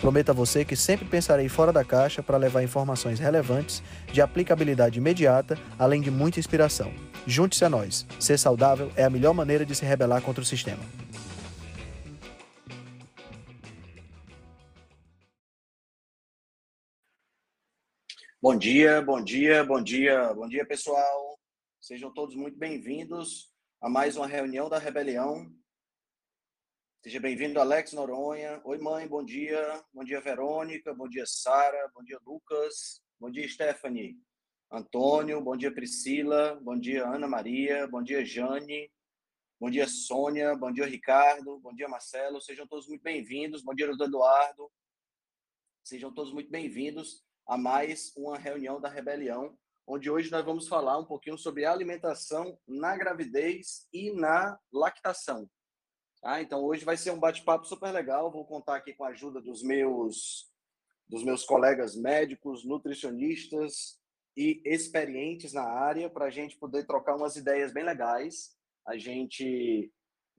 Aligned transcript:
Prometo 0.00 0.30
a 0.30 0.34
você 0.34 0.64
que 0.64 0.76
sempre 0.76 1.06
pensarei 1.06 1.48
fora 1.48 1.72
da 1.72 1.82
caixa 1.82 2.22
para 2.22 2.36
levar 2.36 2.62
informações 2.62 3.18
relevantes, 3.18 3.82
de 4.12 4.20
aplicabilidade 4.20 4.98
imediata, 4.98 5.58
além 5.78 6.02
de 6.02 6.10
muita 6.10 6.38
inspiração. 6.38 6.92
Junte-se 7.26 7.64
a 7.64 7.70
nós. 7.70 8.06
Ser 8.20 8.38
saudável 8.38 8.92
é 8.94 9.04
a 9.04 9.10
melhor 9.10 9.32
maneira 9.32 9.64
de 9.64 9.74
se 9.74 9.84
rebelar 9.84 10.20
contra 10.20 10.42
o 10.42 10.46
sistema. 10.46 10.82
Bom 18.40 18.56
dia, 18.56 19.00
bom 19.02 19.24
dia, 19.24 19.64
bom 19.64 19.82
dia, 19.82 20.32
bom 20.34 20.46
dia, 20.46 20.64
pessoal. 20.64 21.38
Sejam 21.80 22.12
todos 22.12 22.36
muito 22.36 22.58
bem-vindos 22.58 23.50
a 23.80 23.88
mais 23.88 24.16
uma 24.16 24.26
reunião 24.26 24.68
da 24.68 24.78
Rebelião. 24.78 25.50
Seja 27.06 27.20
bem-vindo, 27.20 27.60
Alex 27.60 27.92
Noronha. 27.92 28.60
Oi, 28.64 28.78
mãe, 28.78 29.06
bom 29.06 29.24
dia. 29.24 29.80
Bom 29.94 30.02
dia, 30.02 30.20
Verônica. 30.20 30.92
Bom 30.92 31.08
dia, 31.08 31.22
Sara. 31.24 31.88
Bom 31.94 32.02
dia, 32.02 32.18
Lucas. 32.26 33.00
Bom 33.20 33.30
dia, 33.30 33.48
Stephanie. 33.48 34.18
Antônio. 34.72 35.40
Bom 35.40 35.56
dia, 35.56 35.72
Priscila. 35.72 36.58
Bom 36.60 36.76
dia, 36.76 37.06
Ana 37.06 37.28
Maria. 37.28 37.86
Bom 37.86 38.02
dia, 38.02 38.24
Jane. 38.24 38.90
Bom 39.60 39.70
dia, 39.70 39.86
Sônia. 39.86 40.56
Bom 40.56 40.72
dia, 40.72 40.84
Ricardo. 40.84 41.60
Bom 41.60 41.72
dia, 41.72 41.86
Marcelo. 41.86 42.40
Sejam 42.40 42.66
todos 42.66 42.88
muito 42.88 43.02
bem-vindos. 43.02 43.62
Bom 43.62 43.72
dia, 43.72 43.86
Eduardo. 43.86 44.68
Sejam 45.84 46.12
todos 46.12 46.32
muito 46.32 46.50
bem-vindos 46.50 47.24
a 47.46 47.56
mais 47.56 48.12
uma 48.16 48.36
reunião 48.36 48.80
da 48.80 48.88
Rebelião, 48.88 49.56
onde 49.86 50.10
hoje 50.10 50.28
nós 50.28 50.44
vamos 50.44 50.66
falar 50.66 50.98
um 50.98 51.04
pouquinho 51.04 51.38
sobre 51.38 51.66
alimentação 51.66 52.58
na 52.66 52.96
gravidez 52.96 53.86
e 53.92 54.10
na 54.10 54.58
lactação. 54.72 55.48
Ah, 56.28 56.42
então 56.42 56.64
hoje 56.64 56.84
vai 56.84 56.96
ser 56.96 57.12
um 57.12 57.20
bate-papo 57.20 57.68
super 57.68 57.92
legal. 57.92 58.32
Vou 58.32 58.44
contar 58.44 58.74
aqui 58.74 58.92
com 58.92 59.04
a 59.04 59.10
ajuda 59.10 59.40
dos 59.40 59.62
meus 59.62 60.50
dos 61.08 61.22
meus 61.22 61.44
colegas 61.44 61.94
médicos, 61.94 62.64
nutricionistas 62.64 64.00
e 64.36 64.60
experientes 64.64 65.52
na 65.52 65.62
área 65.62 66.10
para 66.10 66.24
a 66.24 66.30
gente 66.30 66.56
poder 66.58 66.84
trocar 66.84 67.14
umas 67.14 67.36
ideias 67.36 67.72
bem 67.72 67.84
legais. 67.84 68.56
A 68.84 68.98
gente 68.98 69.92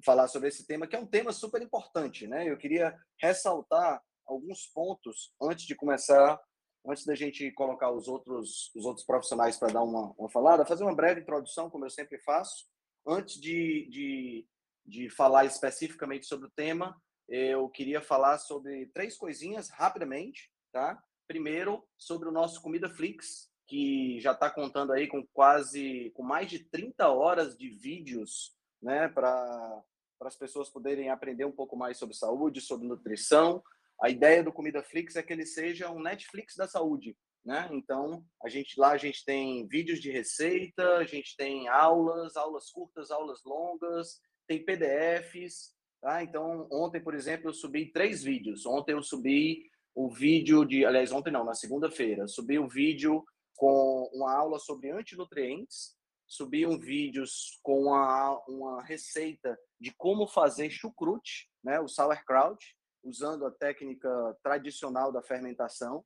falar 0.03 0.27
sobre 0.27 0.49
esse 0.49 0.67
tema 0.67 0.85
que 0.85 0.95
é 0.97 0.99
um 0.99 1.07
tema 1.07 1.31
super 1.31 1.61
importante, 1.61 2.27
né? 2.27 2.51
Eu 2.51 2.57
queria 2.57 2.93
ressaltar 3.17 4.03
alguns 4.25 4.67
pontos 4.67 5.33
antes 5.41 5.65
de 5.65 5.73
começar, 5.73 6.37
antes 6.85 7.05
da 7.05 7.15
gente 7.15 7.49
colocar 7.53 7.91
os 7.91 8.09
outros 8.09 8.75
os 8.75 8.83
outros 8.83 9.05
profissionais 9.05 9.55
para 9.55 9.71
dar 9.71 9.83
uma, 9.83 10.13
uma 10.17 10.29
falada, 10.29 10.65
fazer 10.65 10.83
uma 10.83 10.93
breve 10.93 11.21
introdução, 11.21 11.69
como 11.69 11.85
eu 11.85 11.89
sempre 11.89 12.19
faço, 12.19 12.65
antes 13.07 13.39
de, 13.39 13.87
de 13.89 14.47
de 14.87 15.09
falar 15.09 15.45
especificamente 15.45 16.25
sobre 16.25 16.47
o 16.47 16.51
tema, 16.51 16.95
eu 17.27 17.67
queria 17.67 18.01
falar 18.01 18.37
sobre 18.37 18.87
três 18.93 19.17
coisinhas 19.17 19.69
rapidamente, 19.69 20.49
tá? 20.71 21.01
Primeiro, 21.27 21.85
sobre 21.97 22.29
o 22.29 22.31
nosso 22.31 22.61
Comida 22.61 22.89
Flix, 22.89 23.51
que 23.67 24.17
já 24.21 24.31
está 24.31 24.49
contando 24.49 24.93
aí 24.93 25.07
com 25.07 25.27
quase, 25.33 26.09
com 26.11 26.23
mais 26.23 26.49
de 26.49 26.59
30 26.59 27.09
horas 27.09 27.57
de 27.57 27.69
vídeos, 27.69 28.55
né, 28.81 29.09
para 29.09 29.83
as 30.21 30.37
pessoas 30.37 30.69
poderem 30.69 31.09
aprender 31.09 31.43
um 31.43 31.51
pouco 31.51 31.75
mais 31.75 31.97
sobre 31.97 32.15
saúde, 32.15 32.61
sobre 32.61 32.87
nutrição. 32.87 33.61
A 34.01 34.09
ideia 34.09 34.41
do 34.41 34.53
Comida 34.53 34.81
Flix 34.81 35.17
é 35.17 35.23
que 35.23 35.33
ele 35.33 35.45
seja 35.45 35.91
um 35.91 36.01
Netflix 36.01 36.55
da 36.55 36.65
saúde, 36.65 37.17
né? 37.43 37.67
Então, 37.71 38.23
a 38.41 38.47
gente 38.47 38.79
lá 38.79 38.91
a 38.91 38.97
gente 38.97 39.25
tem 39.25 39.67
vídeos 39.67 39.99
de 39.99 40.11
receita, 40.11 40.97
a 40.97 41.03
gente 41.03 41.35
tem 41.35 41.67
aulas, 41.67 42.37
aulas 42.37 42.69
curtas, 42.69 43.11
aulas 43.11 43.43
longas, 43.43 44.21
tem 44.47 44.63
PDFs. 44.63 45.75
Tá? 46.01 46.23
Então, 46.23 46.67
ontem, 46.71 47.01
por 47.01 47.13
exemplo, 47.13 47.49
eu 47.49 47.53
subi 47.53 47.91
três 47.91 48.23
vídeos. 48.23 48.65
Ontem 48.65 48.93
eu 48.93 49.03
subi 49.03 49.69
o 49.93 50.09
vídeo 50.09 50.63
de. 50.65 50.85
Aliás, 50.85 51.11
ontem 51.11 51.31
não, 51.31 51.43
na 51.43 51.53
segunda-feira. 51.53 52.27
Subi 52.27 52.57
o 52.57 52.67
vídeo 52.67 53.23
com 53.55 54.09
uma 54.13 54.33
aula 54.33 54.59
sobre 54.59 54.91
antinutrientes. 54.91 55.95
Subi 56.25 56.65
um 56.65 56.77
vídeo 56.77 57.23
com 57.63 57.83
uma, 57.83 58.43
uma 58.47 58.83
receita 58.83 59.57
de 59.79 59.93
como 59.95 60.27
fazer 60.27 60.69
chucrute, 60.69 61.49
né, 61.63 61.79
o 61.79 61.87
sauerkraut, 61.87 62.75
usando 63.01 63.45
a 63.45 63.51
técnica 63.51 64.09
tradicional 64.43 65.11
da 65.11 65.23
fermentação. 65.23 66.03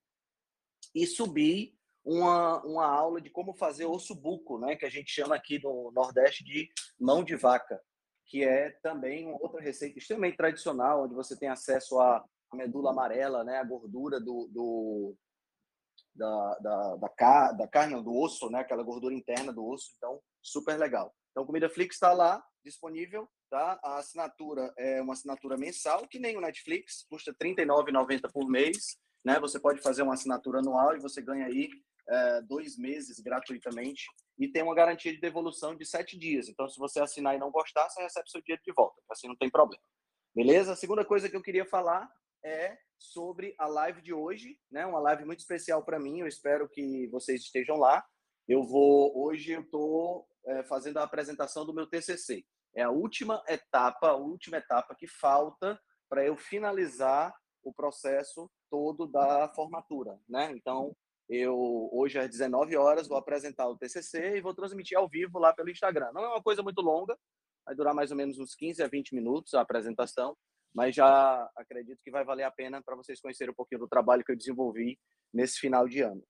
E 0.93 1.07
subi 1.07 1.75
uma, 2.03 2.63
uma 2.63 2.85
aula 2.85 3.19
de 3.19 3.31
como 3.31 3.55
fazer 3.55 3.85
osso 3.85 4.13
buco, 4.13 4.59
né, 4.59 4.75
que 4.75 4.85
a 4.85 4.89
gente 4.89 5.11
chama 5.11 5.35
aqui 5.35 5.59
no 5.61 5.91
Nordeste 5.91 6.43
de 6.43 6.69
mão 6.99 7.23
de 7.23 7.35
vaca 7.35 7.81
que 8.31 8.45
é 8.45 8.69
também 8.81 9.29
outra 9.41 9.59
receita 9.59 9.99
extremamente 9.99 10.37
tradicional, 10.37 11.03
onde 11.03 11.13
você 11.13 11.37
tem 11.37 11.49
acesso 11.49 11.99
à 11.99 12.25
medula 12.53 12.91
amarela, 12.91 13.43
né, 13.43 13.57
a 13.57 13.63
gordura 13.63 14.21
do, 14.21 14.47
do 14.47 15.15
da, 16.15 16.57
da, 16.59 16.95
da, 16.95 17.51
da 17.51 17.67
carne, 17.67 18.01
do 18.01 18.15
osso, 18.15 18.49
né, 18.49 18.59
aquela 18.59 18.83
gordura 18.83 19.13
interna 19.13 19.51
do 19.51 19.65
osso, 19.67 19.93
então 19.97 20.21
super 20.41 20.79
legal. 20.79 21.13
Então, 21.31 21.45
Comida 21.45 21.69
Flix 21.69 21.95
está 21.97 22.13
lá, 22.13 22.41
disponível, 22.63 23.27
tá? 23.49 23.77
A 23.83 23.97
assinatura 23.97 24.73
é 24.77 25.01
uma 25.01 25.13
assinatura 25.13 25.57
mensal, 25.57 26.07
que 26.07 26.19
nem 26.19 26.37
o 26.37 26.41
Netflix, 26.41 27.05
custa 27.09 27.35
R$ 27.37 27.53
39,90 27.55 28.31
por 28.31 28.47
mês, 28.49 28.97
né? 29.25 29.39
Você 29.41 29.59
pode 29.59 29.81
fazer 29.81 30.03
uma 30.03 30.13
assinatura 30.13 30.59
anual 30.59 30.95
e 30.95 31.01
você 31.01 31.21
ganha 31.21 31.47
aí 31.47 31.69
é, 32.07 32.41
dois 32.41 32.77
meses 32.77 33.19
gratuitamente 33.19 34.05
e 34.41 34.51
tem 34.51 34.63
uma 34.63 34.73
garantia 34.73 35.13
de 35.13 35.21
devolução 35.21 35.75
de 35.75 35.85
sete 35.85 36.17
dias. 36.17 36.49
Então, 36.49 36.67
se 36.67 36.79
você 36.79 36.99
assinar 36.99 37.35
e 37.35 37.39
não 37.39 37.51
gostar, 37.51 37.87
você 37.87 38.01
recebe 38.01 38.27
seu 38.27 38.41
dinheiro 38.41 38.63
de 38.65 38.73
volta. 38.73 38.99
Assim 39.07 39.27
não 39.27 39.35
tem 39.35 39.51
problema. 39.51 39.83
Beleza? 40.35 40.73
A 40.73 40.75
segunda 40.75 41.05
coisa 41.05 41.29
que 41.29 41.35
eu 41.35 41.43
queria 41.43 41.63
falar 41.63 42.09
é 42.43 42.75
sobre 42.97 43.53
a 43.59 43.67
live 43.67 44.01
de 44.01 44.11
hoje, 44.11 44.57
né? 44.71 44.83
Uma 44.83 44.99
live 44.99 45.25
muito 45.25 45.41
especial 45.41 45.85
para 45.85 45.99
mim. 45.99 46.21
Eu 46.21 46.27
espero 46.27 46.67
que 46.67 47.07
vocês 47.09 47.41
estejam 47.41 47.77
lá. 47.77 48.03
Eu 48.47 48.63
vou 48.63 49.15
hoje 49.15 49.51
eu 49.51 49.61
estou 49.61 50.27
é, 50.47 50.63
fazendo 50.63 50.97
a 50.97 51.03
apresentação 51.03 51.63
do 51.63 51.73
meu 51.73 51.85
TCC. 51.85 52.43
É 52.75 52.81
a 52.81 52.89
última 52.89 53.43
etapa, 53.47 54.09
a 54.09 54.15
última 54.15 54.57
etapa 54.57 54.95
que 54.95 55.05
falta 55.07 55.79
para 56.09 56.25
eu 56.25 56.35
finalizar 56.35 57.31
o 57.63 57.71
processo 57.71 58.49
todo 58.71 59.05
da 59.05 59.49
formatura, 59.49 60.19
né? 60.27 60.51
Então, 60.51 60.95
eu 61.31 61.89
hoje 61.93 62.19
às 62.19 62.29
19 62.29 62.75
horas 62.75 63.07
vou 63.07 63.17
apresentar 63.17 63.65
o 63.69 63.77
TCC 63.77 64.35
e 64.35 64.41
vou 64.41 64.53
transmitir 64.53 64.97
ao 64.97 65.07
vivo 65.07 65.39
lá 65.39 65.53
pelo 65.53 65.69
Instagram. 65.69 66.11
Não 66.13 66.23
é 66.23 66.27
uma 66.27 66.43
coisa 66.43 66.61
muito 66.61 66.81
longa, 66.81 67.17
vai 67.65 67.73
durar 67.73 67.93
mais 67.93 68.11
ou 68.11 68.17
menos 68.17 68.37
uns 68.37 68.53
15 68.53 68.83
a 68.83 68.87
20 68.87 69.15
minutos 69.15 69.53
a 69.53 69.61
apresentação, 69.61 70.35
mas 70.75 70.93
já 70.93 71.49
acredito 71.55 72.01
que 72.03 72.11
vai 72.11 72.25
valer 72.25 72.43
a 72.43 72.51
pena 72.51 72.83
para 72.83 72.97
vocês 72.97 73.21
conhecerem 73.21 73.53
um 73.53 73.55
pouquinho 73.55 73.79
do 73.79 73.87
trabalho 73.87 74.25
que 74.25 74.31
eu 74.33 74.37
desenvolvi 74.37 74.99
nesse 75.33 75.57
final 75.57 75.87
de 75.87 76.01
ano. 76.01 76.21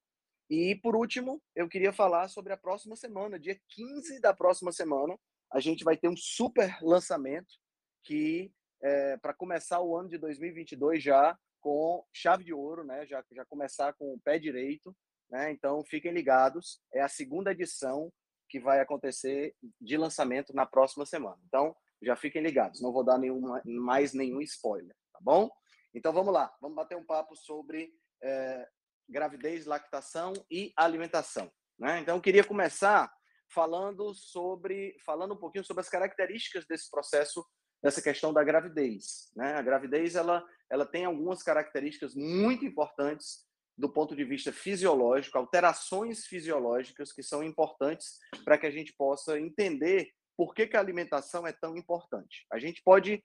E 0.47 0.75
por 0.75 0.95
último, 0.95 1.41
eu 1.55 1.67
queria 1.67 1.91
falar 1.91 2.27
sobre 2.27 2.53
a 2.53 2.57
próxima 2.57 2.95
semana, 2.95 3.39
dia 3.39 3.59
15 3.69 4.21
da 4.21 4.35
próxima 4.35 4.71
semana, 4.71 5.17
a 5.51 5.59
gente 5.59 5.83
vai 5.83 5.97
ter 5.97 6.09
um 6.09 6.15
super 6.15 6.77
lançamento 6.79 7.55
que 8.03 8.51
é, 8.83 9.17
para 9.17 9.33
começar 9.33 9.81
o 9.81 9.97
ano 9.97 10.09
de 10.09 10.19
2022 10.19 11.01
já 11.01 11.35
com 11.61 12.03
chave 12.11 12.43
de 12.43 12.53
ouro, 12.53 12.83
né? 12.83 13.05
Já, 13.05 13.23
já 13.31 13.45
começar 13.45 13.93
com 13.93 14.13
o 14.13 14.19
pé 14.19 14.37
direito, 14.37 14.95
né? 15.29 15.51
Então 15.51 15.83
fiquem 15.85 16.11
ligados, 16.11 16.81
é 16.93 17.01
a 17.01 17.07
segunda 17.07 17.51
edição 17.51 18.11
que 18.49 18.59
vai 18.59 18.81
acontecer 18.81 19.55
de 19.79 19.95
lançamento 19.95 20.53
na 20.53 20.65
próxima 20.65 21.05
semana. 21.05 21.39
Então 21.47 21.75
já 22.01 22.15
fiquem 22.15 22.41
ligados, 22.41 22.81
não 22.81 22.91
vou 22.91 23.03
dar 23.03 23.17
nenhuma, 23.17 23.61
mais 23.63 24.13
nenhum 24.13 24.41
spoiler, 24.41 24.93
tá 25.13 25.19
bom? 25.21 25.49
Então 25.93 26.11
vamos 26.11 26.33
lá, 26.33 26.53
vamos 26.59 26.75
bater 26.75 26.97
um 26.97 27.05
papo 27.05 27.35
sobre 27.35 27.93
é, 28.21 28.67
gravidez, 29.07 29.65
lactação 29.65 30.33
e 30.49 30.73
alimentação, 30.75 31.49
né? 31.79 31.99
Então 31.99 32.17
eu 32.17 32.21
queria 32.21 32.43
começar 32.43 33.11
falando 33.53 34.13
sobre, 34.13 34.97
falando 35.05 35.33
um 35.33 35.37
pouquinho 35.37 35.63
sobre 35.63 35.81
as 35.81 35.89
características 35.89 36.65
desse 36.65 36.89
processo 36.89 37.45
nessa 37.83 38.01
questão 38.01 38.31
da 38.33 38.43
gravidez. 38.43 39.31
Né? 39.35 39.53
A 39.53 39.61
gravidez 39.61 40.15
ela, 40.15 40.45
ela 40.69 40.85
tem 40.85 41.05
algumas 41.05 41.41
características 41.41 42.15
muito 42.15 42.65
importantes 42.65 43.45
do 43.77 43.91
ponto 43.91 44.15
de 44.15 44.23
vista 44.23 44.51
fisiológico, 44.51 45.37
alterações 45.37 46.25
fisiológicas 46.25 47.11
que 47.11 47.23
são 47.23 47.43
importantes 47.43 48.19
para 48.43 48.57
que 48.57 48.67
a 48.67 48.71
gente 48.71 48.93
possa 48.93 49.39
entender 49.39 50.11
por 50.37 50.53
que, 50.53 50.67
que 50.67 50.77
a 50.77 50.79
alimentação 50.79 51.47
é 51.47 51.51
tão 51.51 51.75
importante. 51.75 52.45
A 52.51 52.59
gente 52.59 52.81
pode, 52.83 53.23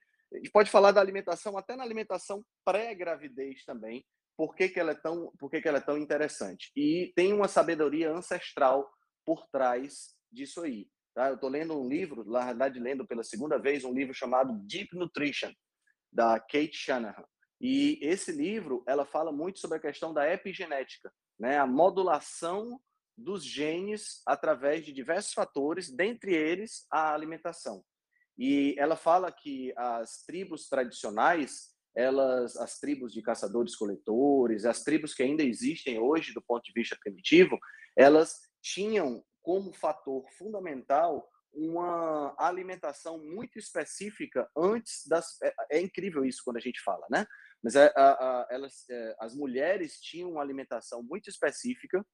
pode 0.52 0.70
falar 0.70 0.92
da 0.92 1.00
alimentação 1.00 1.56
até 1.58 1.76
na 1.76 1.82
alimentação 1.82 2.44
pré-gravidez 2.64 3.64
também, 3.64 4.04
por 4.36 4.54
que, 4.54 4.68
que, 4.68 4.78
ela 4.78 4.92
é 4.92 4.94
tão, 4.94 5.32
por 5.38 5.50
que, 5.50 5.60
que 5.60 5.68
ela 5.68 5.78
é 5.78 5.82
tão 5.82 5.96
interessante. 5.96 6.70
E 6.76 7.12
tem 7.16 7.32
uma 7.32 7.48
sabedoria 7.48 8.10
ancestral 8.10 8.90
por 9.24 9.46
trás 9.48 10.14
disso 10.30 10.62
aí. 10.62 10.88
Tá? 11.16 11.28
Eu 11.30 11.36
estou 11.36 11.48
lendo 11.48 11.74
um 11.80 11.88
livro, 11.88 12.30
na 12.30 12.44
verdade, 12.44 12.78
lendo 12.78 13.06
pela 13.06 13.24
segunda 13.24 13.58
vez, 13.58 13.84
um 13.84 13.94
livro 13.94 14.12
chamado 14.12 14.52
Deep 14.66 14.94
Nutrition, 14.94 15.50
da 16.12 16.38
Kate 16.38 16.76
Shanahan. 16.76 17.24
E 17.58 17.98
esse 18.02 18.30
livro, 18.30 18.84
ela 18.86 19.06
fala 19.06 19.32
muito 19.32 19.58
sobre 19.58 19.78
a 19.78 19.80
questão 19.80 20.12
da 20.12 20.30
epigenética, 20.30 21.10
né? 21.40 21.56
a 21.56 21.66
modulação 21.66 22.78
dos 23.16 23.42
genes 23.42 24.20
através 24.26 24.84
de 24.84 24.92
diversos 24.92 25.32
fatores, 25.32 25.90
dentre 25.90 26.34
eles 26.34 26.86
a 26.90 27.14
alimentação. 27.14 27.82
E 28.38 28.74
ela 28.78 28.94
fala 28.94 29.32
que 29.32 29.72
as 29.74 30.22
tribos 30.26 30.68
tradicionais, 30.68 31.74
elas, 31.94 32.58
as 32.58 32.78
tribos 32.78 33.10
de 33.10 33.22
caçadores-coletores, 33.22 34.66
as 34.66 34.82
tribos 34.82 35.14
que 35.14 35.22
ainda 35.22 35.42
existem 35.42 35.98
hoje 35.98 36.34
do 36.34 36.42
ponto 36.42 36.64
de 36.64 36.74
vista 36.74 36.94
primitivo, 37.02 37.58
elas 37.96 38.38
tinham 38.60 39.24
como 39.46 39.72
fator 39.72 40.28
fundamental 40.32 41.30
uma 41.52 42.34
alimentação 42.36 43.16
muito 43.16 43.60
específica 43.60 44.50
antes 44.56 45.06
das. 45.06 45.40
É, 45.40 45.54
é 45.70 45.80
incrível 45.80 46.24
isso 46.24 46.42
quando 46.44 46.56
a 46.56 46.60
gente 46.60 46.82
fala, 46.82 47.06
né? 47.08 47.24
Mas 47.62 47.76
é, 47.76 47.92
a, 47.96 48.10
a, 48.10 48.46
elas, 48.50 48.84
é, 48.90 49.16
as 49.20 49.36
mulheres 49.36 50.00
tinham 50.00 50.32
uma 50.32 50.42
alimentação 50.42 51.00
muito 51.00 51.30
específica 51.30 52.04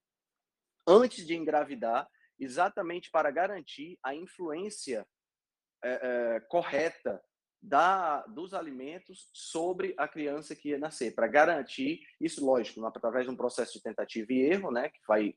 antes 0.87 1.27
de 1.27 1.35
engravidar, 1.35 2.07
exatamente 2.39 3.11
para 3.11 3.31
garantir 3.31 3.99
a 4.03 4.15
influência 4.15 5.07
é, 5.83 5.91
é, 6.37 6.41
correta 6.41 7.19
da, 7.63 8.27
dos 8.27 8.53
alimentos 8.53 9.31
sobre 9.33 9.95
a 9.97 10.07
criança 10.07 10.55
que 10.55 10.69
ia 10.69 10.79
nascer, 10.79 11.15
para 11.15 11.29
garantir 11.29 12.01
isso, 12.21 12.45
lógico, 12.45 12.85
através 12.85 13.25
de 13.25 13.33
um 13.33 13.37
processo 13.37 13.73
de 13.73 13.83
tentativa 13.83 14.31
e 14.33 14.43
erro, 14.43 14.71
né, 14.71 14.91
que 14.91 15.01
vai 15.09 15.35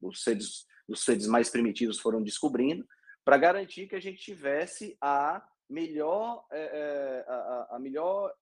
os 0.00 0.22
seres, 0.22 0.66
os 0.92 1.04
seres 1.04 1.26
mais 1.26 1.48
primitivos 1.48 1.98
foram 1.98 2.22
descobrindo, 2.22 2.86
para 3.24 3.38
garantir 3.38 3.88
que 3.88 3.96
a 3.96 4.00
gente 4.00 4.18
tivesse 4.18 4.96
a 5.00 5.46
melhor, 5.68 6.44
é, 6.52 7.24
a, 7.26 7.76
a 7.76 7.78
melhor 7.78 8.32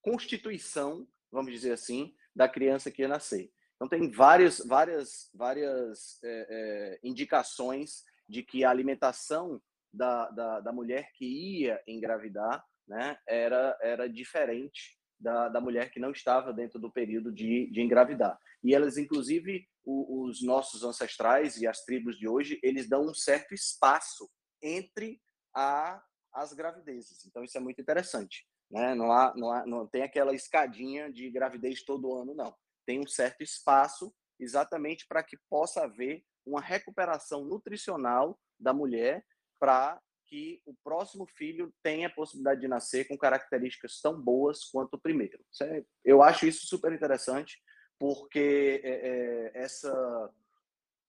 constituição, 0.00 1.06
vamos 1.30 1.52
dizer 1.52 1.72
assim, 1.72 2.14
da 2.34 2.48
criança 2.48 2.90
que 2.90 3.02
ia 3.02 3.08
nascer. 3.08 3.52
Então 3.76 3.88
tem 3.88 4.10
várias, 4.10 4.58
várias, 4.58 5.30
várias 5.34 6.22
é, 6.22 6.46
é, 6.48 7.00
indicações 7.02 8.04
de 8.28 8.42
que 8.42 8.64
a 8.64 8.70
alimentação 8.70 9.60
da, 9.92 10.30
da, 10.30 10.60
da, 10.60 10.72
mulher 10.72 11.10
que 11.14 11.26
ia 11.26 11.82
engravidar 11.86 12.64
né, 12.86 13.18
era, 13.26 13.76
era 13.82 14.08
diferente 14.08 14.96
da, 15.18 15.48
da 15.48 15.60
mulher 15.60 15.90
que 15.90 16.00
não 16.00 16.12
estava 16.12 16.52
dentro 16.52 16.78
do 16.78 16.90
período 16.90 17.30
de, 17.30 17.70
de 17.70 17.80
engravidar. 17.80 18.38
E 18.62 18.74
elas, 18.74 18.96
inclusive, 18.96 19.68
os 19.84 20.42
nossos 20.42 20.84
ancestrais 20.84 21.56
e 21.56 21.66
as 21.66 21.84
tribos 21.84 22.16
de 22.16 22.28
hoje, 22.28 22.58
eles 22.62 22.88
dão 22.88 23.02
um 23.02 23.14
certo 23.14 23.52
espaço 23.54 24.30
entre 24.62 25.20
a, 25.54 26.02
as 26.32 26.52
gravidezes. 26.52 27.24
Então, 27.26 27.42
isso 27.42 27.58
é 27.58 27.60
muito 27.60 27.80
interessante. 27.80 28.46
Né? 28.70 28.94
Não, 28.94 29.12
há, 29.12 29.34
não, 29.36 29.50
há, 29.50 29.66
não 29.66 29.86
tem 29.86 30.02
aquela 30.02 30.34
escadinha 30.34 31.12
de 31.12 31.30
gravidez 31.30 31.82
todo 31.84 32.14
ano, 32.14 32.34
não 32.34 32.54
tem 32.86 33.00
um 33.00 33.06
certo 33.06 33.42
espaço 33.42 34.14
exatamente 34.38 35.06
para 35.06 35.22
que 35.22 35.36
possa 35.48 35.84
haver 35.84 36.24
uma 36.44 36.60
recuperação 36.60 37.44
nutricional 37.44 38.38
da 38.58 38.72
mulher 38.72 39.24
para 39.60 40.00
que 40.26 40.60
o 40.64 40.74
próximo 40.82 41.26
filho 41.26 41.72
tenha 41.82 42.08
a 42.08 42.12
possibilidade 42.12 42.60
de 42.60 42.68
nascer 42.68 43.06
com 43.06 43.18
características 43.18 44.00
tão 44.00 44.20
boas 44.20 44.64
quanto 44.64 44.94
o 44.94 45.00
primeiro. 45.00 45.44
É, 45.62 45.84
eu 46.04 46.22
acho 46.22 46.46
isso 46.46 46.66
super 46.66 46.92
interessante, 46.92 47.60
porque 47.98 48.80
é, 48.84 48.90
é, 48.90 49.52
essa 49.54 50.30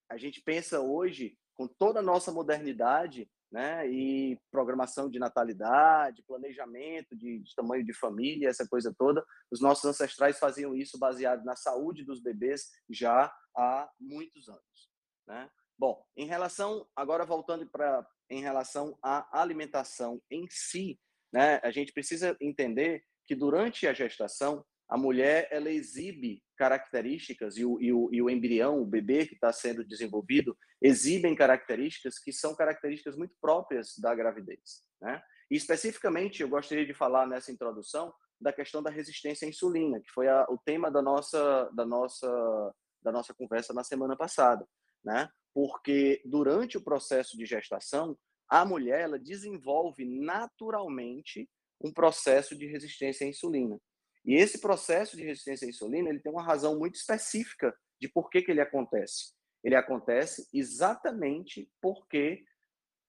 a 0.09 0.17
gente 0.17 0.41
pensa 0.41 0.79
hoje 0.79 1.37
com 1.55 1.67
toda 1.67 1.99
a 1.99 2.03
nossa 2.03 2.31
modernidade 2.31 3.29
né? 3.53 3.87
E 3.87 4.41
programação 4.49 5.07
de 5.07 5.19
natalidade, 5.19 6.23
planejamento 6.23 7.15
de, 7.15 7.37
de, 7.37 7.55
tamanho 7.55 7.85
de 7.85 7.93
família, 7.93 8.49
essa 8.49 8.67
coisa 8.67 8.91
toda. 8.97 9.23
Os 9.51 9.61
nossos 9.61 9.85
ancestrais 9.85 10.39
faziam 10.39 10.75
isso 10.75 10.97
baseado 10.97 11.45
na 11.45 11.55
saúde 11.55 12.03
dos 12.03 12.19
bebês 12.19 12.71
já 12.89 13.31
há 13.55 13.87
muitos 13.99 14.49
anos, 14.49 14.91
né? 15.27 15.51
Bom, 15.77 16.03
em 16.17 16.25
relação 16.25 16.87
agora 16.95 17.25
voltando 17.25 17.69
para 17.69 18.07
em 18.27 18.41
relação 18.41 18.97
à 19.03 19.39
alimentação 19.39 20.19
em 20.31 20.47
si, 20.49 20.99
né? 21.31 21.59
A 21.63 21.69
gente 21.69 21.93
precisa 21.93 22.35
entender 22.41 23.03
que 23.23 23.35
durante 23.35 23.85
a 23.85 23.93
gestação 23.93 24.65
a 24.89 24.97
mulher 24.97 25.47
ela 25.51 25.69
exibe 25.69 26.42
características 26.55 27.57
e 27.57 27.65
o, 27.65 27.79
e 27.81 27.91
o, 27.91 28.09
e 28.11 28.21
o 28.21 28.29
embrião, 28.29 28.81
o 28.81 28.85
bebê 28.85 29.25
que 29.25 29.33
está 29.35 29.51
sendo 29.51 29.83
desenvolvido, 29.83 30.57
exibem 30.81 31.35
características 31.35 32.19
que 32.19 32.31
são 32.31 32.55
características 32.55 33.15
muito 33.15 33.35
próprias 33.41 33.97
da 33.97 34.13
gravidez. 34.13 34.83
Né? 35.01 35.21
E 35.49 35.55
especificamente, 35.55 36.41
eu 36.41 36.49
gostaria 36.49 36.85
de 36.85 36.93
falar 36.93 37.27
nessa 37.27 37.51
introdução 37.51 38.13
da 38.39 38.51
questão 38.51 38.83
da 38.83 38.89
resistência 38.89 39.45
à 39.45 39.49
insulina, 39.49 39.99
que 39.99 40.11
foi 40.11 40.27
a, 40.27 40.45
o 40.49 40.57
tema 40.57 40.91
da 40.91 41.01
nossa, 41.01 41.69
da, 41.73 41.85
nossa, 41.85 42.73
da 43.01 43.11
nossa 43.11 43.33
conversa 43.33 43.73
na 43.73 43.83
semana 43.83 44.15
passada. 44.15 44.67
Né? 45.03 45.29
Porque 45.53 46.21
durante 46.25 46.77
o 46.77 46.83
processo 46.83 47.37
de 47.37 47.45
gestação, 47.45 48.17
a 48.49 48.65
mulher 48.65 49.01
ela 49.01 49.19
desenvolve 49.19 50.05
naturalmente 50.05 51.49
um 51.81 51.91
processo 51.91 52.55
de 52.57 52.65
resistência 52.65 53.25
à 53.25 53.29
insulina. 53.29 53.77
E 54.25 54.35
esse 54.35 54.59
processo 54.59 55.17
de 55.17 55.23
resistência 55.23 55.65
à 55.65 55.69
insulina, 55.69 56.09
ele 56.09 56.19
tem 56.19 56.31
uma 56.31 56.43
razão 56.43 56.77
muito 56.79 56.95
específica 56.95 57.75
de 57.99 58.07
por 58.07 58.29
que, 58.29 58.41
que 58.41 58.51
ele 58.51 58.61
acontece. 58.61 59.33
Ele 59.63 59.75
acontece 59.75 60.47
exatamente 60.53 61.69
porque 61.81 62.45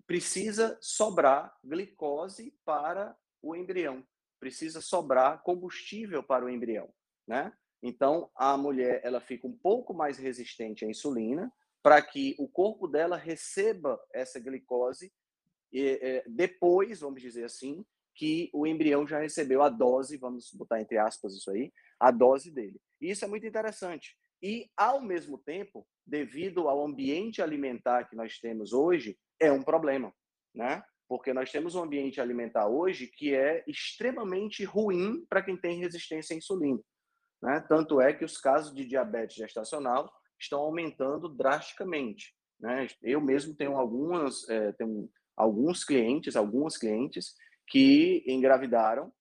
precisa 0.06 0.78
sobrar 0.80 1.56
glicose 1.64 2.54
para 2.64 3.16
o 3.42 3.56
embrião, 3.56 4.06
precisa 4.38 4.80
sobrar 4.80 5.42
combustível 5.42 6.22
para 6.22 6.44
o 6.44 6.50
embrião, 6.50 6.92
né? 7.26 7.52
Então, 7.82 8.30
a 8.34 8.56
mulher, 8.56 9.00
ela 9.04 9.20
fica 9.20 9.46
um 9.46 9.56
pouco 9.56 9.92
mais 9.92 10.16
resistente 10.16 10.84
à 10.84 10.88
insulina 10.88 11.52
para 11.82 12.00
que 12.00 12.34
o 12.38 12.48
corpo 12.48 12.88
dela 12.88 13.16
receba 13.16 14.00
essa 14.12 14.40
glicose 14.40 15.12
e, 15.70 16.22
depois, 16.26 17.00
vamos 17.00 17.20
dizer 17.20 17.44
assim, 17.44 17.84
que 18.14 18.50
o 18.52 18.66
embrião 18.66 19.06
já 19.06 19.18
recebeu 19.18 19.62
a 19.62 19.68
dose, 19.68 20.16
vamos 20.16 20.52
botar 20.52 20.80
entre 20.80 20.98
aspas 20.98 21.34
isso 21.34 21.50
aí, 21.50 21.72
a 21.98 22.10
dose 22.10 22.50
dele. 22.50 22.80
E 23.00 23.10
isso 23.10 23.24
é 23.24 23.28
muito 23.28 23.46
interessante. 23.46 24.16
E, 24.42 24.70
ao 24.76 25.00
mesmo 25.00 25.38
tempo, 25.38 25.86
devido 26.06 26.68
ao 26.68 26.84
ambiente 26.84 27.40
alimentar 27.40 28.04
que 28.04 28.14
nós 28.14 28.38
temos 28.38 28.72
hoje, 28.72 29.18
é 29.40 29.50
um 29.50 29.62
problema, 29.62 30.12
né? 30.54 30.82
Porque 31.08 31.32
nós 31.32 31.50
temos 31.50 31.74
um 31.74 31.82
ambiente 31.82 32.20
alimentar 32.20 32.68
hoje 32.68 33.06
que 33.06 33.34
é 33.34 33.64
extremamente 33.66 34.64
ruim 34.64 35.24
para 35.28 35.42
quem 35.42 35.56
tem 35.56 35.78
resistência 35.78 36.34
à 36.34 36.36
insulina. 36.36 36.80
Né? 37.42 37.60
Tanto 37.68 38.00
é 38.00 38.12
que 38.12 38.24
os 38.24 38.38
casos 38.38 38.74
de 38.74 38.86
diabetes 38.86 39.36
gestacional 39.36 40.10
estão 40.40 40.60
aumentando 40.60 41.28
drasticamente. 41.28 42.34
Né? 42.58 42.86
Eu 43.02 43.20
mesmo 43.20 43.54
tenho 43.54 43.76
algumas, 43.76 44.48
é, 44.48 44.72
tenho 44.72 45.10
alguns 45.36 45.84
clientes, 45.84 46.36
algumas 46.36 46.78
clientes 46.78 47.34
que 47.66 48.24
engravidaram 48.26 49.12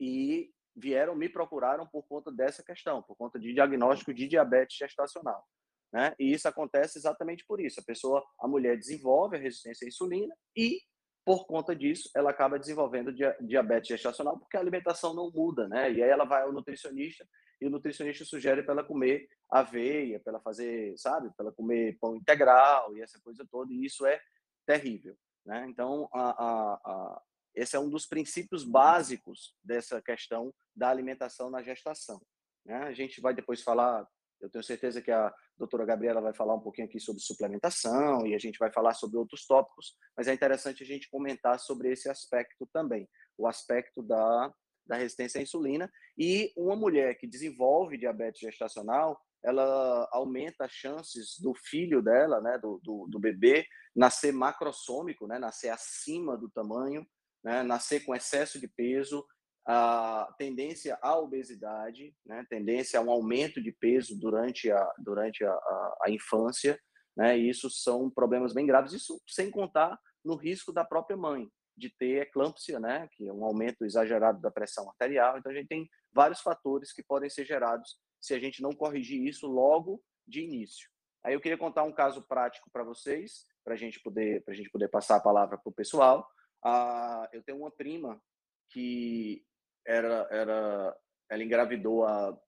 e 0.00 0.52
vieram 0.74 1.14
me 1.14 1.28
procuraram 1.28 1.86
por 1.86 2.02
conta 2.04 2.30
dessa 2.32 2.62
questão, 2.62 3.02
por 3.02 3.16
conta 3.16 3.38
de 3.38 3.52
diagnóstico 3.52 4.12
de 4.14 4.26
diabetes 4.26 4.76
gestacional. 4.76 5.44
Né? 5.92 6.14
E 6.18 6.32
isso 6.32 6.48
acontece 6.48 6.98
exatamente 6.98 7.44
por 7.46 7.60
isso. 7.60 7.78
A 7.78 7.84
pessoa, 7.84 8.24
a 8.40 8.48
mulher 8.48 8.78
desenvolve 8.78 9.36
a 9.36 9.40
resistência 9.40 9.84
à 9.84 9.88
insulina 9.88 10.34
e, 10.56 10.80
por 11.24 11.46
conta 11.46 11.76
disso, 11.76 12.08
ela 12.16 12.30
acaba 12.30 12.58
desenvolvendo 12.58 13.12
diabetes 13.42 13.88
gestacional 13.88 14.38
porque 14.38 14.56
a 14.56 14.60
alimentação 14.60 15.14
não 15.14 15.30
muda, 15.30 15.68
né? 15.68 15.92
E 15.92 16.02
aí 16.02 16.08
ela 16.08 16.24
vai 16.24 16.42
ao 16.42 16.52
nutricionista 16.52 17.26
e 17.60 17.66
o 17.66 17.70
nutricionista 17.70 18.24
sugere 18.24 18.62
para 18.62 18.72
ela 18.72 18.84
comer 18.84 19.28
aveia, 19.50 20.18
para 20.18 20.32
ela 20.32 20.40
fazer, 20.40 20.96
sabe, 20.96 21.30
para 21.36 21.46
ela 21.46 21.54
comer 21.54 21.98
pão 22.00 22.16
integral 22.16 22.96
e 22.96 23.02
essa 23.02 23.20
coisa 23.22 23.46
toda. 23.50 23.72
E 23.72 23.84
isso 23.84 24.06
é 24.06 24.18
terrível, 24.66 25.14
né? 25.44 25.66
Então, 25.68 26.08
a, 26.12 26.30
a, 26.30 26.80
a 26.84 27.22
esse 27.54 27.76
é 27.76 27.80
um 27.80 27.88
dos 27.88 28.06
princípios 28.06 28.64
básicos 28.64 29.54
dessa 29.62 30.00
questão 30.00 30.52
da 30.74 30.88
alimentação 30.88 31.50
na 31.50 31.62
gestação. 31.62 32.20
Né? 32.64 32.76
A 32.76 32.92
gente 32.92 33.20
vai 33.20 33.34
depois 33.34 33.62
falar, 33.62 34.06
eu 34.40 34.50
tenho 34.50 34.64
certeza 34.64 35.02
que 35.02 35.10
a 35.10 35.32
doutora 35.58 35.84
Gabriela 35.84 36.20
vai 36.20 36.34
falar 36.34 36.54
um 36.54 36.60
pouquinho 36.60 36.86
aqui 36.86 36.98
sobre 36.98 37.22
suplementação 37.22 38.26
e 38.26 38.34
a 38.34 38.38
gente 38.38 38.58
vai 38.58 38.72
falar 38.72 38.94
sobre 38.94 39.18
outros 39.18 39.46
tópicos, 39.46 39.96
mas 40.16 40.28
é 40.28 40.32
interessante 40.32 40.82
a 40.82 40.86
gente 40.86 41.10
comentar 41.10 41.58
sobre 41.58 41.92
esse 41.92 42.08
aspecto 42.08 42.66
também, 42.72 43.08
o 43.36 43.46
aspecto 43.46 44.02
da, 44.02 44.52
da 44.86 44.96
resistência 44.96 45.38
à 45.38 45.42
insulina. 45.42 45.92
E 46.16 46.52
uma 46.56 46.74
mulher 46.74 47.16
que 47.18 47.26
desenvolve 47.26 47.98
diabetes 47.98 48.40
gestacional, 48.40 49.20
ela 49.44 50.08
aumenta 50.12 50.64
as 50.64 50.72
chances 50.72 51.38
do 51.38 51.52
filho 51.54 52.00
dela, 52.00 52.40
né, 52.40 52.58
do, 52.58 52.80
do, 52.82 53.06
do 53.08 53.18
bebê, 53.18 53.66
nascer 53.94 54.32
macrossômico, 54.32 55.26
né, 55.26 55.38
nascer 55.38 55.68
acima 55.68 56.36
do 56.36 56.48
tamanho 56.48 57.06
né, 57.44 57.62
nascer 57.62 58.04
com 58.04 58.14
excesso 58.14 58.60
de 58.60 58.68
peso, 58.68 59.24
a 59.66 60.34
tendência 60.38 60.98
à 61.00 61.18
obesidade, 61.18 62.14
né, 62.26 62.44
tendência 62.50 62.98
a 62.98 63.02
um 63.02 63.10
aumento 63.10 63.62
de 63.62 63.72
peso 63.72 64.18
durante 64.18 64.70
a, 64.70 64.92
durante 64.98 65.44
a, 65.44 65.52
a, 65.52 65.98
a 66.04 66.10
infância, 66.10 66.78
né? 67.16 67.38
E 67.38 67.48
isso 67.48 67.70
são 67.70 68.10
problemas 68.10 68.52
bem 68.52 68.66
graves, 68.66 68.92
isso 68.92 69.20
sem 69.26 69.50
contar 69.50 69.98
no 70.24 70.34
risco 70.34 70.72
da 70.72 70.84
própria 70.84 71.16
mãe 71.16 71.48
de 71.76 71.90
ter 71.90 72.22
eclâmpsia, 72.22 72.78
né, 72.78 73.08
que 73.12 73.26
é 73.26 73.32
um 73.32 73.44
aumento 73.44 73.84
exagerado 73.84 74.40
da 74.40 74.50
pressão 74.50 74.88
arterial. 74.88 75.38
Então 75.38 75.50
a 75.50 75.54
gente 75.54 75.68
tem 75.68 75.88
vários 76.12 76.40
fatores 76.40 76.92
que 76.92 77.02
podem 77.02 77.30
ser 77.30 77.44
gerados 77.44 77.98
se 78.20 78.34
a 78.34 78.38
gente 78.38 78.62
não 78.62 78.72
corrigir 78.72 79.26
isso 79.26 79.46
logo 79.46 80.02
de 80.26 80.42
início. 80.42 80.88
Aí 81.24 81.34
eu 81.34 81.40
queria 81.40 81.58
contar 81.58 81.84
um 81.84 81.92
caso 81.92 82.26
prático 82.26 82.70
para 82.70 82.84
vocês, 82.84 83.46
para 83.64 83.74
a 83.74 83.76
gente 83.76 84.00
para 84.44 84.54
gente 84.54 84.70
poder 84.70 84.88
passar 84.88 85.16
a 85.16 85.20
palavra 85.20 85.56
para 85.56 85.70
o 85.70 85.74
pessoal. 85.74 86.28
Ah, 86.64 87.28
eu 87.32 87.42
tenho 87.42 87.58
uma 87.58 87.70
prima 87.70 88.20
que 88.68 89.44
era, 89.86 90.26
era, 90.30 90.96
ela 91.28 91.42
engravidou 91.42 92.06
há 92.06 92.38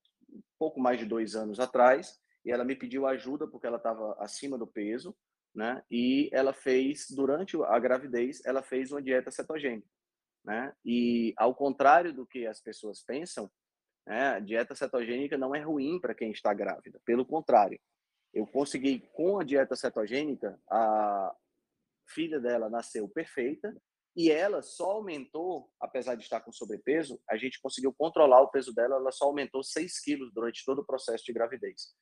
pouco 0.57 0.79
mais 0.79 0.99
de 0.99 1.05
dois 1.05 1.35
anos 1.35 1.59
atrás 1.59 2.19
e 2.43 2.51
ela 2.51 2.63
me 2.63 2.75
pediu 2.75 3.05
ajuda 3.05 3.47
porque 3.47 3.67
ela 3.67 3.77
estava 3.77 4.15
acima 4.19 4.57
do 4.57 4.67
peso, 4.67 5.15
né? 5.53 5.83
E 5.89 6.29
ela 6.31 6.53
fez 6.53 7.07
durante 7.09 7.57
a 7.63 7.79
gravidez, 7.79 8.41
ela 8.45 8.61
fez 8.61 8.91
uma 8.91 9.01
dieta 9.01 9.31
cetogênica, 9.31 9.87
né? 10.43 10.73
E 10.83 11.33
ao 11.37 11.53
contrário 11.53 12.13
do 12.13 12.25
que 12.25 12.45
as 12.45 12.61
pessoas 12.61 13.01
pensam, 13.01 13.49
né, 14.05 14.29
a 14.29 14.39
dieta 14.39 14.75
cetogênica 14.75 15.37
não 15.37 15.55
é 15.55 15.59
ruim 15.61 15.99
para 15.99 16.13
quem 16.13 16.31
está 16.31 16.53
grávida. 16.53 17.01
Pelo 17.03 17.25
contrário, 17.25 17.79
eu 18.33 18.45
consegui 18.45 18.99
com 19.13 19.39
a 19.39 19.43
dieta 19.43 19.75
cetogênica 19.75 20.59
a 20.69 21.35
filha 22.07 22.39
dela 22.39 22.69
nasceu 22.69 23.09
perfeita 23.09 23.75
e 24.15 24.31
ela 24.31 24.61
só 24.61 24.91
aumentou, 24.91 25.69
apesar 25.79 26.15
de 26.15 26.23
estar 26.23 26.39
com 26.39 26.51
sobrepeso, 26.51 27.19
a 27.29 27.35
gente 27.35 27.59
conseguiu 27.61 27.93
controlar 27.93 28.41
o 28.41 28.49
peso 28.49 28.73
dela, 28.73 28.95
ela 28.95 29.11
só 29.11 29.25
aumentou 29.25 29.61
6 29.61 29.99
quilos 29.99 30.33
durante 30.33 30.63
todo 30.63 30.79
o 30.79 30.85
processo 30.85 31.25
de 31.25 31.33
gravidez. 31.33 31.93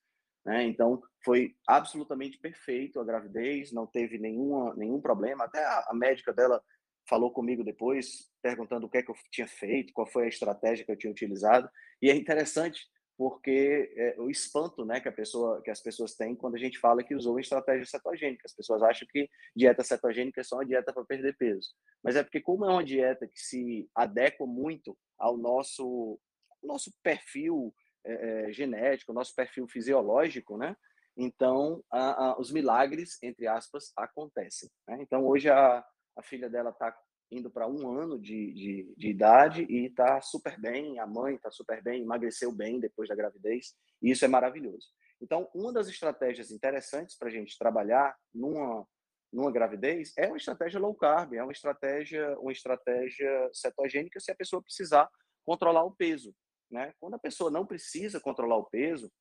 Né? 0.45 0.63
Então, 0.63 1.01
foi 1.23 1.55
absolutamente 1.67 2.37
perfeito 2.37 2.99
a 2.99 3.03
gravidez, 3.03 3.71
não 3.71 3.87
teve 3.87 4.19
nenhuma, 4.19 4.75
nenhum 4.75 5.01
problema. 5.01 5.45
Até 5.45 5.63
a, 5.63 5.87
a, 5.89 5.93
médica 5.93 6.31
dela 6.31 6.61
falou 7.09 7.31
comigo 7.31 7.63
depois, 7.63 8.29
perguntando 8.41 8.85
o 8.85 8.89
que 8.89 8.99
é 8.99 9.03
que 9.03 9.09
eu 9.09 9.15
tinha 9.31 9.47
feito, 9.47 9.93
qual 9.93 10.05
foi 10.05 10.25
a 10.25 10.29
estratégia 10.29 10.85
que 10.85 10.91
eu 10.91 10.97
tinha 10.97 11.11
utilizado. 11.11 11.67
E 12.01 12.11
é 12.11 12.15
interessante 12.15 12.81
porque 13.17 13.93
é, 13.95 14.15
o 14.19 14.29
espanto 14.29 14.83
né, 14.85 14.99
que, 14.99 15.07
a 15.07 15.11
pessoa, 15.11 15.61
que 15.61 15.69
as 15.69 15.81
pessoas 15.81 16.15
têm 16.15 16.35
quando 16.35 16.55
a 16.55 16.59
gente 16.59 16.79
fala 16.79 17.03
que 17.03 17.15
usou 17.15 17.39
estratégia 17.39 17.85
cetogênica. 17.85 18.43
As 18.45 18.55
pessoas 18.55 18.81
acham 18.81 19.07
que 19.11 19.29
dieta 19.55 19.83
cetogênica 19.83 20.41
é 20.41 20.43
só 20.43 20.57
uma 20.57 20.65
dieta 20.65 20.91
para 20.91 21.05
perder 21.05 21.37
peso. 21.37 21.69
Mas 22.03 22.15
é 22.15 22.23
porque, 22.23 22.41
como 22.41 22.65
é 22.65 22.69
uma 22.69 22.83
dieta 22.83 23.27
que 23.27 23.39
se 23.39 23.89
adequa 23.95 24.45
muito 24.45 24.97
ao 25.17 25.37
nosso, 25.37 26.19
nosso 26.61 26.91
perfil 27.03 27.73
é, 28.05 28.51
genético, 28.51 29.13
nosso 29.13 29.33
perfil 29.35 29.67
fisiológico, 29.67 30.57
né? 30.57 30.75
Então, 31.15 31.83
a, 31.91 32.25
a, 32.25 32.39
os 32.39 32.51
milagres, 32.51 33.21
entre 33.21 33.47
aspas, 33.47 33.91
acontecem. 33.95 34.69
Né? 34.87 34.97
Então, 35.01 35.25
hoje 35.25 35.49
a, 35.49 35.85
a 36.17 36.23
filha 36.23 36.49
dela 36.49 36.71
está 36.71 36.95
indo 37.33 37.49
para 37.49 37.67
um 37.67 37.89
ano 37.89 38.19
de, 38.19 38.53
de, 38.53 38.93
de 38.95 39.09
idade 39.09 39.65
e 39.69 39.87
está 39.87 40.21
super 40.21 40.59
bem, 40.59 40.99
a 40.99 41.07
mãe 41.07 41.35
está 41.35 41.49
super 41.51 41.81
bem, 41.81 42.03
emagreceu 42.03 42.51
bem 42.51 42.79
depois 42.79 43.09
da 43.09 43.15
gravidez, 43.15 43.75
e 44.01 44.11
isso 44.11 44.23
é 44.23 44.27
maravilhoso. 44.27 44.87
Então, 45.21 45.49
uma 45.53 45.73
das 45.73 45.87
estratégias 45.87 46.51
interessantes 46.51 47.17
para 47.17 47.29
a 47.29 47.31
gente 47.31 47.57
trabalhar 47.57 48.15
numa, 48.33 48.87
numa 49.31 49.51
gravidez 49.51 50.13
é 50.17 50.27
uma 50.27 50.37
estratégia 50.37 50.79
low 50.79 50.93
carb, 50.93 51.33
é 51.33 51.43
uma 51.43 51.51
estratégia, 51.51 52.37
uma 52.39 52.51
estratégia 52.51 53.49
cetogênica 53.51 54.19
se 54.19 54.31
a 54.31 54.35
pessoa 54.35 54.61
precisar 54.61 55.09
controlar 55.45 55.83
o 55.83 55.95
peso. 55.95 56.35
Né? 56.69 56.93
Quando 56.99 57.15
a 57.15 57.19
pessoa 57.19 57.49
não 57.49 57.65
precisa 57.65 58.19
controlar 58.19 58.57
o 58.57 58.65
peso, 58.65 59.11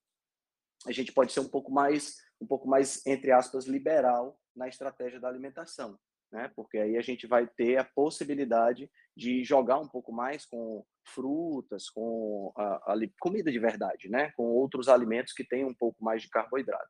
a 0.86 0.92
gente 0.92 1.12
pode 1.12 1.32
ser 1.32 1.40
um 1.40 1.48
pouco 1.48 1.70
mais, 1.70 2.16
um 2.40 2.46
pouco 2.46 2.68
mais 2.68 3.04
entre 3.06 3.30
aspas, 3.30 3.66
liberal 3.66 4.38
na 4.54 4.68
estratégia 4.68 5.20
da 5.20 5.28
alimentação 5.28 5.98
né? 6.32 6.50
Porque 6.56 6.78
aí 6.78 6.96
a 6.96 7.02
gente 7.02 7.26
vai 7.26 7.46
ter 7.46 7.76
a 7.76 7.84
possibilidade 7.84 8.90
de 9.16 9.44
jogar 9.44 9.78
um 9.78 9.88
pouco 9.88 10.12
mais 10.12 10.46
com 10.46 10.84
frutas, 11.06 11.90
com 11.90 12.52
a, 12.56 12.94
a 12.94 12.96
comida 13.20 13.52
de 13.52 13.58
verdade, 13.58 14.08
né? 14.08 14.32
Com 14.36 14.44
outros 14.44 14.88
alimentos 14.88 15.32
que 15.32 15.44
têm 15.44 15.64
um 15.64 15.74
pouco 15.74 16.02
mais 16.02 16.22
de 16.22 16.30
carboidrato. 16.30 16.88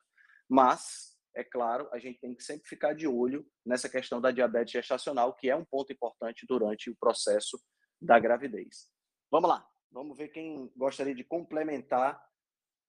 Mas, 0.48 1.16
é 1.34 1.42
claro, 1.42 1.88
a 1.92 1.98
gente 1.98 2.20
tem 2.20 2.34
que 2.34 2.44
sempre 2.44 2.68
ficar 2.68 2.94
de 2.94 3.08
olho 3.08 3.44
nessa 3.66 3.88
questão 3.88 4.20
da 4.20 4.30
diabetes 4.30 4.72
gestacional, 4.72 5.34
que 5.34 5.50
é 5.50 5.56
um 5.56 5.64
ponto 5.64 5.92
importante 5.92 6.46
durante 6.46 6.90
o 6.90 6.96
processo 6.96 7.60
da 8.00 8.18
gravidez. 8.18 8.88
Vamos 9.30 9.48
lá, 9.48 9.66
vamos 9.90 10.16
ver 10.16 10.28
quem 10.28 10.70
gostaria 10.76 11.14
de 11.14 11.24
complementar 11.24 12.22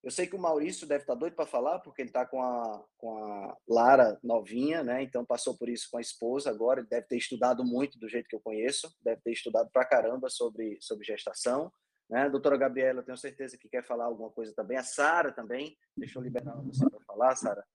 eu 0.04 0.12
sei 0.12 0.28
que 0.28 0.36
o 0.36 0.40
Maurício 0.40 0.86
deve 0.86 1.04
estar 1.04 1.16
doido 1.16 1.34
para 1.34 1.46
falar, 1.46 1.80
porque 1.80 2.02
ele 2.02 2.10
está 2.10 2.26
com 2.26 2.42
a, 2.42 2.84
com 2.98 3.18
a 3.18 3.58
Lara 3.66 4.20
novinha, 4.22 4.84
né? 4.84 5.02
Então 5.02 5.24
passou 5.24 5.58
por 5.58 5.70
isso 5.70 5.88
com 5.90 5.98
a 5.98 6.02
esposa 6.02 6.50
agora. 6.50 6.82
Ele 6.82 6.90
deve 6.90 7.08
ter 7.08 7.16
estudado 7.16 7.64
muito 7.64 7.98
do 7.98 8.10
jeito 8.10 8.28
que 8.28 8.36
eu 8.36 8.42
conheço, 8.42 8.94
deve 9.02 9.22
ter 9.22 9.32
estudado 9.32 9.70
para 9.72 9.86
caramba 9.86 10.30
sobre, 10.30 10.78
sobre 10.82 11.06
gestação. 11.06 11.72
Né? 12.10 12.24
A 12.24 12.30
doutora 12.30 12.58
Gabriela, 12.58 13.00
eu 13.00 13.06
tenho 13.06 13.18
certeza 13.18 13.58
que 13.58 13.70
quer 13.70 13.82
falar 13.82 14.04
alguma 14.04 14.30
coisa 14.30 14.54
também. 14.54 14.78
A 14.78 14.84
Sara 14.84 15.32
também. 15.32 15.78
Deixa 15.96 16.20
eu 16.20 16.24
liberar 16.24 16.54
você 16.62 16.88
para 16.90 17.00
falar, 17.06 17.34
Sara. 17.38 17.66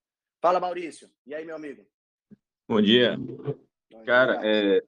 Fala, 0.42 0.60
Maurício. 0.60 1.10
E 1.26 1.34
aí, 1.34 1.46
meu 1.46 1.56
amigo? 1.56 1.86
Bom 2.68 2.82
dia. 2.82 3.16
Bom 3.16 4.04
Cara, 4.04 4.46
É, 4.46 4.82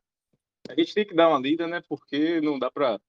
a 0.68 0.74
gente 0.78 0.92
tem 0.92 1.06
que 1.06 1.14
dar 1.14 1.30
uma 1.30 1.38
lida, 1.38 1.66
né? 1.66 1.82
Porque 1.88 2.38
não 2.42 2.58
dá 2.58 2.70
para, 2.70 3.00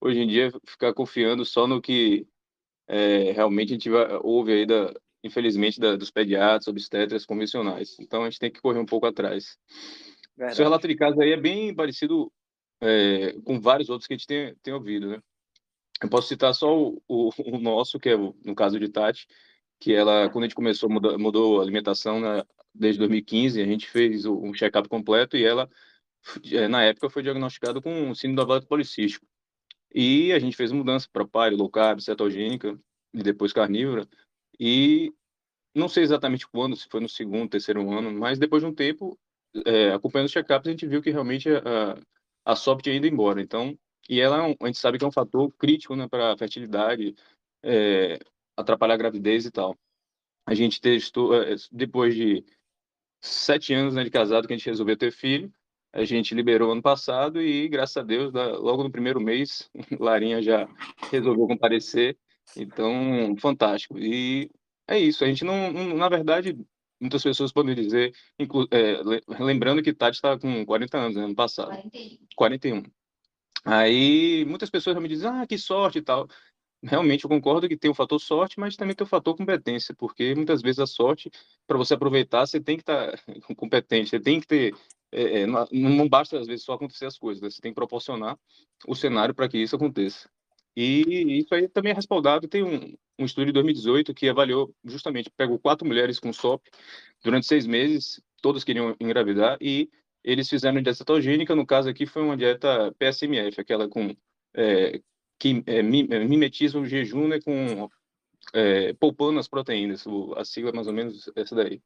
hoje 0.00 0.18
em 0.18 0.26
dia, 0.26 0.50
ficar 0.66 0.92
confiando 0.92 1.44
só 1.44 1.64
no 1.64 1.80
que 1.80 2.26
é, 2.88 3.32
realmente 3.32 3.70
a 3.70 3.74
gente 3.74 3.90
vai, 3.90 4.18
ouve 4.22 4.52
aí, 4.52 4.66
da, 4.66 4.92
infelizmente, 5.22 5.78
da, 5.78 5.94
dos 5.94 6.10
pediatras, 6.10 6.66
obstetras 6.66 7.26
convencionais. 7.26 7.96
Então, 8.00 8.22
a 8.22 8.30
gente 8.30 8.38
tem 8.38 8.50
que 8.50 8.60
correr 8.60 8.78
um 8.78 8.86
pouco 8.86 9.06
atrás. 9.06 9.58
Verdade. 10.36 10.56
Seu 10.56 10.64
relato 10.64 10.88
de 10.88 10.96
caso 10.96 11.20
aí 11.20 11.32
é 11.32 11.36
bem 11.36 11.74
parecido 11.74 12.32
é, 12.80 13.34
com 13.44 13.60
vários 13.60 13.90
outros 13.90 14.06
que 14.06 14.14
a 14.14 14.16
gente 14.16 14.26
tem, 14.26 14.54
tem 14.62 14.72
ouvido, 14.72 15.08
né? 15.08 15.22
Eu 16.00 16.08
posso 16.08 16.28
citar 16.28 16.54
só 16.54 16.76
o, 16.76 17.02
o, 17.08 17.30
o 17.44 17.58
nosso, 17.58 17.98
que 17.98 18.08
é 18.08 18.16
o, 18.16 18.34
no 18.44 18.54
caso 18.54 18.78
de 18.78 18.88
Tati, 18.88 19.26
que 19.80 19.92
ela, 19.92 20.30
quando 20.30 20.44
a 20.44 20.46
gente 20.46 20.54
começou, 20.54 20.88
mudou, 20.88 21.18
mudou 21.18 21.58
a 21.58 21.62
alimentação 21.62 22.20
né, 22.20 22.42
desde 22.72 22.98
2015, 23.00 23.60
a 23.60 23.66
gente 23.66 23.88
fez 23.88 24.24
um 24.24 24.54
check-up 24.54 24.88
completo 24.88 25.36
e 25.36 25.44
ela, 25.44 25.68
é, 26.52 26.68
na 26.68 26.84
época, 26.84 27.10
foi 27.10 27.22
diagnosticada 27.22 27.80
com 27.80 28.14
síndrome 28.14 28.36
do 28.36 28.42
ovário 28.42 28.66
policístico. 28.66 29.26
E 29.94 30.32
a 30.32 30.38
gente 30.38 30.56
fez 30.56 30.70
mudança 30.72 31.08
para 31.12 31.26
paleo, 31.26 31.56
low 31.56 31.70
carb, 31.70 32.00
cetogênica 32.00 32.78
e 33.12 33.22
depois 33.22 33.52
carnívora. 33.52 34.06
E 34.58 35.12
não 35.74 35.88
sei 35.88 36.02
exatamente 36.02 36.46
quando, 36.48 36.76
se 36.76 36.88
foi 36.88 37.00
no 37.00 37.08
segundo, 37.08 37.50
terceiro 37.50 37.90
ano, 37.90 38.12
mas 38.12 38.38
depois 38.38 38.62
de 38.62 38.68
um 38.68 38.74
tempo, 38.74 39.18
é, 39.64 39.92
acompanhando 39.92 40.26
os 40.26 40.32
check-ups, 40.32 40.66
a 40.66 40.70
gente 40.70 40.86
viu 40.86 41.02
que 41.02 41.10
realmente 41.10 41.48
a, 41.50 41.98
a 42.44 42.56
SOP 42.56 42.82
tinha 42.82 42.96
ido 42.96 43.06
embora. 43.06 43.40
Então, 43.40 43.78
e 44.08 44.20
ela, 44.20 44.48
é 44.48 44.56
a 44.60 44.66
gente 44.66 44.78
sabe 44.78 44.98
que 44.98 45.04
é 45.04 45.08
um 45.08 45.12
fator 45.12 45.52
crítico 45.58 45.94
né, 45.94 46.08
para 46.08 46.32
a 46.32 46.38
fertilidade, 46.38 47.14
é, 47.62 48.18
atrapalhar 48.56 48.94
a 48.94 48.98
gravidez 48.98 49.46
e 49.46 49.50
tal. 49.50 49.76
A 50.46 50.54
gente 50.54 50.80
testou, 50.80 51.34
é, 51.34 51.54
depois 51.70 52.14
de 52.14 52.44
sete 53.20 53.74
anos 53.74 53.94
né, 53.94 54.02
de 54.04 54.10
casado, 54.10 54.46
que 54.46 54.54
a 54.54 54.56
gente 54.56 54.68
resolveu 54.68 54.96
ter 54.96 55.12
filho, 55.12 55.52
a 55.92 56.04
gente 56.04 56.34
liberou 56.34 56.72
ano 56.72 56.82
passado 56.82 57.40
e, 57.40 57.68
graças 57.68 57.96
a 57.96 58.02
Deus, 58.02 58.32
logo 58.32 58.82
no 58.82 58.90
primeiro 58.90 59.20
mês, 59.20 59.70
Larinha 59.98 60.42
já 60.42 60.68
resolveu 61.10 61.46
comparecer. 61.46 62.16
Então, 62.56 63.34
fantástico. 63.38 63.98
E 63.98 64.50
é 64.86 64.98
isso. 64.98 65.24
A 65.24 65.26
gente 65.26 65.44
não, 65.44 65.72
na 65.94 66.08
verdade, 66.08 66.58
muitas 67.00 67.22
pessoas 67.22 67.52
podem 67.52 67.74
dizer, 67.74 68.12
é, 68.70 69.42
lembrando 69.42 69.82
que 69.82 69.92
Tati 69.92 70.16
está 70.16 70.38
com 70.38 70.64
40 70.64 70.98
anos, 70.98 71.16
né, 71.16 71.24
ano 71.24 71.34
passado. 71.34 71.68
41. 71.68 72.18
41. 72.36 72.82
Aí, 73.64 74.44
muitas 74.46 74.70
pessoas 74.70 74.96
me 74.96 75.08
dizem, 75.08 75.28
ah, 75.28 75.46
que 75.46 75.58
sorte 75.58 75.98
e 75.98 76.02
tal 76.02 76.28
realmente 76.82 77.24
eu 77.24 77.30
concordo 77.30 77.68
que 77.68 77.76
tem 77.76 77.90
o 77.90 77.94
fator 77.94 78.20
sorte, 78.20 78.58
mas 78.58 78.76
também 78.76 78.94
tem 78.94 79.04
o 79.04 79.08
fator 79.08 79.36
competência, 79.36 79.94
porque 79.94 80.34
muitas 80.34 80.62
vezes 80.62 80.78
a 80.78 80.86
sorte, 80.86 81.30
para 81.66 81.76
você 81.76 81.94
aproveitar, 81.94 82.46
você 82.46 82.60
tem 82.60 82.76
que 82.76 82.82
estar 82.82 83.12
tá 83.12 83.18
competente, 83.56 84.10
você 84.10 84.20
tem 84.20 84.40
que 84.40 84.46
ter. 84.46 84.74
É, 85.10 85.46
não, 85.46 85.66
não, 85.72 86.08
basta, 86.08 86.38
às 86.38 86.46
vezes, 86.46 86.64
só 86.64 86.74
acontecer 86.74 87.06
as 87.06 87.18
coisas, 87.18 87.42
né? 87.42 87.50
você 87.50 87.60
tem 87.60 87.72
que 87.72 87.76
proporcionar 87.76 88.38
o 88.86 88.94
cenário 88.94 89.34
para 89.34 89.48
que 89.48 89.58
isso 89.58 89.74
aconteça. 89.74 90.28
E 90.76 91.38
isso 91.38 91.54
aí 91.54 91.68
também 91.68 91.92
é 91.92 91.94
respaldado. 91.94 92.46
Tem 92.46 92.62
um, 92.62 92.94
um 93.18 93.24
estudo 93.24 93.46
de 93.46 93.52
2018 93.52 94.14
que 94.14 94.28
avaliou, 94.28 94.72
justamente, 94.84 95.30
pegou 95.36 95.58
quatro 95.58 95.86
mulheres 95.86 96.20
com 96.20 96.32
SOP 96.32 96.62
durante 97.24 97.46
seis 97.46 97.66
meses, 97.66 98.22
todas 98.40 98.64
queriam 98.64 98.94
engravidar, 99.00 99.58
e 99.60 99.90
eles 100.22 100.48
fizeram 100.48 100.82
dieta 100.82 100.94
cetogênica, 100.94 101.54
no 101.54 101.66
caso 101.66 101.88
aqui 101.88 102.06
foi 102.06 102.22
uma 102.22 102.36
dieta 102.36 102.94
PSMF, 102.98 103.60
aquela 103.60 103.88
com 103.88 104.14
é, 104.54 105.00
que 105.38 105.62
é, 105.66 105.78
é, 105.78 105.82
mimetismo 105.82 106.84
jejum 106.84 107.28
né, 107.28 107.40
com 107.40 107.88
é, 108.52 108.92
poupando 108.94 109.38
as 109.38 109.48
proteínas, 109.48 110.04
a 110.36 110.44
sigla 110.44 110.70
é 110.70 110.72
mais 110.72 110.86
ou 110.86 110.92
menos 110.92 111.30
essa 111.36 111.54
daí. 111.54 111.82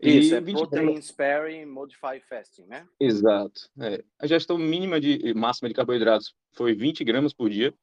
Isso, 0.00 0.34
e 0.34 0.36
é 0.36 0.40
Protein 0.40 1.00
Sparing 1.00 1.66
Modified 1.66 2.22
Fasting, 2.24 2.66
né? 2.66 2.86
Exato. 3.00 3.68
É. 3.80 4.04
A 4.18 4.26
gestão 4.26 4.56
mínima 4.56 5.00
de 5.00 5.34
máxima 5.34 5.68
de 5.68 5.74
carboidratos 5.74 6.34
foi 6.52 6.72
20 6.74 7.02
gramas 7.02 7.32
por 7.32 7.50
dia, 7.50 7.74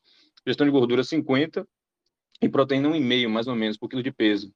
gestão 0.47 0.65
de 0.65 0.71
gordura 0.71 1.03
50 1.03 1.67
e 2.41 2.47
proteína 2.49 2.89
1,5 2.89 3.27
mais 3.27 3.47
ou 3.47 3.55
menos 3.55 3.77
por 3.77 3.89
quilo 3.89 4.03
de 4.03 4.11
peso. 4.11 4.53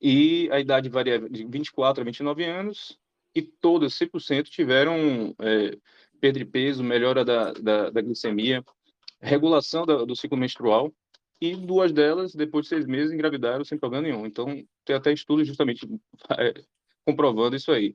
e 0.00 0.48
a 0.52 0.60
idade 0.60 0.88
varia 0.88 1.18
de 1.18 1.44
24 1.44 2.02
a 2.02 2.04
29 2.04 2.44
anos, 2.44 2.98
e 3.34 3.42
todas, 3.42 3.94
100%, 3.94 4.44
tiveram 4.44 5.34
é, 5.40 5.76
perda 6.20 6.38
de 6.38 6.44
peso, 6.44 6.82
melhora 6.82 7.24
da, 7.24 7.52
da, 7.52 7.90
da 7.90 8.00
glicemia, 8.00 8.64
regulação 9.20 9.84
da, 9.84 10.04
do 10.04 10.16
ciclo 10.16 10.36
menstrual, 10.36 10.92
e 11.40 11.54
duas 11.54 11.92
delas, 11.92 12.34
depois 12.34 12.64
de 12.64 12.70
seis 12.70 12.86
meses, 12.86 13.12
engravidaram 13.12 13.64
sem 13.64 13.78
problema 13.78 14.06
nenhum. 14.06 14.26
Então, 14.26 14.46
tem 14.84 14.96
até 14.96 15.12
estudos 15.12 15.46
justamente 15.46 15.86
é, 16.38 16.62
comprovando 17.04 17.56
isso 17.56 17.70
aí. 17.72 17.94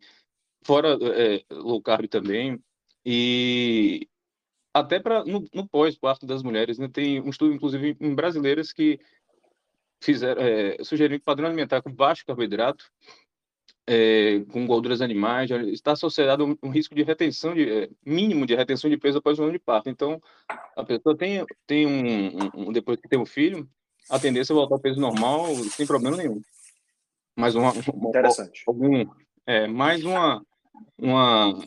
Fora 0.65 0.97
é, 1.01 1.43
low 1.51 1.81
carb 1.81 2.07
também, 2.07 2.57
e 3.05 4.07
até 4.73 5.00
para 5.00 5.23
no, 5.25 5.45
no 5.53 5.67
pós-parto 5.67 6.25
das 6.25 6.41
mulheres, 6.41 6.79
né, 6.79 6.88
tem 6.88 7.21
um 7.21 7.29
estudo, 7.29 7.53
inclusive, 7.53 7.97
em 8.00 8.15
brasileiras 8.15 8.71
que 8.71 9.00
fizeram, 10.01 10.41
é, 10.41 10.83
sugeriram 10.83 11.19
que 11.19 11.25
padrão 11.25 11.47
alimentar 11.47 11.81
com 11.81 11.93
baixo 11.93 12.25
carboidrato, 12.25 12.89
é, 13.85 14.41
com 14.51 14.65
gorduras 14.65 15.01
animais, 15.01 15.49
está 15.51 15.91
associado 15.91 16.43
a 16.43 16.47
um, 16.47 16.57
um 16.63 16.69
risco 16.69 16.95
de 16.95 17.03
retenção, 17.03 17.53
de, 17.53 17.69
é, 17.69 17.89
mínimo 18.05 18.45
de 18.45 18.55
retenção 18.55 18.89
de 18.89 18.97
peso 18.97 19.17
após 19.17 19.37
o 19.37 19.43
ano 19.43 19.51
de 19.51 19.59
parto. 19.59 19.89
Então, 19.89 20.21
a 20.75 20.83
pessoa 20.83 21.17
tem, 21.17 21.45
tem 21.67 21.85
um, 21.85 22.49
um, 22.55 22.71
depois 22.71 22.99
que 22.99 23.09
tem 23.09 23.19
um 23.19 23.25
filho, 23.25 23.67
a 24.09 24.19
tendência 24.19 24.53
é 24.53 24.55
voltar 24.55 24.75
ao 24.75 24.81
peso 24.81 24.99
normal 24.99 25.53
sem 25.55 25.85
problema 25.85 26.17
nenhum. 26.17 26.41
Mais 27.35 27.55
uma, 27.55 27.71
uma 27.71 28.09
Interessante. 28.09 28.63
Algum, 28.67 29.05
é, 29.45 29.67
mais 29.67 30.03
uma, 30.03 30.45
uma, 30.97 31.59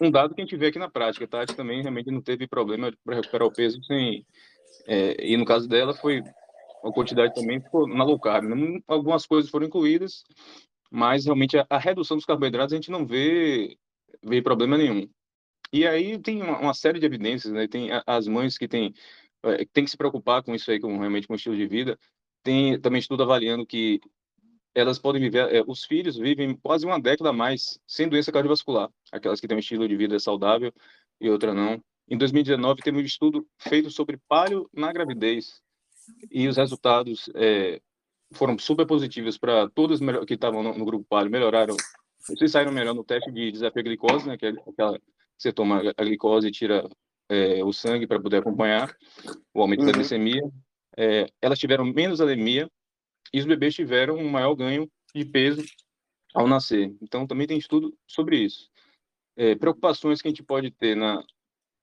um 0.00 0.10
dado 0.10 0.34
que 0.34 0.40
a 0.40 0.44
gente 0.44 0.56
vê 0.56 0.66
aqui 0.66 0.78
na 0.78 0.90
prática, 0.90 1.26
tá? 1.26 1.38
A 1.38 1.46
Tati 1.46 1.56
também 1.56 1.80
realmente 1.80 2.10
não 2.10 2.20
teve 2.20 2.46
problema 2.46 2.92
para 3.04 3.16
recuperar 3.16 3.46
o 3.46 3.52
peso 3.52 3.82
sem, 3.84 4.26
é, 4.86 5.24
e 5.24 5.36
no 5.36 5.44
caso 5.44 5.68
dela 5.68 5.94
foi 5.94 6.22
a 6.84 6.92
quantidade 6.92 7.34
também 7.34 7.60
ficou 7.60 7.86
na 7.86 8.04
low 8.04 8.18
carb. 8.18 8.44
Né? 8.44 8.80
Algumas 8.86 9.26
coisas 9.26 9.50
foram 9.50 9.66
incluídas, 9.66 10.24
mas 10.90 11.24
realmente 11.24 11.58
a, 11.58 11.66
a, 11.68 11.78
redução 11.78 12.16
dos 12.16 12.26
carboidratos 12.26 12.72
a 12.72 12.76
gente 12.76 12.90
não 12.90 13.06
vê, 13.06 13.76
vê 14.22 14.42
problema 14.42 14.76
nenhum. 14.78 15.08
E 15.72 15.86
aí 15.86 16.18
tem 16.18 16.42
uma, 16.42 16.58
uma 16.58 16.74
série 16.74 16.98
de 16.98 17.06
evidências, 17.06 17.52
né? 17.52 17.66
Tem 17.68 17.90
as 18.06 18.28
mães 18.28 18.56
que 18.56 18.68
têm 18.68 18.94
é, 19.42 19.64
tem 19.72 19.84
que 19.84 19.90
se 19.90 19.96
preocupar 19.96 20.42
com 20.42 20.54
isso 20.54 20.70
aí, 20.70 20.80
com 20.80 20.98
realmente 20.98 21.26
com 21.26 21.34
o 21.34 21.36
estilo 21.36 21.56
de 21.56 21.66
vida. 21.66 21.98
Tem 22.42 22.80
também 22.80 23.00
estudo 23.00 23.22
avaliando 23.22 23.66
que 23.66 24.00
elas 24.74 24.98
podem 24.98 25.22
viver, 25.22 25.54
é, 25.54 25.64
os 25.66 25.84
filhos 25.84 26.16
vivem 26.16 26.54
quase 26.56 26.84
uma 26.84 27.00
década 27.00 27.30
a 27.30 27.32
mais 27.32 27.78
sem 27.86 28.08
doença 28.08 28.30
cardiovascular, 28.32 28.90
aquelas 29.10 29.40
que 29.40 29.48
têm 29.48 29.56
um 29.56 29.60
estilo 29.60 29.88
de 29.88 29.96
vida 29.96 30.18
saudável 30.18 30.72
e 31.20 31.30
outra 31.30 31.54
não. 31.54 31.82
Em 32.08 32.16
2019, 32.16 32.82
teve 32.82 32.98
um 32.98 33.00
estudo 33.00 33.46
feito 33.58 33.90
sobre 33.90 34.18
palio 34.28 34.68
na 34.72 34.92
gravidez, 34.92 35.62
e 36.30 36.46
os 36.46 36.56
resultados 36.56 37.28
é, 37.34 37.80
foram 38.32 38.58
super 38.58 38.86
positivos 38.86 39.38
para 39.38 39.68
todos 39.70 40.00
que 40.26 40.34
estavam 40.34 40.62
no, 40.62 40.76
no, 40.76 40.84
grupo 40.84 41.06
palio, 41.08 41.30
melhoraram, 41.30 41.76
vocês 42.18 42.50
saíram 42.50 42.72
melhor 42.72 42.94
no 42.94 43.04
teste 43.04 43.30
de 43.30 43.52
desafio 43.52 43.80
à 43.80 43.84
glicose, 43.84 44.26
né, 44.26 44.36
que 44.36 44.46
é 44.46 44.50
aquela 44.50 44.98
que 44.98 45.04
você 45.38 45.52
toma 45.52 45.82
a 45.96 46.04
glicose 46.04 46.48
e 46.48 46.52
tira 46.52 46.88
é, 47.28 47.62
o 47.64 47.72
sangue 47.72 48.06
para 48.06 48.20
poder 48.20 48.38
acompanhar 48.38 48.94
o 49.54 49.60
aumento 49.60 49.80
uhum. 49.80 49.86
da 49.86 49.92
glicemia. 49.92 50.42
É, 50.96 51.26
elas 51.42 51.58
tiveram 51.58 51.84
menos 51.84 52.20
anemia 52.20 52.70
e 53.32 53.38
os 53.38 53.44
bebês 53.44 53.74
tiveram 53.74 54.16
um 54.16 54.28
maior 54.28 54.54
ganho 54.54 54.90
de 55.14 55.24
peso 55.24 55.62
ao 56.34 56.48
nascer. 56.48 56.94
Então, 57.02 57.26
também 57.26 57.46
tem 57.46 57.58
estudo 57.58 57.96
sobre 58.06 58.38
isso. 58.38 58.68
É, 59.36 59.54
preocupações 59.54 60.22
que 60.22 60.28
a 60.28 60.30
gente 60.30 60.42
pode 60.42 60.70
ter 60.70 60.96
na 60.96 61.22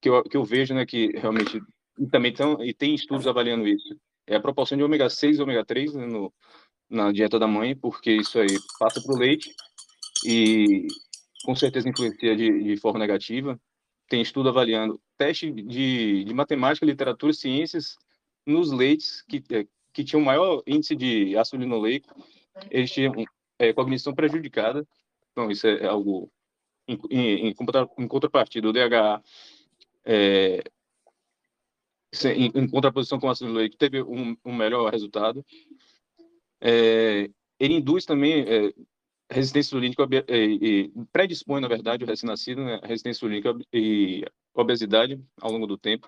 que 0.01 0.09
eu, 0.09 0.23
que 0.23 0.35
eu 0.35 0.43
vejo, 0.43 0.73
né, 0.73 0.85
que 0.85 1.11
realmente 1.15 1.61
e 1.97 2.07
também 2.07 2.33
tão, 2.33 2.61
e 2.63 2.73
tem 2.73 2.93
estudos 2.95 3.27
avaliando 3.27 3.67
isso 3.67 3.95
é 4.27 4.35
a 4.35 4.41
proporção 4.41 4.77
de 4.77 4.83
ômega 4.83 5.09
6 5.09 5.37
e 5.37 5.41
ômega 5.41 5.65
3 5.65 5.93
né, 5.93 6.05
no, 6.05 6.33
na 6.89 7.11
dieta 7.11 7.39
da 7.39 7.47
mãe, 7.47 7.75
porque 7.75 8.11
isso 8.11 8.39
aí 8.39 8.57
passa 8.79 9.01
para 9.01 9.13
o 9.13 9.17
leite 9.17 9.53
e 10.25 10.87
com 11.45 11.55
certeza 11.55 11.89
influencia 11.89 12.35
de, 12.35 12.63
de, 12.63 12.77
forma 12.77 12.99
negativa. 12.99 13.59
Tem 14.07 14.21
estudo 14.21 14.49
avaliando 14.49 15.01
teste 15.17 15.51
de, 15.51 16.23
de 16.23 16.33
matemática, 16.33 16.85
literatura 16.85 17.31
e 17.31 17.35
ciências 17.35 17.97
nos 18.45 18.71
leites 18.71 19.21
que, 19.23 19.43
é, 19.51 19.65
que 19.93 20.03
tinham 20.03 20.21
maior 20.21 20.61
índice 20.67 20.95
de 20.95 21.37
ácido 21.37 21.61
linoleico, 21.61 22.13
eles 22.69 22.91
tinham 22.91 23.13
é, 23.59 23.73
cognição 23.73 24.13
prejudicada. 24.13 24.87
Então, 25.31 25.49
isso 25.49 25.67
é 25.67 25.85
algo 25.85 26.31
em, 26.87 26.99
em, 27.09 27.47
em 27.97 28.07
contrapartida, 28.07 28.67
o 28.67 28.73
DHA 28.73 29.21
é, 30.05 30.63
em, 32.25 32.51
em 32.53 32.67
contraposição 32.67 33.19
com 33.19 33.27
o 33.27 33.29
ácido 33.29 33.49
nucleico, 33.49 33.77
teve 33.77 34.01
um, 34.03 34.35
um 34.45 34.55
melhor 34.55 34.91
resultado. 34.91 35.43
É, 36.61 37.29
ele 37.59 37.73
induz 37.75 38.05
também 38.05 38.41
é, 38.41 38.73
resistência 39.29 39.69
insulínica 39.69 40.07
e, 40.29 40.91
e, 40.95 41.05
predispõe, 41.11 41.59
na 41.59 41.67
verdade, 41.67 42.03
o 42.03 42.07
recém-nascido, 42.07 42.63
né, 42.63 42.79
resistência 42.83 43.25
insulínica 43.25 43.57
e 43.73 44.23
obesidade 44.53 45.19
ao 45.41 45.51
longo 45.51 45.65
do 45.65 45.77
tempo, 45.77 46.07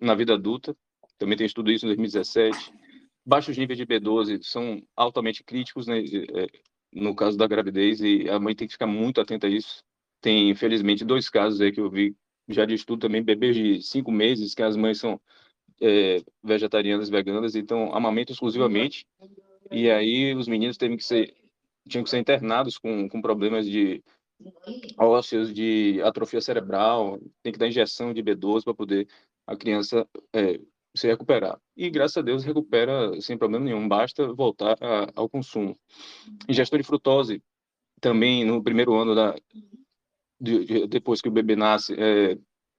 na 0.00 0.14
vida 0.14 0.34
adulta. 0.34 0.76
Também 1.18 1.36
tem 1.36 1.46
estudo 1.46 1.70
isso 1.70 1.86
em 1.86 1.88
2017. 1.88 2.72
Baixos 3.24 3.56
níveis 3.56 3.78
de 3.78 3.86
B12 3.86 4.42
são 4.42 4.82
altamente 4.96 5.44
críticos, 5.44 5.86
né, 5.86 6.00
é, 6.00 6.46
no 6.92 7.14
caso 7.14 7.38
da 7.38 7.46
gravidez, 7.46 8.00
e 8.00 8.28
a 8.28 8.38
mãe 8.38 8.54
tem 8.54 8.66
que 8.66 8.74
ficar 8.74 8.86
muito 8.86 9.20
atenta 9.20 9.46
a 9.46 9.50
isso. 9.50 9.82
Tem, 10.20 10.50
infelizmente, 10.50 11.04
dois 11.04 11.28
casos 11.28 11.60
aí 11.60 11.72
que 11.72 11.80
eu 11.80 11.90
vi 11.90 12.14
já 12.48 12.64
de 12.64 12.74
estudo 12.74 13.00
também, 13.00 13.22
bebês 13.22 13.54
de 13.54 13.82
cinco 13.82 14.10
meses, 14.10 14.54
que 14.54 14.62
as 14.62 14.76
mães 14.76 14.98
são 14.98 15.20
é, 15.80 16.22
vegetarianas, 16.42 17.08
veganas, 17.08 17.54
então 17.54 17.94
amamentam 17.94 18.32
exclusivamente, 18.32 19.06
e 19.70 19.90
aí 19.90 20.34
os 20.34 20.46
meninos 20.46 20.76
têm 20.76 20.96
que 20.96 21.04
ser, 21.04 21.34
tinham 21.88 22.04
que 22.04 22.10
ser 22.10 22.18
internados 22.18 22.78
com, 22.78 23.08
com 23.08 23.20
problemas 23.20 23.66
de 23.66 24.02
ósseos, 24.98 25.52
de 25.52 26.00
atrofia 26.02 26.40
cerebral, 26.40 27.20
tem 27.42 27.52
que 27.52 27.58
dar 27.58 27.68
injeção 27.68 28.12
de 28.12 28.22
B12 28.22 28.64
para 28.64 28.74
poder 28.74 29.08
a 29.46 29.56
criança 29.56 30.06
é, 30.32 30.60
se 30.94 31.06
recuperar. 31.06 31.60
E 31.76 31.90
graças 31.90 32.16
a 32.16 32.22
Deus 32.22 32.44
recupera 32.44 33.20
sem 33.20 33.38
problema 33.38 33.64
nenhum, 33.64 33.88
basta 33.88 34.32
voltar 34.32 34.76
a, 34.80 35.10
ao 35.14 35.28
consumo. 35.28 35.78
Ingestão 36.48 36.78
de 36.78 36.84
frutose, 36.84 37.42
também 38.00 38.44
no 38.44 38.62
primeiro 38.62 38.94
ano 38.94 39.14
da, 39.14 39.34
de, 40.42 40.64
de, 40.64 40.86
depois 40.88 41.20
que 41.20 41.28
o 41.28 41.32
bebê 41.32 41.54
nasce, 41.54 41.94
é, 41.94 42.36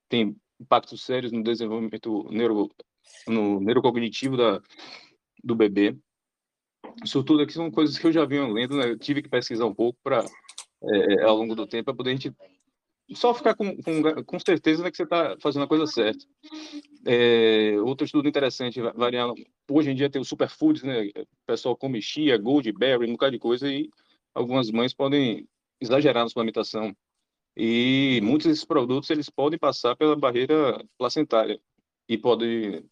tem 0.10 0.36
impactos 0.60 1.04
sérios 1.04 1.32
no 1.32 1.42
desenvolvimento 1.42 2.28
neuro, 2.30 2.70
no 3.26 3.62
neurocognitivo 3.62 4.36
da, 4.36 4.62
do 5.42 5.56
bebê. 5.56 5.98
Isso 7.04 7.24
tudo 7.24 7.42
aqui 7.42 7.54
são 7.54 7.72
coisas 7.72 7.98
que 7.98 8.06
eu 8.06 8.12
já 8.12 8.26
vinha 8.26 8.46
lendo, 8.46 8.78
né? 8.78 8.90
Eu 8.90 9.00
tive 9.00 9.22
que 9.22 9.30
pesquisar 9.30 9.66
um 9.66 9.74
pouco 9.74 9.98
para 10.04 10.26
é, 10.84 11.14
é, 11.14 11.24
ao 11.24 11.38
longo 11.38 11.56
do 11.56 11.66
tempo 11.66 11.86
para 11.86 11.96
poder 11.96 12.10
a 12.10 12.14
gente 12.14 12.36
só 13.16 13.34
ficar 13.34 13.56
com, 13.56 13.76
com, 13.82 14.24
com 14.24 14.40
certeza 14.40 14.84
né, 14.84 14.92
que 14.92 14.98
você 14.98 15.04
está 15.04 15.36
fazendo 15.40 15.64
a 15.64 15.68
coisa 15.68 15.88
certa. 15.88 16.26
É, 17.06 17.76
outro 17.82 18.06
estudo 18.06 18.28
interessante, 18.28 18.82
variando, 18.96 19.36
hoje 19.70 19.92
em 19.92 19.96
dia 19.96 20.10
tem 20.10 20.22
os 20.22 20.28
superfoods, 20.28 20.84
né? 20.84 21.06
O 21.16 21.26
pessoal 21.46 21.78
come 21.78 22.02
chia, 22.02 22.38
goldberry, 22.38 23.08
um 23.08 23.14
bocado 23.14 23.32
de 23.32 23.40
coisa, 23.40 23.72
e 23.72 23.90
algumas 24.34 24.70
mães 24.72 24.94
podem 24.94 25.48
exagerar 25.80 26.24
na 26.24 26.30
suplementação. 26.30 26.96
E 27.56 28.20
muitos 28.24 28.48
desses 28.48 28.66
produtos 28.66 29.10
eles 29.10 29.30
podem 29.30 29.60
passar 29.60 29.96
pela 29.96 30.16
barreira 30.16 30.84
placentária 30.98 31.60
e 32.08 32.18
podem 32.18 32.84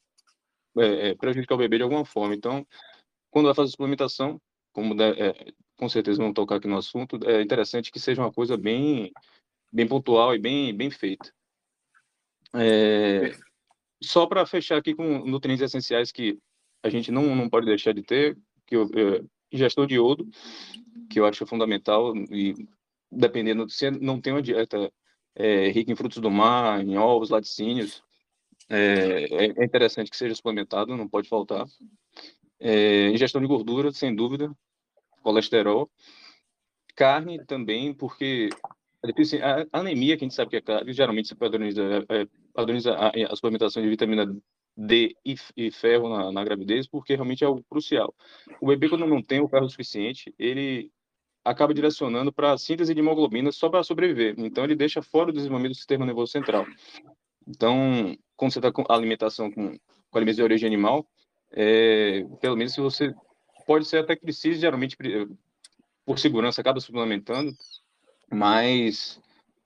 é, 0.77 1.09
é, 1.09 1.15
prejudicar 1.15 1.55
o 1.55 1.57
bebê 1.57 1.77
de 1.77 1.83
alguma 1.83 2.05
forma. 2.05 2.35
Então, 2.35 2.65
quando 3.29 3.45
vai 3.45 3.55
fazer 3.55 3.71
suplementação, 3.71 4.39
como 4.71 4.93
é, 5.01 5.53
com 5.75 5.89
certeza 5.89 6.19
vamos 6.19 6.35
tocar 6.35 6.57
aqui 6.57 6.67
no 6.67 6.77
assunto, 6.77 7.19
é 7.27 7.41
interessante 7.41 7.91
que 7.91 7.99
seja 7.99 8.21
uma 8.21 8.31
coisa 8.31 8.55
bem, 8.55 9.11
bem 9.71 9.87
pontual 9.87 10.35
e 10.35 10.39
bem, 10.39 10.75
bem 10.75 10.91
feita. 10.91 11.33
É, 12.53 13.35
só 14.01 14.27
para 14.27 14.45
fechar 14.45 14.77
aqui 14.77 14.93
com 14.93 15.25
nutrientes 15.25 15.63
essenciais 15.63 16.11
que 16.11 16.37
a 16.83 16.89
gente 16.89 17.11
não, 17.11 17.35
não 17.35 17.49
pode 17.49 17.65
deixar 17.65 17.93
de 17.93 18.03
ter, 18.03 18.37
que 18.65 18.75
eu, 18.75 18.83
é, 18.83 19.85
de 19.87 19.95
iodo, 19.95 20.29
que 21.09 21.19
eu 21.19 21.25
acho 21.25 21.45
fundamental 21.45 22.15
e 22.15 22.53
dependendo, 23.11 23.69
se 23.69 23.91
não 23.91 24.19
tem 24.21 24.33
uma 24.33 24.41
dieta 24.41 24.91
é, 25.35 25.69
rica 25.69 25.91
em 25.91 25.95
frutos 25.95 26.19
do 26.19 26.31
mar, 26.31 26.81
em 26.81 26.97
ovos, 26.97 27.29
laticínios, 27.29 28.03
é, 28.69 29.25
é, 29.29 29.45
é 29.57 29.65
interessante 29.65 30.09
que 30.09 30.17
seja 30.17 30.35
suplementado, 30.35 30.95
não 30.95 31.07
pode 31.07 31.27
faltar. 31.27 31.65
É, 32.59 33.09
ingestão 33.09 33.41
de 33.41 33.47
gordura, 33.47 33.91
sem 33.91 34.15
dúvida, 34.15 34.55
colesterol, 35.21 35.89
carne 36.95 37.43
também, 37.45 37.93
porque 37.93 38.49
a, 39.41 39.77
a 39.77 39.79
anemia, 39.79 40.15
que 40.15 40.23
a 40.23 40.27
gente 40.27 40.35
sabe 40.35 40.51
que 40.51 40.57
é 40.57 40.61
carne, 40.61 40.93
geralmente 40.93 41.27
se 41.27 41.35
padroniza, 41.35 42.05
é, 42.07 42.27
padroniza 42.53 42.93
a, 42.93 43.09
a, 43.09 43.35
suplementação 43.35 43.81
de 43.81 43.89
vitamina 43.89 44.25
D 44.77 45.15
e, 45.25 45.35
e 45.57 45.71
ferro 45.71 46.07
na, 46.07 46.31
na, 46.31 46.43
gravidez, 46.43 46.87
porque 46.87 47.15
realmente 47.15 47.43
é 47.43 47.47
algo 47.47 47.63
crucial. 47.69 48.13
O 48.61 48.67
bebê, 48.67 48.87
quando 48.87 49.07
não 49.07 49.21
tem 49.21 49.41
o 49.41 49.49
ferro 49.49 49.69
suficiente, 49.69 50.33
ele 50.37 50.91
acaba 51.43 51.73
direcionando 51.73 52.31
para 52.31 52.53
a 52.53 52.57
síntese 52.57 52.93
de 52.93 52.99
hemoglobina 52.99 53.51
só 53.51 53.69
para 53.69 53.83
sobreviver. 53.83 54.35
Então, 54.37 54.63
ele 54.63 54.75
deixa 54.75 55.01
fora 55.01 55.29
o 55.29 55.33
desenvolvimento 55.33 55.73
do 55.73 55.77
sistema 55.77 56.05
nervoso 56.05 56.31
central. 56.31 56.65
Então, 57.47 58.15
quando 58.35 58.53
você 58.53 58.59
está 58.59 58.71
com 58.71 58.83
alimentação 58.87 59.51
com, 59.51 59.77
com 60.09 60.17
alimentos 60.17 60.37
de 60.37 60.43
origem 60.43 60.67
animal, 60.67 61.05
é, 61.51 62.23
pelo 62.39 62.55
menos 62.55 62.73
se 62.73 62.81
você 62.81 63.13
pode 63.65 63.85
ser 63.85 63.97
até 63.97 64.15
que 64.15 64.21
precise, 64.21 64.59
geralmente, 64.59 64.95
por 66.05 66.19
segurança, 66.19 66.61
acaba 66.61 66.79
suplementando, 66.79 67.55
mas 68.31 69.19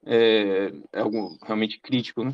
é, 0.05 0.71
é 0.93 0.99
algo 0.99 1.37
realmente 1.43 1.79
crítico, 1.79 2.23
né? 2.23 2.33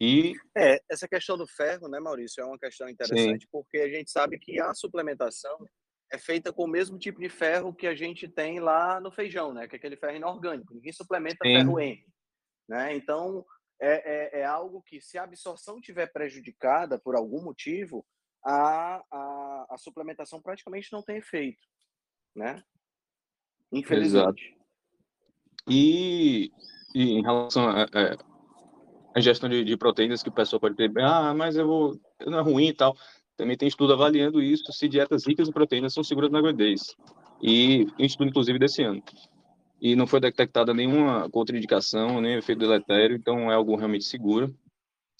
E... 0.00 0.34
É, 0.56 0.80
essa 0.90 1.06
questão 1.06 1.38
do 1.38 1.46
ferro, 1.46 1.88
né, 1.88 2.00
Maurício, 2.00 2.42
é 2.42 2.44
uma 2.44 2.58
questão 2.58 2.88
interessante, 2.88 3.42
Sim. 3.44 3.48
porque 3.52 3.78
a 3.78 3.88
gente 3.88 4.10
sabe 4.10 4.36
que 4.36 4.60
a 4.60 4.74
suplementação 4.74 5.64
é 6.12 6.18
feita 6.18 6.52
com 6.52 6.64
o 6.64 6.68
mesmo 6.68 6.98
tipo 6.98 7.20
de 7.20 7.28
ferro 7.28 7.74
que 7.74 7.86
a 7.86 7.94
gente 7.94 8.28
tem 8.28 8.60
lá 8.60 9.00
no 9.00 9.10
feijão, 9.10 9.52
né, 9.52 9.66
que 9.66 9.74
é 9.74 9.78
aquele 9.78 9.96
ferro 9.96 10.16
inorgânico. 10.16 10.74
Ninguém 10.74 10.92
suplementa 10.92 11.38
Sim. 11.42 11.54
ferro 11.54 11.80
M, 11.80 12.06
né? 12.68 12.94
Então, 12.94 13.44
é, 13.80 14.38
é, 14.38 14.40
é, 14.40 14.44
algo 14.44 14.82
que, 14.82 15.00
se 15.00 15.16
a 15.16 15.24
absorção 15.24 15.80
tiver 15.80 16.12
prejudicada 16.12 16.98
por 16.98 17.16
algum 17.16 17.42
motivo, 17.42 18.06
a, 18.44 19.02
a, 19.10 19.66
a 19.70 19.78
suplementação 19.78 20.40
praticamente 20.40 20.92
não 20.92 21.02
tem 21.02 21.16
efeito, 21.16 21.66
né? 22.36 22.62
Infelizmente. 23.72 24.44
Exato. 24.44 24.62
E, 25.68 26.50
e 26.94 27.12
em 27.12 27.22
relação 27.22 27.68
a, 27.68 27.84
a 27.84 28.32
a 29.14 29.18
ingestão 29.18 29.48
de, 29.48 29.64
de, 29.64 29.76
proteínas 29.76 30.22
que 30.22 30.28
o 30.28 30.32
pessoal 30.32 30.58
pode 30.58 30.74
ter, 30.74 30.90
ah, 31.00 31.34
mas 31.34 31.56
eu 31.56 31.66
vou, 31.66 32.00
não 32.26 32.38
é 32.38 32.42
ruim 32.42 32.68
e 32.68 32.72
tal. 32.72 32.96
Também 33.36 33.56
tem 33.56 33.68
estudo 33.68 33.92
avaliando 33.92 34.42
isso, 34.42 34.72
se 34.72 34.88
dietas 34.88 35.26
ricas 35.26 35.48
em 35.48 35.52
proteínas 35.52 35.94
são 35.94 36.04
seguras 36.04 36.30
na 36.30 36.40
gravidez. 36.40 36.94
E 37.42 37.86
um 37.98 38.04
estudo, 38.04 38.28
inclusive, 38.28 38.58
desse 38.58 38.82
ano. 38.82 39.02
E 39.80 39.96
não 39.96 40.06
foi 40.06 40.20
detectada 40.20 40.72
nenhuma 40.72 41.28
contraindicação, 41.30 42.20
nem 42.20 42.34
efeito 42.34 42.60
deletério, 42.60 43.16
então 43.16 43.50
é 43.50 43.54
algo 43.54 43.74
realmente 43.74 44.04
seguro. 44.04 44.54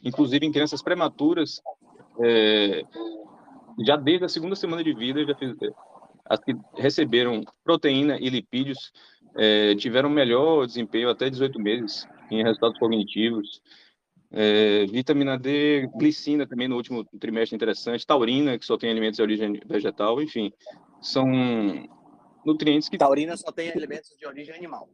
Inclusive, 0.04 0.46
em 0.46 0.52
crianças 0.52 0.82
prematuras, 0.82 1.60
é, 2.20 2.84
já 3.84 3.96
desde 3.96 4.24
a 4.24 4.28
segunda 4.28 4.54
semana 4.54 4.84
de 4.84 4.92
vida, 4.92 5.24
já 5.24 5.34
fiz, 5.34 5.56
as 6.26 6.40
que 6.40 6.54
receberam 6.76 7.42
proteína 7.64 8.18
e 8.18 8.28
lipídios 8.28 8.92
é, 9.36 9.74
tiveram 9.74 10.08
melhor 10.08 10.66
desempenho 10.66 11.10
até 11.10 11.28
18 11.28 11.58
meses 11.58 12.06
em 12.30 12.42
resultados 12.42 12.78
cognitivos. 12.78 13.60
É, 14.34 14.86
vitamina 14.86 15.38
D, 15.38 15.86
glicina 15.94 16.46
também 16.46 16.66
no 16.66 16.76
último 16.76 17.04
trimestre 17.20 17.54
interessante, 17.54 18.06
taurina, 18.06 18.58
que 18.58 18.64
só 18.64 18.78
tem 18.78 18.90
alimentos 18.90 19.18
de 19.18 19.22
origem 19.22 19.60
vegetal, 19.66 20.22
enfim, 20.22 20.50
são 21.02 21.26
nutrientes 22.44 22.88
que... 22.88 22.96
Taurina 22.96 23.36
só 23.36 23.52
tem 23.52 23.70
alimentos 23.70 24.16
de 24.18 24.26
origem 24.26 24.54
animal. 24.54 24.88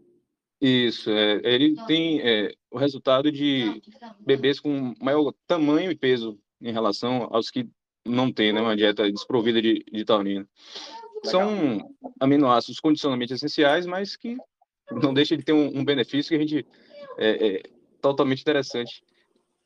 Isso, 0.60 1.08
é, 1.08 1.40
ele 1.44 1.76
tem 1.86 2.20
é, 2.20 2.52
o 2.68 2.78
resultado 2.78 3.30
de 3.30 3.80
bebês 4.18 4.58
com 4.58 4.92
maior 5.00 5.32
tamanho 5.46 5.92
e 5.92 5.94
peso 5.94 6.36
em 6.60 6.72
relação 6.72 7.28
aos 7.30 7.48
que 7.48 7.68
não 8.04 8.32
têm 8.32 8.52
né, 8.52 8.60
uma 8.60 8.76
dieta 8.76 9.08
desprovida 9.08 9.62
de, 9.62 9.84
de 9.92 10.04
taurina. 10.04 10.48
Legal. 11.24 11.30
São 11.30 11.94
aminoácidos 12.18 12.80
condicionalmente 12.80 13.34
essenciais, 13.34 13.86
mas 13.86 14.16
que 14.16 14.36
não 14.90 15.14
deixa 15.14 15.36
de 15.36 15.44
ter 15.44 15.52
um, 15.52 15.78
um 15.78 15.84
benefício 15.84 16.30
que 16.30 16.34
a 16.34 16.40
gente 16.40 16.66
é, 17.18 17.46
é 17.46 17.62
totalmente 18.00 18.40
interessante 18.40 19.00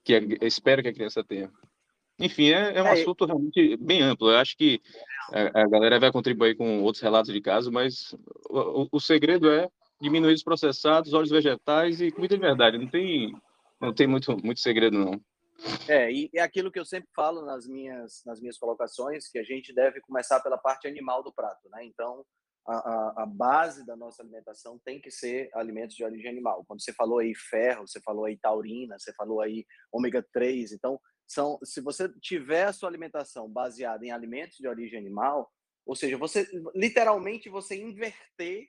que 0.04 0.38
espero 0.42 0.82
que 0.82 0.88
a 0.88 0.94
criança 0.94 1.24
tenha. 1.24 1.50
Enfim, 2.18 2.50
é, 2.50 2.76
é 2.76 2.82
um 2.82 2.86
é, 2.86 2.92
assunto 2.92 3.24
realmente 3.24 3.76
bem 3.76 4.02
amplo. 4.02 4.30
Eu 4.30 4.38
acho 4.38 4.56
que 4.56 4.80
a, 5.32 5.62
a, 5.62 5.68
galera 5.68 5.98
vai 5.98 6.12
contribuir 6.12 6.56
com 6.56 6.82
outros 6.82 7.02
relatos 7.02 7.32
de 7.32 7.40
caso, 7.40 7.72
mas 7.72 8.14
o, 8.48 8.86
o, 8.92 9.00
segredo 9.00 9.50
é 9.50 9.68
diminuir 10.00 10.34
os 10.34 10.42
processados, 10.42 11.12
óleos 11.12 11.30
vegetais 11.30 12.00
e 12.00 12.12
comida 12.12 12.36
de 12.36 12.40
verdade. 12.40 12.78
Não 12.78 12.86
tem, 12.86 13.34
não 13.80 13.92
tem 13.92 14.06
muito, 14.06 14.36
muito 14.44 14.60
segredo, 14.60 14.98
não. 14.98 15.20
É, 15.88 16.12
e 16.12 16.30
é 16.34 16.40
aquilo 16.40 16.70
que 16.70 16.78
eu 16.78 16.84
sempre 16.84 17.08
falo 17.14 17.44
nas 17.44 17.66
minhas, 17.66 18.22
nas 18.26 18.40
minhas 18.40 18.58
colocações, 18.58 19.28
que 19.28 19.38
a 19.38 19.44
gente 19.44 19.72
deve 19.72 20.00
começar 20.00 20.40
pela 20.40 20.58
parte 20.58 20.88
animal 20.88 21.22
do 21.22 21.32
prato, 21.32 21.68
né? 21.70 21.84
Então, 21.84 22.24
a, 22.66 23.22
a, 23.22 23.26
base 23.26 23.84
da 23.84 23.96
nossa 23.96 24.22
alimentação 24.22 24.78
tem 24.84 25.00
que 25.00 25.10
ser 25.10 25.50
alimentos 25.52 25.96
de 25.96 26.04
origem 26.04 26.30
animal. 26.30 26.64
Quando 26.66 26.82
você 26.82 26.92
falou 26.92 27.18
aí 27.18 27.34
ferro, 27.34 27.86
você 27.86 28.00
falou 28.00 28.24
aí 28.24 28.36
taurina, 28.36 28.98
você 28.98 29.12
falou 29.14 29.40
aí 29.40 29.66
ômega 29.90 30.24
3, 30.32 30.72
então 30.72 31.00
são, 31.26 31.58
se 31.64 31.80
você 31.80 32.08
tiver 32.20 32.64
a 32.64 32.72
sua 32.72 32.88
alimentação 32.88 33.48
baseada 33.48 34.04
em 34.04 34.10
alimentos 34.10 34.58
de 34.58 34.68
origem 34.68 34.98
animal, 34.98 35.50
ou 35.84 35.96
seja, 35.96 36.16
você 36.16 36.46
literalmente 36.74 37.48
você 37.48 37.76
inverter 37.76 38.68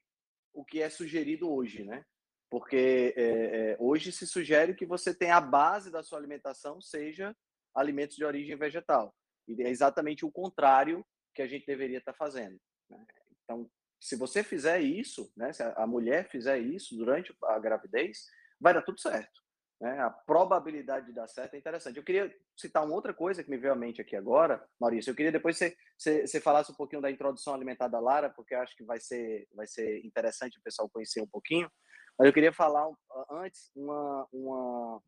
o 0.54 0.64
que 0.64 0.82
é 0.82 0.90
sugerido 0.90 1.52
hoje, 1.52 1.84
né? 1.84 2.04
Porque 2.50 3.14
é, 3.18 3.24
é, 3.24 3.78
hoje 3.80 4.12
se 4.12 4.26
sugere 4.26 4.76
que 4.76 4.86
você 4.86 5.14
tenha 5.14 5.38
a 5.38 5.42
base 5.42 5.92
da 5.92 6.04
sua 6.04 6.20
alimentação 6.20 6.80
seja 6.80 7.36
alimentos 7.76 8.16
de 8.16 8.24
origem 8.24 8.56
vegetal. 8.56 9.14
E 9.48 9.62
é 9.62 9.70
exatamente 9.70 10.26
o 10.26 10.32
contrário 10.32 11.06
que 11.34 11.42
a 11.42 11.48
gente 11.48 11.66
deveria 11.66 11.98
estar 11.98 12.14
fazendo. 12.14 12.60
Né? 12.90 13.06
Então, 13.44 13.70
se 14.04 14.18
você 14.18 14.44
fizer 14.44 14.82
isso, 14.82 15.32
né, 15.36 15.54
se 15.54 15.64
a 15.64 15.88
mulher 15.88 16.30
fizer 16.30 16.60
isso 16.60 16.94
durante 16.98 17.34
a 17.46 17.58
gravidez, 17.58 18.26
vai 18.60 18.74
dar 18.74 18.82
tudo 18.82 19.00
certo. 19.00 19.42
Né? 19.80 19.98
A 19.98 20.10
probabilidade 20.10 21.06
de 21.06 21.14
dar 21.14 21.28
certo 21.30 21.54
é 21.54 21.58
interessante. 21.58 21.96
Eu 21.96 22.04
queria 22.04 22.34
citar 22.54 22.84
uma 22.84 22.94
outra 22.94 23.14
coisa 23.14 23.42
que 23.42 23.50
me 23.50 23.58
veio 23.58 23.72
à 23.72 23.76
mente 23.78 24.02
aqui 24.02 24.18
agora, 24.18 24.62
Maurício. 24.78 25.10
Eu 25.10 25.16
queria 25.16 25.32
depois 25.32 25.58
você, 25.58 25.74
você, 25.98 26.28
você 26.28 26.42
falasse 26.42 26.70
um 26.70 26.76
pouquinho 26.76 27.02
da 27.02 27.10
introdução 27.10 27.54
alimentar 27.54 27.88
da 27.88 28.02
Lara, 28.02 28.30
porque 28.30 28.54
eu 28.54 28.60
acho 28.60 28.76
que 28.76 28.84
vai 28.84 29.00
ser, 29.00 29.48
vai 29.54 29.68
ser 29.68 30.06
interessante 30.06 30.60
o 30.60 30.62
pessoal 30.62 30.90
conhecer 30.90 31.22
um 31.22 31.28
pouquinho. 31.28 31.72
Mas 32.20 32.28
eu 32.28 32.34
queria 32.34 32.52
falar 32.52 32.86
antes 33.32 33.72
uma, 33.74 34.28
uma, 34.34 35.02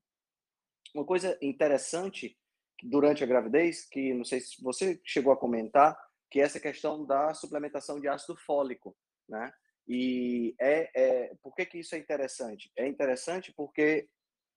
uma 0.96 1.06
coisa 1.06 1.38
interessante 1.42 2.38
durante 2.82 3.26
a 3.26 3.28
gravidez, 3.28 3.86
que 3.90 4.14
não 4.14 4.24
sei 4.24 4.40
se 4.40 4.64
você 4.64 5.02
chegou 5.04 5.34
a 5.34 5.38
comentar, 5.38 5.98
que 6.36 6.42
é 6.42 6.44
essa 6.44 6.60
questão 6.60 7.06
da 7.06 7.34
suplementação 7.34 7.98
de 7.98 8.10
ácido 8.10 8.36
fólico, 8.36 8.94
né? 9.26 9.54
E 9.88 10.54
é, 10.60 10.90
é 10.94 11.36
por 11.42 11.56
que, 11.56 11.66
que 11.66 11.80
isso 11.80 11.96
é 11.96 11.98
interessante? 11.98 12.70
É 12.76 12.86
interessante 12.86 13.54
porque 13.56 14.10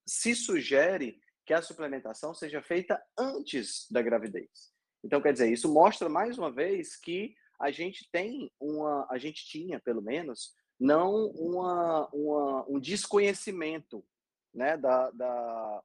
se 0.04 0.34
sugere 0.34 1.20
que 1.46 1.54
a 1.54 1.62
suplementação 1.62 2.34
seja 2.34 2.60
feita 2.60 3.00
antes 3.16 3.86
da 3.92 4.02
gravidez. 4.02 4.72
Então, 5.04 5.22
quer 5.22 5.32
dizer, 5.32 5.52
isso 5.52 5.72
mostra 5.72 6.08
mais 6.08 6.36
uma 6.36 6.50
vez 6.50 6.96
que 6.96 7.32
a 7.60 7.70
gente 7.70 8.10
tem 8.10 8.50
uma, 8.58 9.06
a 9.08 9.16
gente 9.16 9.46
tinha, 9.46 9.78
pelo 9.78 10.02
menos, 10.02 10.56
não 10.80 11.26
uma, 11.26 12.08
uma 12.12 12.68
um 12.68 12.80
desconhecimento 12.80 14.04
né, 14.52 14.76
da, 14.76 15.12
da, 15.12 15.82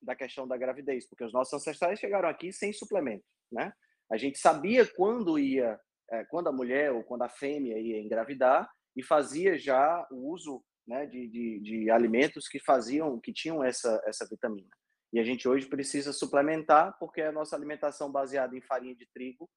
da 0.00 0.14
questão 0.14 0.46
da 0.46 0.56
gravidez, 0.56 1.08
porque 1.08 1.24
os 1.24 1.32
nossos 1.32 1.54
ancestrais 1.54 1.98
chegaram 1.98 2.28
aqui 2.28 2.52
sem 2.52 2.72
suplemento, 2.72 3.24
né? 3.50 3.72
A 4.10 4.16
gente 4.16 4.38
sabia 4.38 4.86
quando 4.86 5.38
ia, 5.38 5.78
é, 6.10 6.24
quando 6.24 6.48
a 6.48 6.52
mulher 6.52 6.92
ou 6.92 7.04
quando 7.04 7.22
a 7.22 7.28
fêmea 7.28 7.78
ia 7.78 8.00
engravidar 8.00 8.68
e 8.96 9.02
fazia 9.02 9.58
já 9.58 10.06
o 10.10 10.32
uso 10.32 10.64
né, 10.86 11.06
de, 11.06 11.28
de, 11.28 11.60
de 11.60 11.90
alimentos 11.90 12.48
que 12.48 12.58
faziam, 12.58 13.20
que 13.20 13.32
tinham 13.32 13.62
essa, 13.62 14.02
essa 14.06 14.26
vitamina. 14.26 14.74
E 15.12 15.18
a 15.18 15.22
gente 15.22 15.46
hoje 15.48 15.66
precisa 15.66 16.12
suplementar 16.12 16.96
porque 16.98 17.20
a 17.22 17.32
nossa 17.32 17.54
alimentação 17.54 18.10
baseada 18.10 18.56
em 18.56 18.62
farinha 18.62 18.94
de 18.94 19.06
trigo, 19.12 19.48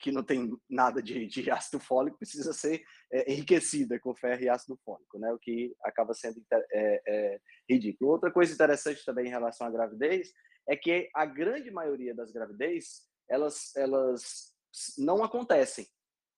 que 0.00 0.12
não 0.12 0.22
tem 0.22 0.52
nada 0.68 1.00
de, 1.02 1.26
de 1.26 1.50
ácido 1.50 1.80
fólico, 1.80 2.18
precisa 2.18 2.52
ser 2.52 2.84
é, 3.12 3.32
enriquecida 3.32 3.98
com 3.98 4.14
ferro 4.14 4.42
e 4.42 4.48
ácido 4.48 4.78
fólico, 4.84 5.18
né? 5.18 5.32
O 5.32 5.38
que 5.38 5.74
acaba 5.82 6.12
sendo 6.12 6.44
é, 6.50 7.02
é, 7.06 7.40
ridículo. 7.68 8.10
Outra 8.10 8.30
coisa 8.30 8.52
interessante 8.52 9.04
também 9.04 9.26
em 9.26 9.30
relação 9.30 9.66
à 9.66 9.70
gravidez 9.70 10.32
é 10.68 10.76
que 10.76 11.08
a 11.14 11.24
grande 11.24 11.70
maioria 11.70 12.14
das 12.14 12.32
gravidez 12.32 13.02
elas, 13.28 13.74
elas 13.76 14.54
não 14.98 15.22
acontecem. 15.22 15.86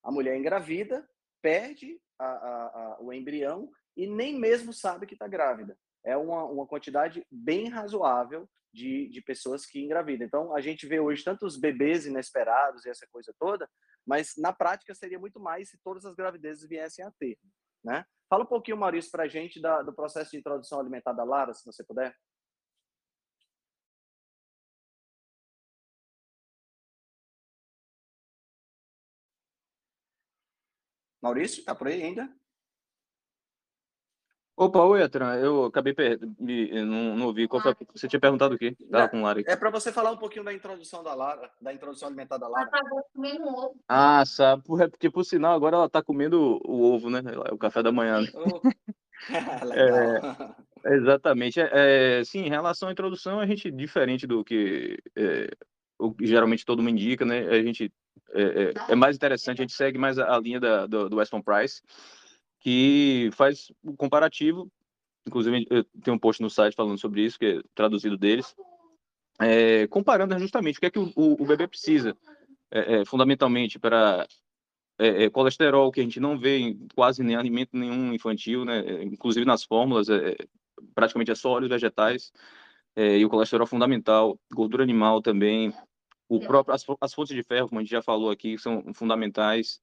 A 0.03 0.11
mulher 0.11 0.37
engravida, 0.37 1.09
perde 1.43 2.01
a, 2.19 2.27
a, 2.27 2.67
a, 2.67 2.99
o 3.01 3.13
embrião 3.13 3.71
e 3.97 4.07
nem 4.07 4.39
mesmo 4.39 4.73
sabe 4.73 5.07
que 5.07 5.15
está 5.15 5.27
grávida. 5.27 5.77
É 6.05 6.17
uma, 6.17 6.45
uma 6.45 6.67
quantidade 6.67 7.27
bem 7.31 7.69
razoável 7.69 8.49
de, 8.73 9.09
de 9.09 9.23
pessoas 9.23 9.65
que 9.65 9.83
engravidam. 9.83 10.27
Então, 10.27 10.55
a 10.55 10.61
gente 10.61 10.87
vê 10.87 11.01
hoje 11.01 11.25
tantos 11.25 11.57
bebês 11.57 12.07
inesperados 12.07 12.85
e 12.85 12.91
essa 12.91 13.07
coisa 13.11 13.35
toda, 13.39 13.69
mas 14.07 14.35
na 14.37 14.53
prática 14.53 14.95
seria 14.95 15.19
muito 15.19 15.41
mais 15.41 15.71
se 15.71 15.79
todas 15.83 16.05
as 16.05 16.15
gravidezes 16.15 16.69
viessem 16.69 17.05
a 17.05 17.11
ter. 17.19 17.39
Né? 17.83 18.05
Fala 18.29 18.45
um 18.45 18.49
pouquinho, 18.49 18.77
Maurício, 18.77 19.11
para 19.11 19.25
a 19.25 19.29
gente 19.29 19.61
da, 19.61 19.83
do 19.83 19.95
processo 19.95 20.33
de 20.33 20.37
introdução 20.37 20.79
alimentar 20.79 21.13
da 21.13 21.25
Lara, 21.25 21.55
se 21.55 21.65
você 21.65 21.83
puder. 21.83 22.15
Maurício, 31.27 31.65
tá 31.65 31.75
por 31.75 31.89
aí 31.89 32.05
ainda? 32.05 32.31
Opa, 34.57 34.79
oi, 34.85 35.03
Atran. 35.03 35.35
Eu 35.35 35.65
acabei 35.65 35.93
per... 35.93 36.21
me... 36.39 36.71
não, 36.85 37.17
não 37.17 37.27
ouvi. 37.27 37.49
Qual 37.49 37.61
foi... 37.61 37.75
Você 37.95 38.07
tinha 38.07 38.21
perguntado 38.21 38.55
o 38.55 38.59
quê? 38.59 38.77
é, 38.93 39.09
com 39.09 39.23
Lara. 39.23 39.43
É 39.45 39.57
para 39.57 39.71
você 39.71 39.93
falar 39.93 40.13
um 40.13 40.17
pouquinho 40.17 40.45
da 40.45 40.55
introdução 40.55 41.03
da 41.03 41.15
Lara, 41.15 41.51
da 41.61 41.75
introdução 41.75 42.09
alimentar 42.09 42.39
da 42.39 42.47
Lara. 42.47 42.71
Ela 42.73 42.85
tá 42.85 43.03
comendo 43.13 43.45
ovo. 43.45 43.75
Ah, 43.89 44.25
sabe. 44.25 44.63
Porque, 44.65 45.11
por 45.11 45.25
sinal, 45.25 45.53
agora 45.53 45.77
ela 45.77 45.91
tá 45.91 46.01
comendo 46.01 46.61
o 46.65 46.95
ovo, 46.95 47.11
né? 47.11 47.21
É 47.45 47.53
o 47.53 47.59
café 47.59 47.83
da 47.83 47.91
manhã. 47.91 48.21
Né? 48.21 48.29
Oh. 48.35 48.61
é, 50.87 50.95
exatamente. 50.95 51.61
É, 51.61 52.21
é, 52.21 52.25
sim, 52.25 52.39
em 52.39 52.49
relação 52.49 52.89
à 52.89 52.93
introdução, 52.93 53.41
a 53.41 53.47
gente, 53.47 53.71
diferente 53.71 54.29
do 54.29 54.45
que 54.45 54.97
é, 55.17 55.51
o, 55.99 56.15
geralmente 56.23 56.65
todo 56.65 56.83
mundo 56.83 56.93
indica, 56.93 57.27
né? 57.27 57.41
A 57.49 57.61
gente 57.63 57.93
é, 58.33 58.73
é, 58.89 58.95
mais 58.95 59.17
interessante, 59.17 59.61
a 59.61 59.63
gente 59.63 59.73
segue 59.73 59.99
mais 59.99 60.19
a, 60.19 60.39
linha 60.39 60.61
da, 60.61 60.87
do, 60.87 61.09
do 61.09 61.17
Weston 61.17 61.43
Price, 61.43 61.83
que 62.61 63.31
faz 63.33 63.71
o 63.83 63.91
um 63.91 63.97
comparativo, 63.97 64.71
inclusive 65.27 65.67
tem 66.03 66.13
um 66.13 66.19
post 66.19 66.43
no 66.43 66.51
site 66.51 66.75
falando 66.75 66.99
sobre 66.99 67.23
isso, 67.23 67.39
que 67.39 67.47
é 67.47 67.61
traduzido 67.75 68.17
deles, 68.17 68.55
é, 69.41 69.87
comparando 69.89 70.39
justamente 70.39 70.77
o 70.77 70.81
que 70.81 70.87
é 70.87 70.91
que 70.91 70.99
o, 70.99 71.13
o, 71.15 71.43
o 71.43 71.47
bebê 71.47 71.67
precisa, 71.67 72.17
é, 72.71 73.01
é, 73.01 73.05
fundamentalmente, 73.05 73.79
para 73.79 74.27
é, 74.99 75.25
é, 75.25 75.31
colesterol, 75.31 75.93
que 75.93 76.01
a 76.01 76.03
gente 76.03 76.19
não 76.19 76.39
vê 76.39 76.59
em 76.59 76.89
quase 76.95 77.23
nem 77.23 77.37
alimento 77.37 77.77
nenhum 77.77 78.13
infantil, 78.13 78.65
né? 78.65 79.03
inclusive 79.05 79.45
nas 79.45 79.63
fórmulas, 79.63 80.09
é, 80.09 80.37
praticamente 80.95 81.31
é 81.31 81.35
só 81.35 81.51
óleos 81.51 81.71
vegetais, 81.71 82.33
e 82.99 83.23
o 83.27 83.29
colesterol 83.29 83.67
fundamental, 83.67 84.41
gordura 84.55 84.83
animal 84.83 85.21
também, 85.21 85.71
o 86.29 86.41
próprio, 86.41 86.75
as, 86.75 86.85
as 87.01 87.15
fontes 87.15 87.35
de 87.35 87.43
ferro, 87.43 87.69
como 87.69 87.81
a 87.81 87.83
gente 87.83 87.91
já 87.91 88.03
falou 88.03 88.31
aqui, 88.31 88.59
são 88.59 88.93
fundamentais, 88.95 89.81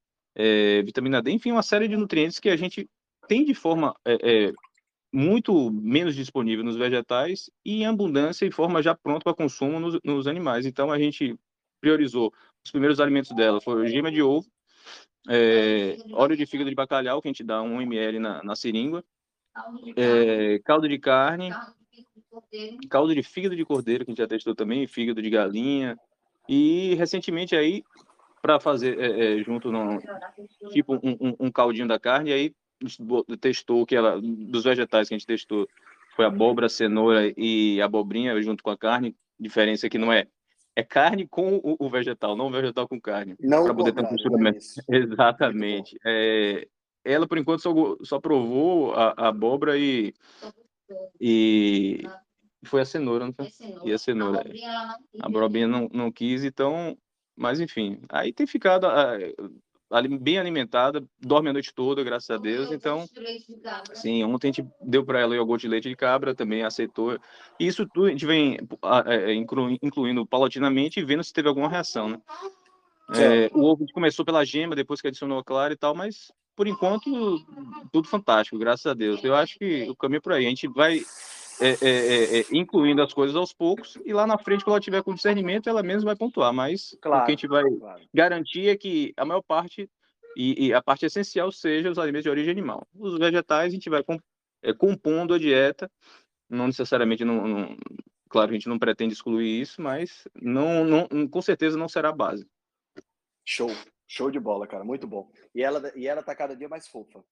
vitamina 0.83 1.21
D, 1.21 1.31
enfim, 1.31 1.51
uma 1.51 1.63
série 1.63 1.87
de 1.87 1.95
nutrientes 1.95 2.39
que 2.39 2.49
a 2.49 2.55
gente 2.55 2.89
tem 3.27 3.45
de 3.45 3.53
forma 3.53 3.95
muito 5.13 5.69
menos 5.71 6.15
disponível 6.15 6.65
nos 6.65 6.75
vegetais 6.75 7.49
e 7.63 7.83
em 7.83 7.85
abundância 7.85 8.47
e 8.47 8.51
forma 8.51 8.81
já 8.81 8.95
pronta 8.95 9.23
para 9.23 9.35
consumo 9.35 9.79
nos, 9.79 9.99
nos, 10.03 10.25
animais. 10.25 10.65
Então 10.65 10.91
a 10.91 10.97
gente 10.97 11.37
priorizou 11.79 12.33
os 12.65 12.71
primeiros 12.71 12.99
alimentos 12.99 13.31
dela 13.35 13.61
foi 13.61 13.87
gema 13.87 14.11
de 14.11 14.23
ovo, 14.23 14.47
é, 15.29 15.97
óleo 16.13 16.35
de 16.35 16.47
fígado 16.47 16.69
de 16.69 16.75
bacalhau 16.75 17.21
que 17.21 17.27
a 17.27 17.31
gente 17.31 17.43
dá 17.43 17.61
um 17.61 17.79
ml 17.79 18.17
na, 18.17 18.43
na 18.43 18.55
seringa, 18.55 19.03
é, 19.95 20.57
caldo 20.65 20.89
de 20.89 20.97
carne, 20.97 21.51
caldo 22.89 23.13
de 23.13 23.21
fígado 23.21 23.55
de 23.55 23.63
cordeiro 23.63 24.03
que 24.03 24.09
a 24.09 24.13
gente 24.13 24.21
já 24.21 24.27
testou 24.27 24.55
também, 24.55 24.87
fígado 24.87 25.21
de 25.21 25.29
galinha 25.29 25.95
e 26.47 26.95
recentemente 26.95 27.55
aí 27.55 27.83
para 28.41 28.59
fazer 28.59 28.99
é, 28.99 29.39
é, 29.39 29.43
junto 29.43 29.71
no 29.71 29.99
tipo 30.71 30.95
um, 30.95 31.17
um, 31.19 31.35
um, 31.39 31.51
caldinho 31.51 31.87
da 31.87 31.97
carne 31.97 32.33
aí 32.33 32.53
testou 33.39 33.85
que 33.85 33.95
ela 33.95 34.19
dos 34.21 34.65
vegetais 34.65 35.07
que 35.07 35.15
a 35.15 35.17
gente 35.17 35.27
testou 35.27 35.67
foi 36.15 36.25
abóbora, 36.25 36.69
cenoura 36.69 37.33
e 37.35 37.81
abobrinha 37.81 38.39
junto 38.41 38.63
com 38.63 38.69
a 38.69 38.77
carne. 38.77 39.15
Diferença 39.39 39.89
que 39.89 39.97
não 39.97 40.11
é 40.11 40.27
é 40.75 40.83
carne 40.83 41.27
com 41.27 41.57
o, 41.57 41.75
o 41.79 41.89
vegetal, 41.89 42.35
não 42.35 42.51
vegetal 42.51 42.87
com 42.87 42.99
carne. 42.99 43.35
Não 43.39 43.63
para 43.63 43.75
poder 43.75 43.93
ter 43.93 44.01
um 44.01 44.47
é 44.47 44.57
Exatamente. 44.89 45.99
É, 46.03 46.67
ela 47.05 47.27
por 47.27 47.37
enquanto 47.37 47.61
só, 47.61 47.73
só 48.01 48.19
provou 48.19 48.93
a, 48.93 49.13
a 49.15 49.27
abóbora 49.27 49.77
e 49.77 50.13
e 51.19 52.03
foi 52.63 52.81
a 52.81 52.85
cenoura, 52.85 53.25
não 53.25 53.33
foi? 53.33 53.51
E 53.83 53.91
a 53.91 53.97
cenoura. 53.97 54.43
A 55.21 55.25
abobrinha 55.27 55.67
não, 55.67 55.89
não 55.93 56.11
quis, 56.11 56.43
então, 56.43 56.97
mas 57.35 57.59
enfim, 57.59 57.99
aí 58.09 58.31
tem 58.31 58.45
ficado 58.45 58.87
bem 60.19 60.39
alimentada, 60.39 61.03
dorme 61.19 61.49
a 61.49 61.53
noite 61.53 61.73
toda, 61.73 62.03
graças 62.03 62.29
a 62.29 62.37
Deus. 62.37 62.71
Então, 62.71 63.05
sim, 63.93 64.23
ontem 64.23 64.49
a 64.49 64.51
gente 64.51 64.67
deu 64.81 65.05
para 65.05 65.19
ela 65.19 65.35
iogurte 65.35 65.67
de 65.67 65.71
leite 65.71 65.89
de 65.89 65.95
cabra, 65.95 66.33
também 66.33 66.63
aceitou. 66.63 67.19
E 67.59 67.67
isso 67.67 67.85
tudo 67.93 68.07
a 68.07 68.09
gente 68.09 68.25
vem 68.25 68.57
é, 69.05 69.31
é, 69.31 69.33
incluindo 69.33 70.25
paulatinamente 70.25 70.99
e 70.99 71.05
vendo 71.05 71.23
se 71.23 71.33
teve 71.33 71.47
alguma 71.47 71.69
reação, 71.69 72.09
né? 72.09 72.21
É, 73.15 73.49
o 73.53 73.65
ovo 73.65 73.85
começou 73.93 74.25
pela 74.25 74.45
gema, 74.45 74.75
depois 74.75 75.01
que 75.01 75.07
adicionou 75.07 75.37
a 75.37 75.43
clara 75.43 75.73
e 75.73 75.77
tal, 75.77 75.93
mas 75.93 76.31
por 76.55 76.67
enquanto 76.67 77.39
tudo 77.91 78.07
fantástico, 78.07 78.57
graças 78.57 78.85
a 78.85 78.93
Deus. 78.93 79.23
Eu 79.23 79.35
acho 79.35 79.57
que 79.59 79.89
o 79.89 79.95
caminho 79.95 80.17
é 80.17 80.21
por 80.21 80.33
aí. 80.33 80.45
A 80.45 80.49
gente 80.49 80.67
vai 80.67 81.01
é, 81.63 81.77
é, 81.81 81.89
é, 81.89 82.39
é, 82.39 82.45
incluindo 82.51 83.01
as 83.01 83.13
coisas 83.13 83.35
aos 83.35 83.53
poucos, 83.53 83.97
e 84.05 84.13
lá 84.13 84.27
na 84.27 84.37
frente, 84.37 84.63
quando 84.63 84.73
ela 84.73 84.81
tiver 84.81 85.03
com 85.03 85.13
discernimento, 85.13 85.69
ela 85.69 85.81
mesma 85.81 86.07
vai 86.07 86.15
pontuar. 86.15 86.53
Mas 86.53 86.97
claro, 87.01 87.23
o 87.23 87.25
que 87.25 87.31
a 87.31 87.35
gente 87.35 87.47
vai 87.47 87.63
claro. 87.63 88.01
garantir 88.13 88.67
é 88.67 88.75
que 88.75 89.13
a 89.15 89.23
maior 89.23 89.41
parte, 89.41 89.89
e, 90.35 90.67
e, 90.67 90.73
a 90.73 90.81
parte 90.81 91.05
essencial, 91.05 91.51
seja 91.51 91.89
os 91.89 91.97
alimentos 91.97 92.23
de 92.23 92.29
origem 92.29 92.51
animal. 92.51 92.85
Os 92.93 93.17
vegetais, 93.17 93.71
a 93.71 93.75
gente 93.75 93.89
vai 93.89 94.03
é, 94.61 94.73
compondo 94.73 95.33
a 95.33 95.39
dieta, 95.39 95.89
não 96.49 96.67
necessariamente, 96.67 97.23
não, 97.23 97.47
não, 97.47 97.77
claro, 98.29 98.51
a 98.51 98.53
gente 98.53 98.67
não 98.67 98.77
pretende 98.77 99.13
excluir 99.13 99.61
isso, 99.61 99.81
mas 99.81 100.27
não, 100.35 100.83
não, 100.83 101.27
com 101.27 101.41
certeza 101.41 101.77
não 101.77 101.87
será 101.87 102.09
a 102.09 102.13
base. 102.13 102.45
Show, 103.45 103.69
show 104.07 104.29
de 104.29 104.39
bola, 104.39 104.67
cara, 104.67 104.83
muito 104.83 105.07
bom. 105.07 105.31
E 105.55 105.63
ela, 105.63 105.91
e 105.95 106.07
ela 106.07 106.23
tá 106.23 106.35
cada 106.35 106.55
dia 106.55 106.67
mais 106.67 106.87
fofa. 106.87 107.23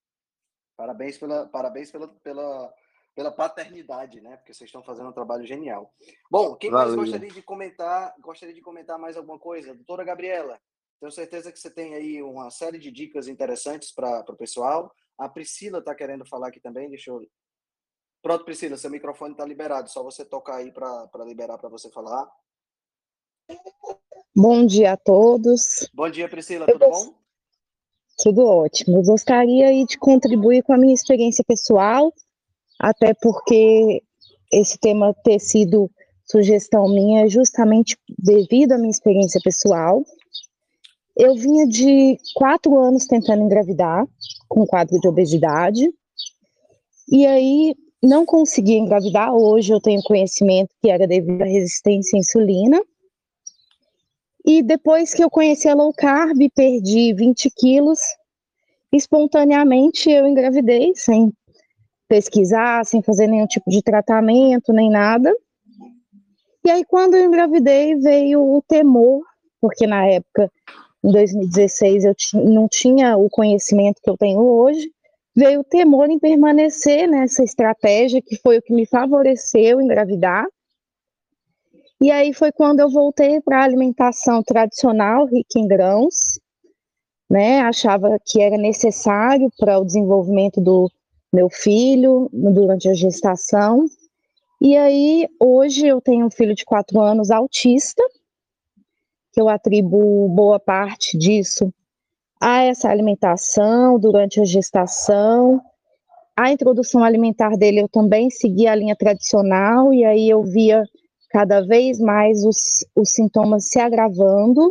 Parabéns 0.78 1.18
pela, 1.18 1.48
parabéns 1.48 1.92
pela, 1.92 2.08
pela 2.08 2.74
pela 3.16 3.32
paternidade, 3.32 4.22
né? 4.22 4.38
Porque 4.38 4.54
vocês 4.54 4.68
estão 4.68 4.84
fazendo 4.84 5.10
um 5.10 5.14
trabalho 5.14 5.46
genial. 5.46 5.94
Bom, 6.30 6.56
quem 6.56 6.72
Valeu. 6.72 6.96
mais 6.96 7.10
gostaria 7.10 7.30
de 7.30 7.42
comentar, 7.42 8.14
gostaria 8.20 8.56
de 8.56 8.62
comentar 8.62 8.98
mais 8.98 9.18
alguma 9.18 9.38
coisa? 9.38 9.74
Doutora 9.74 10.04
Gabriela, 10.04 10.60
tenho 11.00 11.12
certeza 11.12 11.52
que 11.52 11.60
você 11.60 11.70
tem 11.70 11.96
aí 11.96 12.22
uma 12.22 12.50
série 12.50 12.80
de 12.80 12.92
dicas 12.92 13.28
interessantes 13.28 13.92
para 13.92 14.24
o 14.30 14.36
pessoal. 14.36 14.94
A 15.18 15.28
Priscila 15.28 15.80
está 15.80 15.94
querendo 15.94 16.26
falar 16.26 16.48
aqui 16.48 16.60
também, 16.60 16.90
deixa 16.90 17.12
eu... 17.12 17.22
Pronto, 18.22 18.46
Priscila, 18.46 18.78
seu 18.78 18.90
microfone 18.90 19.34
está 19.34 19.44
liberado, 19.44 19.90
só 19.90 20.04
você 20.04 20.24
tocar 20.24 20.58
aí 20.58 20.72
para 20.72 21.10
liberar 21.26 21.58
para 21.58 21.70
você 21.70 21.90
falar. 21.90 22.32
Bom 24.36 24.66
dia 24.66 24.94
a 24.94 24.98
todos. 24.98 25.90
Bom 25.94 26.10
dia, 26.10 26.30
Priscila, 26.30 26.66
tudo 26.68 26.80
bom? 26.80 27.16
Tudo 28.20 28.46
ótimo. 28.46 28.98
Eu 28.98 29.04
gostaria 29.04 29.68
aí 29.68 29.86
de 29.86 29.98
contribuir 29.98 30.64
com 30.64 30.74
a 30.74 30.78
minha 30.78 30.94
experiência 30.94 31.44
pessoal 31.44 32.14
até 32.82 33.14
porque 33.14 34.02
esse 34.52 34.78
tema 34.80 35.14
ter 35.24 35.40
sido 35.40 35.90
sugestão 36.26 36.88
minha 36.88 37.30
justamente 37.30 37.96
devido 38.18 38.72
à 38.72 38.78
minha 38.78 38.90
experiência 38.90 39.40
pessoal. 39.44 40.04
Eu 41.16 41.36
vinha 41.36 41.68
de 41.68 42.18
quatro 42.34 42.80
anos 42.80 43.06
tentando 43.06 43.44
engravidar, 43.44 44.08
com 44.50 44.66
quadro 44.66 45.00
de 45.00 45.08
obesidade, 45.08 45.94
e 47.08 47.28
aí 47.28 47.76
não 48.02 48.26
consegui 48.26 48.78
engravidar. 48.78 49.32
Hoje 49.32 49.72
eu 49.72 49.80
tenho 49.80 50.02
conhecimento 50.02 50.70
que 50.82 50.90
era 50.90 51.06
devido 51.06 51.44
à 51.44 51.46
resistência 51.46 52.18
à 52.18 52.20
insulina. 52.20 52.82
E 54.44 54.64
depois 54.64 55.14
que 55.14 55.24
eu 55.24 55.30
conheci 55.30 55.68
a 55.68 55.76
low 55.76 55.94
carb, 55.94 56.40
perdi 56.56 57.14
20 57.14 57.52
quilos, 57.52 58.00
espontaneamente 58.92 60.10
eu 60.10 60.26
engravidei, 60.26 60.94
sem 60.96 61.32
pesquisar, 62.12 62.86
sem 62.86 63.02
fazer 63.02 63.26
nenhum 63.26 63.48
tipo 63.48 63.70
de 63.70 63.82
tratamento, 63.82 64.74
nem 64.74 64.90
nada. 64.90 65.34
E 66.66 66.70
aí, 66.70 66.84
quando 66.84 67.16
eu 67.16 67.24
engravidei, 67.24 67.96
veio 67.96 68.42
o 68.42 68.62
temor, 68.68 69.24
porque 69.62 69.88
na 69.88 70.06
época, 70.06 70.52
em 71.02 71.10
2016, 71.10 72.04
eu 72.04 72.14
não 72.44 72.68
tinha 72.68 73.16
o 73.16 73.30
conhecimento 73.30 74.02
que 74.04 74.10
eu 74.10 74.18
tenho 74.18 74.42
hoje, 74.42 74.92
veio 75.34 75.62
o 75.62 75.64
temor 75.64 76.10
em 76.10 76.20
permanecer 76.20 77.08
nessa 77.08 77.46
estratégia, 77.46 78.22
que 78.22 78.36
foi 78.42 78.58
o 78.58 78.62
que 78.62 78.74
me 78.74 78.86
favoreceu 78.86 79.80
engravidar. 79.80 80.46
E 82.02 82.12
aí 82.12 82.34
foi 82.34 82.52
quando 82.52 82.82
eu 82.82 82.90
voltei 82.90 83.40
para 83.40 83.62
a 83.62 83.64
alimentação 83.64 84.44
tradicional, 84.44 85.28
rica 85.28 85.58
em 85.58 85.66
grãos, 85.66 86.38
né? 87.30 87.62
Achava 87.62 88.20
que 88.26 88.42
era 88.42 88.58
necessário 88.58 89.50
para 89.58 89.80
o 89.80 89.86
desenvolvimento 89.86 90.60
do, 90.60 90.92
meu 91.32 91.50
filho 91.50 92.30
durante 92.32 92.90
a 92.90 92.94
gestação. 92.94 93.86
E 94.60 94.76
aí, 94.78 95.28
hoje 95.40 95.88
eu 95.88 96.02
tenho 96.02 96.26
um 96.26 96.32
filho 96.32 96.54
de 96.54 96.66
quatro 96.66 97.00
anos 97.00 97.32
autista, 97.32 98.04
que 99.34 99.40
eu 99.40 99.50
atribuo 99.50 100.28
boa 100.30 100.60
parte 100.60 101.18
disso 101.18 101.74
a 102.40 102.64
essa 102.64 102.90
alimentação 102.90 104.00
durante 104.00 104.42
a 104.42 104.46
gestação. 104.46 105.62
A 106.36 106.52
introdução 106.52 107.04
alimentar 107.04 107.56
dele 107.56 107.82
eu 107.82 107.88
também 107.88 108.30
segui 108.30 108.68
a 108.68 108.76
linha 108.76 108.96
tradicional, 108.96 109.94
e 109.94 110.04
aí 110.04 110.30
eu 110.30 110.44
via 110.44 110.84
cada 111.30 111.62
vez 111.62 112.00
mais 112.00 112.44
os, 112.44 112.86
os 112.96 113.12
sintomas 113.12 113.70
se 113.70 113.80
agravando, 113.80 114.70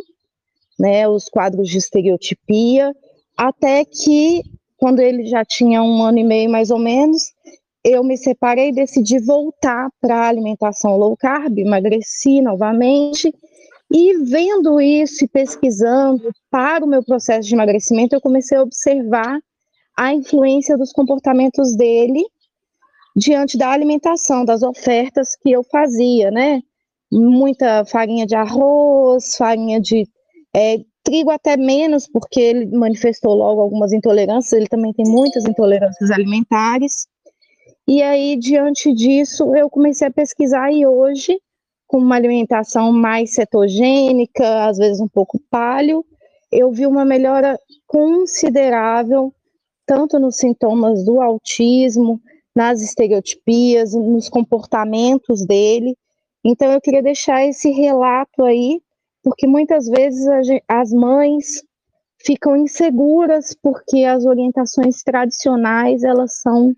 né, 0.78 1.08
os 1.08 1.28
quadros 1.28 1.68
de 1.68 1.78
estereotipia, 1.78 2.94
até 3.36 3.84
que 3.84 4.42
quando 4.80 5.00
ele 5.00 5.26
já 5.26 5.44
tinha 5.44 5.82
um 5.82 6.02
ano 6.02 6.18
e 6.18 6.24
meio 6.24 6.50
mais 6.50 6.70
ou 6.70 6.78
menos, 6.78 7.34
eu 7.84 8.02
me 8.02 8.16
separei 8.16 8.70
e 8.70 8.74
decidi 8.74 9.18
voltar 9.18 9.90
para 10.00 10.16
a 10.16 10.28
alimentação 10.28 10.96
low 10.96 11.14
carb, 11.16 11.58
emagreci 11.58 12.40
novamente. 12.40 13.32
E 13.92 14.16
vendo 14.24 14.80
isso 14.80 15.24
e 15.24 15.28
pesquisando 15.28 16.30
para 16.50 16.82
o 16.82 16.88
meu 16.88 17.04
processo 17.04 17.46
de 17.46 17.54
emagrecimento, 17.54 18.14
eu 18.14 18.20
comecei 18.22 18.56
a 18.56 18.62
observar 18.62 19.38
a 19.96 20.14
influência 20.14 20.78
dos 20.78 20.92
comportamentos 20.92 21.76
dele 21.76 22.24
diante 23.14 23.58
da 23.58 23.70
alimentação, 23.70 24.46
das 24.46 24.62
ofertas 24.62 25.36
que 25.36 25.50
eu 25.50 25.62
fazia, 25.62 26.30
né? 26.30 26.62
Muita 27.12 27.84
farinha 27.84 28.24
de 28.24 28.34
arroz, 28.34 29.36
farinha 29.36 29.78
de 29.78 30.08
é, 30.56 30.78
trigo 31.02 31.30
até 31.30 31.56
menos, 31.56 32.06
porque 32.06 32.40
ele 32.40 32.66
manifestou 32.66 33.34
logo 33.34 33.60
algumas 33.60 33.92
intolerâncias, 33.92 34.52
ele 34.52 34.68
também 34.68 34.92
tem 34.92 35.06
muitas 35.06 35.44
intolerâncias 35.44 36.10
alimentares. 36.10 37.06
E 37.88 38.02
aí, 38.02 38.36
diante 38.36 38.92
disso, 38.92 39.54
eu 39.56 39.68
comecei 39.68 40.06
a 40.06 40.12
pesquisar 40.12 40.70
e 40.72 40.86
hoje, 40.86 41.40
com 41.86 41.98
uma 41.98 42.16
alimentação 42.16 42.92
mais 42.92 43.34
cetogênica, 43.34 44.66
às 44.66 44.78
vezes 44.78 45.00
um 45.00 45.08
pouco 45.08 45.40
paleo, 45.50 46.04
eu 46.52 46.70
vi 46.70 46.86
uma 46.86 47.04
melhora 47.04 47.58
considerável, 47.86 49.32
tanto 49.86 50.18
nos 50.18 50.36
sintomas 50.36 51.04
do 51.04 51.20
autismo, 51.20 52.20
nas 52.54 52.80
estereotipias, 52.82 53.94
nos 53.94 54.28
comportamentos 54.28 55.44
dele. 55.44 55.96
Então, 56.44 56.72
eu 56.72 56.80
queria 56.80 57.02
deixar 57.02 57.44
esse 57.44 57.70
relato 57.70 58.44
aí, 58.44 58.80
porque 59.22 59.46
muitas 59.46 59.86
vezes 59.86 60.26
as 60.68 60.92
mães 60.92 61.62
ficam 62.24 62.56
inseguras 62.56 63.56
porque 63.62 64.04
as 64.04 64.24
orientações 64.24 65.02
tradicionais 65.02 66.02
elas 66.02 66.40
são 66.40 66.74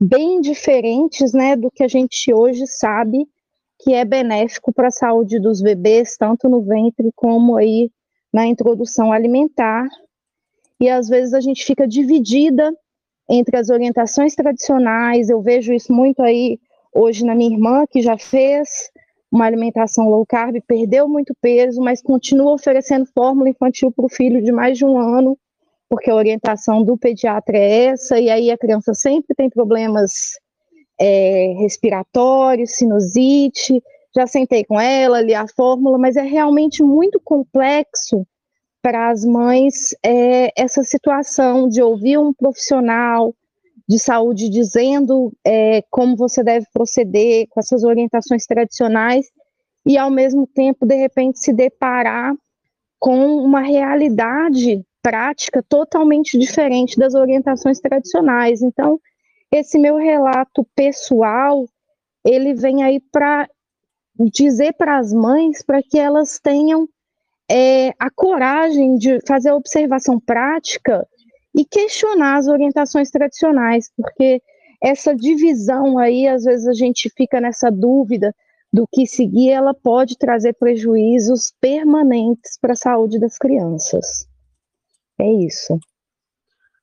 bem 0.00 0.40
diferentes, 0.40 1.32
né, 1.32 1.56
do 1.56 1.70
que 1.70 1.82
a 1.82 1.88
gente 1.88 2.32
hoje 2.32 2.66
sabe 2.66 3.26
que 3.80 3.92
é 3.92 4.04
benéfico 4.04 4.72
para 4.72 4.88
a 4.88 4.92
saúde 4.92 5.38
dos 5.38 5.60
bebês, 5.60 6.16
tanto 6.16 6.48
no 6.48 6.62
ventre 6.62 7.10
como 7.14 7.56
aí 7.56 7.90
na 8.32 8.46
introdução 8.46 9.12
alimentar. 9.12 9.88
E 10.80 10.88
às 10.88 11.08
vezes 11.08 11.34
a 11.34 11.40
gente 11.40 11.64
fica 11.64 11.86
dividida 11.86 12.72
entre 13.28 13.56
as 13.56 13.70
orientações 13.70 14.34
tradicionais. 14.34 15.28
Eu 15.28 15.40
vejo 15.40 15.72
isso 15.72 15.92
muito 15.92 16.22
aí 16.22 16.58
hoje 16.94 17.24
na 17.24 17.34
minha 17.34 17.54
irmã, 17.54 17.84
que 17.90 18.00
já 18.00 18.16
fez 18.16 18.90
uma 19.34 19.46
alimentação 19.46 20.08
low 20.08 20.24
carb, 20.24 20.60
perdeu 20.64 21.08
muito 21.08 21.34
peso, 21.40 21.80
mas 21.80 22.00
continua 22.00 22.52
oferecendo 22.52 23.04
fórmula 23.12 23.48
infantil 23.48 23.90
para 23.90 24.06
o 24.06 24.08
filho 24.08 24.40
de 24.40 24.52
mais 24.52 24.78
de 24.78 24.84
um 24.84 24.96
ano, 24.96 25.36
porque 25.88 26.08
a 26.08 26.14
orientação 26.14 26.84
do 26.84 26.96
pediatra 26.96 27.58
é 27.58 27.86
essa, 27.86 28.20
e 28.20 28.30
aí 28.30 28.48
a 28.52 28.56
criança 28.56 28.94
sempre 28.94 29.34
tem 29.34 29.50
problemas 29.50 30.38
é, 31.00 31.52
respiratórios, 31.58 32.76
sinusite. 32.76 33.82
Já 34.14 34.24
sentei 34.24 34.64
com 34.64 34.80
ela, 34.80 35.20
li 35.20 35.34
a 35.34 35.48
fórmula, 35.48 35.98
mas 35.98 36.14
é 36.14 36.22
realmente 36.22 36.80
muito 36.80 37.18
complexo 37.18 38.24
para 38.80 39.10
as 39.10 39.24
mães 39.24 39.96
é, 40.04 40.52
essa 40.56 40.84
situação 40.84 41.68
de 41.68 41.82
ouvir 41.82 42.18
um 42.18 42.32
profissional, 42.32 43.34
de 43.88 43.98
saúde 43.98 44.48
dizendo 44.48 45.32
é, 45.44 45.82
como 45.90 46.16
você 46.16 46.42
deve 46.42 46.66
proceder 46.72 47.46
com 47.50 47.60
essas 47.60 47.84
orientações 47.84 48.46
tradicionais 48.46 49.26
e, 49.86 49.98
ao 49.98 50.10
mesmo 50.10 50.46
tempo, 50.46 50.86
de 50.86 50.94
repente, 50.94 51.38
se 51.38 51.52
deparar 51.52 52.34
com 52.98 53.36
uma 53.36 53.60
realidade 53.60 54.82
prática 55.02 55.62
totalmente 55.62 56.38
diferente 56.38 56.98
das 56.98 57.14
orientações 57.14 57.78
tradicionais. 57.78 58.62
Então, 58.62 58.98
esse 59.52 59.78
meu 59.78 59.96
relato 59.96 60.66
pessoal, 60.74 61.66
ele 62.24 62.54
vem 62.54 62.82
aí 62.82 62.98
para 63.12 63.46
dizer 64.32 64.72
para 64.74 64.96
as 64.96 65.12
mães 65.12 65.62
para 65.62 65.82
que 65.82 65.98
elas 65.98 66.38
tenham 66.38 66.88
é, 67.50 67.90
a 67.98 68.10
coragem 68.10 68.96
de 68.96 69.20
fazer 69.26 69.50
a 69.50 69.56
observação 69.56 70.18
prática 70.18 71.06
e 71.54 71.64
questionar 71.64 72.36
as 72.36 72.48
orientações 72.48 73.10
tradicionais, 73.10 73.90
porque 73.96 74.42
essa 74.82 75.14
divisão 75.14 75.96
aí, 75.98 76.26
às 76.26 76.44
vezes 76.44 76.66
a 76.66 76.74
gente 76.74 77.08
fica 77.16 77.40
nessa 77.40 77.70
dúvida 77.70 78.34
do 78.72 78.86
que 78.92 79.06
seguir, 79.06 79.50
ela 79.50 79.72
pode 79.72 80.18
trazer 80.18 80.54
prejuízos 80.54 81.54
permanentes 81.60 82.58
para 82.60 82.72
a 82.72 82.76
saúde 82.76 83.20
das 83.20 83.38
crianças. 83.38 84.28
É 85.18 85.32
isso. 85.32 85.78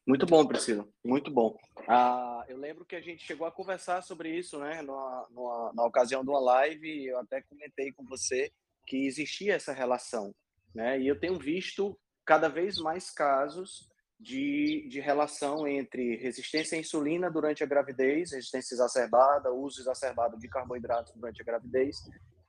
Muito 0.07 0.25
bom, 0.25 0.45
Priscila, 0.47 0.87
muito 1.03 1.29
bom. 1.29 1.55
Ah, 1.87 2.45
eu 2.47 2.57
lembro 2.57 2.85
que 2.85 2.95
a 2.95 3.01
gente 3.01 3.23
chegou 3.23 3.45
a 3.45 3.51
conversar 3.51 4.01
sobre 4.01 4.29
isso, 4.29 4.57
né, 4.57 4.81
numa, 4.81 5.27
numa, 5.29 5.73
na 5.73 5.85
ocasião 5.85 6.23
de 6.23 6.29
uma 6.29 6.39
live, 6.39 7.07
eu 7.07 7.19
até 7.19 7.41
comentei 7.41 7.91
com 7.91 8.05
você 8.05 8.51
que 8.87 9.05
existia 9.05 9.53
essa 9.53 9.73
relação, 9.73 10.33
né, 10.73 10.99
e 10.99 11.07
eu 11.07 11.19
tenho 11.19 11.37
visto 11.37 11.99
cada 12.25 12.47
vez 12.47 12.77
mais 12.77 13.11
casos 13.11 13.90
de, 14.21 14.87
de 14.87 14.99
relação 14.99 15.67
entre 15.67 16.15
resistência 16.17 16.77
à 16.77 16.79
insulina 16.79 17.29
durante 17.29 17.63
a 17.63 17.67
gravidez, 17.67 18.31
resistência 18.31 18.75
exacerbada, 18.75 19.51
uso 19.51 19.81
exacerbado 19.81 20.37
de 20.37 20.47
carboidratos 20.47 21.11
durante 21.15 21.41
a 21.41 21.45
gravidez 21.45 21.97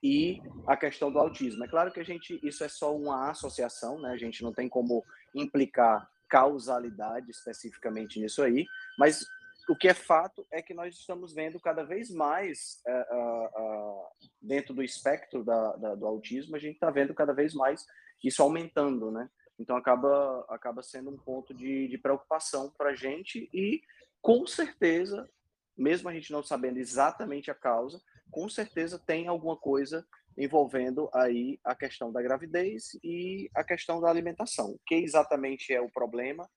e 0.02 0.42
a 0.66 0.76
questão 0.76 1.10
do 1.10 1.18
autismo. 1.18 1.64
É 1.64 1.68
claro 1.68 1.90
que 1.90 2.00
a 2.00 2.04
gente 2.04 2.38
isso 2.42 2.62
é 2.62 2.68
só 2.68 2.94
uma 2.94 3.30
associação, 3.30 3.98
né? 3.98 4.10
A 4.10 4.18
gente 4.18 4.42
não 4.42 4.52
tem 4.52 4.68
como 4.68 5.02
implicar 5.34 6.06
causalidade 6.28 7.30
especificamente 7.30 8.20
nisso 8.20 8.42
aí, 8.42 8.66
mas 8.98 9.24
o 9.68 9.74
que 9.74 9.88
é 9.88 9.94
fato 9.94 10.46
é 10.50 10.60
que 10.60 10.74
nós 10.74 10.94
estamos 10.94 11.32
vendo 11.32 11.58
cada 11.58 11.84
vez 11.84 12.10
mais 12.10 12.82
uh, 12.86 13.16
uh, 13.16 13.46
uh, 13.46 14.06
dentro 14.42 14.74
do 14.74 14.82
espectro 14.82 15.42
da, 15.42 15.76
da, 15.76 15.94
do 15.94 16.06
autismo, 16.06 16.54
a 16.54 16.58
gente 16.58 16.74
está 16.74 16.90
vendo 16.90 17.14
cada 17.14 17.32
vez 17.32 17.54
mais 17.54 17.86
isso 18.22 18.42
aumentando, 18.42 19.10
né? 19.10 19.30
Então 19.62 19.76
acaba, 19.76 20.44
acaba 20.48 20.82
sendo 20.82 21.10
um 21.10 21.16
ponto 21.16 21.54
de, 21.54 21.86
de 21.86 21.96
preocupação 21.96 22.70
para 22.76 22.90
a 22.90 22.94
gente 22.94 23.48
e 23.54 23.80
com 24.20 24.44
certeza, 24.46 25.30
mesmo 25.76 26.08
a 26.08 26.12
gente 26.12 26.32
não 26.32 26.42
sabendo 26.42 26.78
exatamente 26.78 27.50
a 27.50 27.54
causa, 27.54 28.02
com 28.30 28.48
certeza 28.48 28.98
tem 28.98 29.28
alguma 29.28 29.56
coisa 29.56 30.04
envolvendo 30.36 31.08
aí 31.14 31.60
a 31.62 31.74
questão 31.74 32.10
da 32.10 32.22
gravidez 32.22 32.98
e 33.04 33.48
a 33.54 33.62
questão 33.62 34.00
da 34.00 34.08
alimentação. 34.08 34.70
O 34.70 34.80
que 34.84 34.96
exatamente 34.96 35.72
é 35.72 35.80
o 35.80 35.90
problema? 35.90 36.48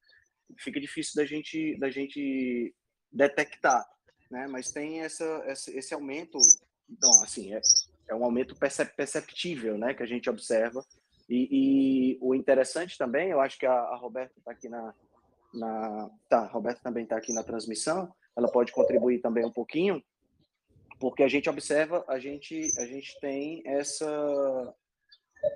Fica 0.60 0.80
difícil 0.80 1.14
da 1.16 1.26
gente 1.26 1.78
da 1.78 1.90
gente 1.90 2.74
detectar, 3.12 3.86
né? 4.32 4.48
Mas 4.48 4.72
tem 4.72 5.02
essa, 5.02 5.44
esse, 5.48 5.94
aumento, 5.94 6.38
então 6.90 7.10
assim 7.24 7.54
é, 7.54 7.62
é 8.10 8.16
um 8.16 8.24
aumento 8.24 8.56
perceptível, 8.96 9.78
né? 9.78 9.94
Que 9.94 10.04
a 10.04 10.08
gente 10.08 10.30
observa 10.30 10.84
e, 11.28 11.48
e, 11.52 12.20
o 12.22 12.36
interessante 12.36 12.98
também, 12.98 13.30
eu 13.30 13.42
acho 13.42 13.58
que 13.58 13.66
a, 13.66 13.74
a 13.74 13.96
Roberta 13.96 14.38
está 14.38 14.52
aqui 14.52 14.70
na, 14.70 14.94
na. 15.54 16.10
Tá, 16.30 16.40
a 16.40 16.48
Roberta 16.48 16.82
também 16.84 17.04
está 17.04 17.18
aqui 17.18 17.34
na 17.34 17.44
transmissão, 17.44 18.14
ela 18.36 18.52
pode 18.52 18.72
contribuir 18.72 19.22
também 19.22 19.46
um 19.46 19.52
pouquinho, 19.52 20.04
porque 21.00 21.24
a 21.24 21.28
gente 21.28 21.50
observa, 21.50 22.06
a 22.08 22.20
gente, 22.20 22.62
a 22.78 22.86
gente 22.86 23.20
tem 23.20 23.64
essa, 23.66 24.76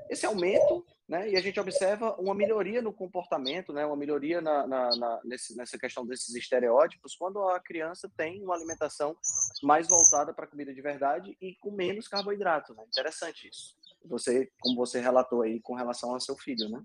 esse 0.10 0.26
aumento, 0.26 0.84
né? 1.08 1.30
E 1.30 1.36
a 1.36 1.42
gente 1.42 1.60
observa 1.60 2.16
uma 2.20 2.34
melhoria 2.34 2.82
no 2.82 2.92
comportamento, 2.92 3.72
né? 3.72 3.86
Uma 3.86 3.96
melhoria 3.96 4.42
na, 4.42 4.66
na, 4.66 4.90
na 4.96 5.22
nesse, 5.24 5.56
nessa 5.56 5.78
questão 5.78 6.04
desses 6.04 6.34
estereótipos 6.36 7.16
quando 7.16 7.48
a 7.48 7.60
criança 7.60 8.12
tem 8.18 8.44
uma 8.44 8.56
alimentação 8.56 9.16
mais 9.62 9.88
voltada 9.88 10.34
para 10.34 10.48
comida 10.48 10.74
de 10.74 10.82
verdade 10.82 11.38
e 11.40 11.56
com 11.56 11.70
menos 11.72 12.08
carboidrato, 12.08 12.74
né? 12.74 12.84
Interessante 12.88 13.48
isso 13.48 13.79
você, 14.06 14.50
como 14.60 14.76
você 14.78 15.00
relatou 15.00 15.42
aí 15.42 15.60
com 15.60 15.74
relação 15.74 16.12
ao 16.12 16.20
seu 16.20 16.36
filho, 16.36 16.70
né? 16.70 16.82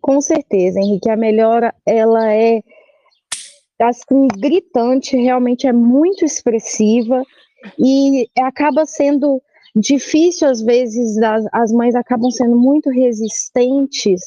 Com 0.00 0.20
certeza, 0.20 0.78
Henrique, 0.78 1.08
a 1.08 1.16
melhora 1.16 1.74
ela 1.86 2.32
é 2.32 2.62
assim, 3.80 4.28
gritante, 4.38 5.16
realmente 5.16 5.66
é 5.66 5.72
muito 5.72 6.24
expressiva 6.24 7.22
e 7.78 8.28
acaba 8.38 8.84
sendo 8.84 9.42
difícil 9.74 10.48
às 10.48 10.60
vezes, 10.60 11.16
as, 11.18 11.46
as 11.52 11.72
mães 11.72 11.94
acabam 11.94 12.30
sendo 12.30 12.56
muito 12.56 12.90
resistentes 12.90 14.20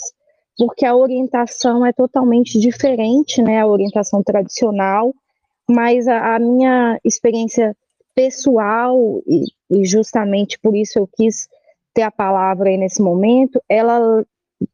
porque 0.57 0.85
a 0.85 0.95
orientação 0.95 1.85
é 1.85 1.91
totalmente 1.91 2.59
diferente, 2.59 3.41
né, 3.41 3.59
a 3.59 3.67
orientação 3.67 4.21
tradicional, 4.23 5.13
mas 5.67 6.07
a, 6.07 6.35
a 6.35 6.39
minha 6.39 6.99
experiência 7.03 7.75
pessoal 8.15 9.21
e, 9.25 9.45
e 9.71 9.85
justamente 9.85 10.59
por 10.59 10.75
isso 10.75 10.99
eu 10.99 11.07
quis 11.07 11.47
ter 11.93 12.01
a 12.01 12.11
palavra 12.11 12.69
aí 12.69 12.77
nesse 12.77 13.01
momento, 13.01 13.61
ela 13.69 14.25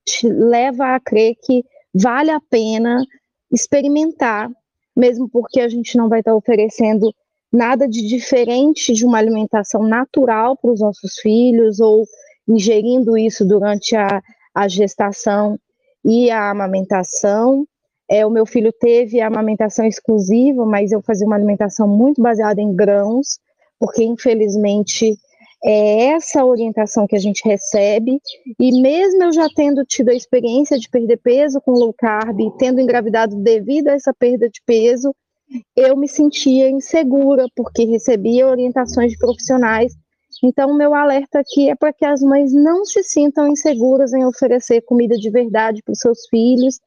te 0.06 0.28
leva 0.28 0.96
a 0.96 1.00
crer 1.00 1.36
que 1.42 1.64
vale 1.94 2.32
a 2.32 2.40
pena 2.50 3.04
experimentar, 3.52 4.50
mesmo 4.96 5.30
porque 5.30 5.60
a 5.60 5.68
gente 5.68 5.98
não 5.98 6.08
vai 6.08 6.20
estar 6.20 6.36
oferecendo 6.36 7.12
nada 7.52 7.88
de 7.88 8.08
diferente 8.08 8.94
de 8.94 9.06
uma 9.06 9.18
alimentação 9.18 9.84
natural 9.84 10.56
para 10.58 10.72
os 10.72 10.80
nossos 10.80 11.16
filhos 11.20 11.80
ou 11.80 12.06
ingerindo 12.48 13.18
isso 13.18 13.46
durante 13.46 13.96
a, 13.96 14.22
a 14.54 14.68
gestação 14.68 15.58
e 16.06 16.30
a 16.30 16.50
amamentação. 16.50 17.66
É, 18.10 18.26
o 18.26 18.30
meu 18.30 18.46
filho 18.46 18.72
teve 18.80 19.22
a 19.22 19.28
amamentação 19.28 19.86
exclusiva, 19.86 20.66
mas 20.66 20.92
eu 20.92 21.02
fazia 21.02 21.28
uma 21.28 21.36
alimentação 21.36 21.88
muito 21.88 22.22
baseada 22.22 22.62
em 22.62 22.76
grãos, 22.76 23.40
porque 23.80 24.04
infelizmente 24.04 25.16
é 25.64 26.06
essa 26.12 26.46
orientação 26.46 27.06
que 27.06 27.16
a 27.16 27.20
gente 27.20 27.48
recebe, 27.48 28.20
e 28.60 28.82
mesmo 28.82 29.24
eu 29.24 29.34
já 29.34 29.48
tendo 29.56 29.84
tido 29.86 30.10
a 30.10 30.14
experiência 30.14 30.78
de 30.78 30.90
perder 30.90 31.18
peso 31.18 31.60
com 31.62 31.72
low 31.72 31.94
carb, 31.94 32.40
tendo 32.58 32.80
engravidado 32.80 33.36
devido 33.36 33.90
a 33.90 33.94
essa 33.94 34.14
perda 34.14 34.50
de 34.50 34.62
peso, 34.66 35.14
eu 35.76 35.98
me 35.98 36.08
sentia 36.08 36.70
insegura, 36.70 37.46
porque 37.56 37.86
recebia 37.86 38.48
orientações 38.48 39.12
de 39.12 39.18
profissionais. 39.18 39.94
Então, 40.44 40.74
meu 40.74 40.94
alerta 40.94 41.40
aqui 41.40 41.70
é 41.70 41.76
para 41.76 41.92
que 41.92 42.06
as 42.06 42.22
mães 42.22 42.54
não 42.54 42.86
se 42.86 43.04
sintam 43.04 43.48
inseguras 43.48 44.14
em 44.14 44.26
oferecer 44.26 44.82
comida 44.82 45.18
de 45.18 45.30
verdade 45.30 45.82
para 45.84 45.92
os 45.92 46.00
seus 46.00 46.28
filhos, 46.30 46.80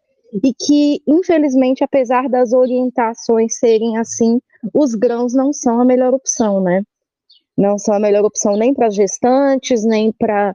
e 0.42 0.54
que, 0.54 1.02
infelizmente, 1.06 1.84
apesar 1.84 2.28
das 2.28 2.52
orientações 2.52 3.58
serem 3.58 3.98
assim, 3.98 4.40
os 4.72 4.94
grãos 4.94 5.34
não 5.34 5.52
são 5.52 5.80
a 5.80 5.84
melhor 5.84 6.14
opção, 6.14 6.62
né? 6.62 6.82
Não 7.56 7.78
são 7.78 7.94
a 7.94 8.00
melhor 8.00 8.24
opção 8.24 8.56
nem 8.56 8.72
para 8.74 8.90
gestantes, 8.90 9.84
nem 9.84 10.12
para 10.12 10.54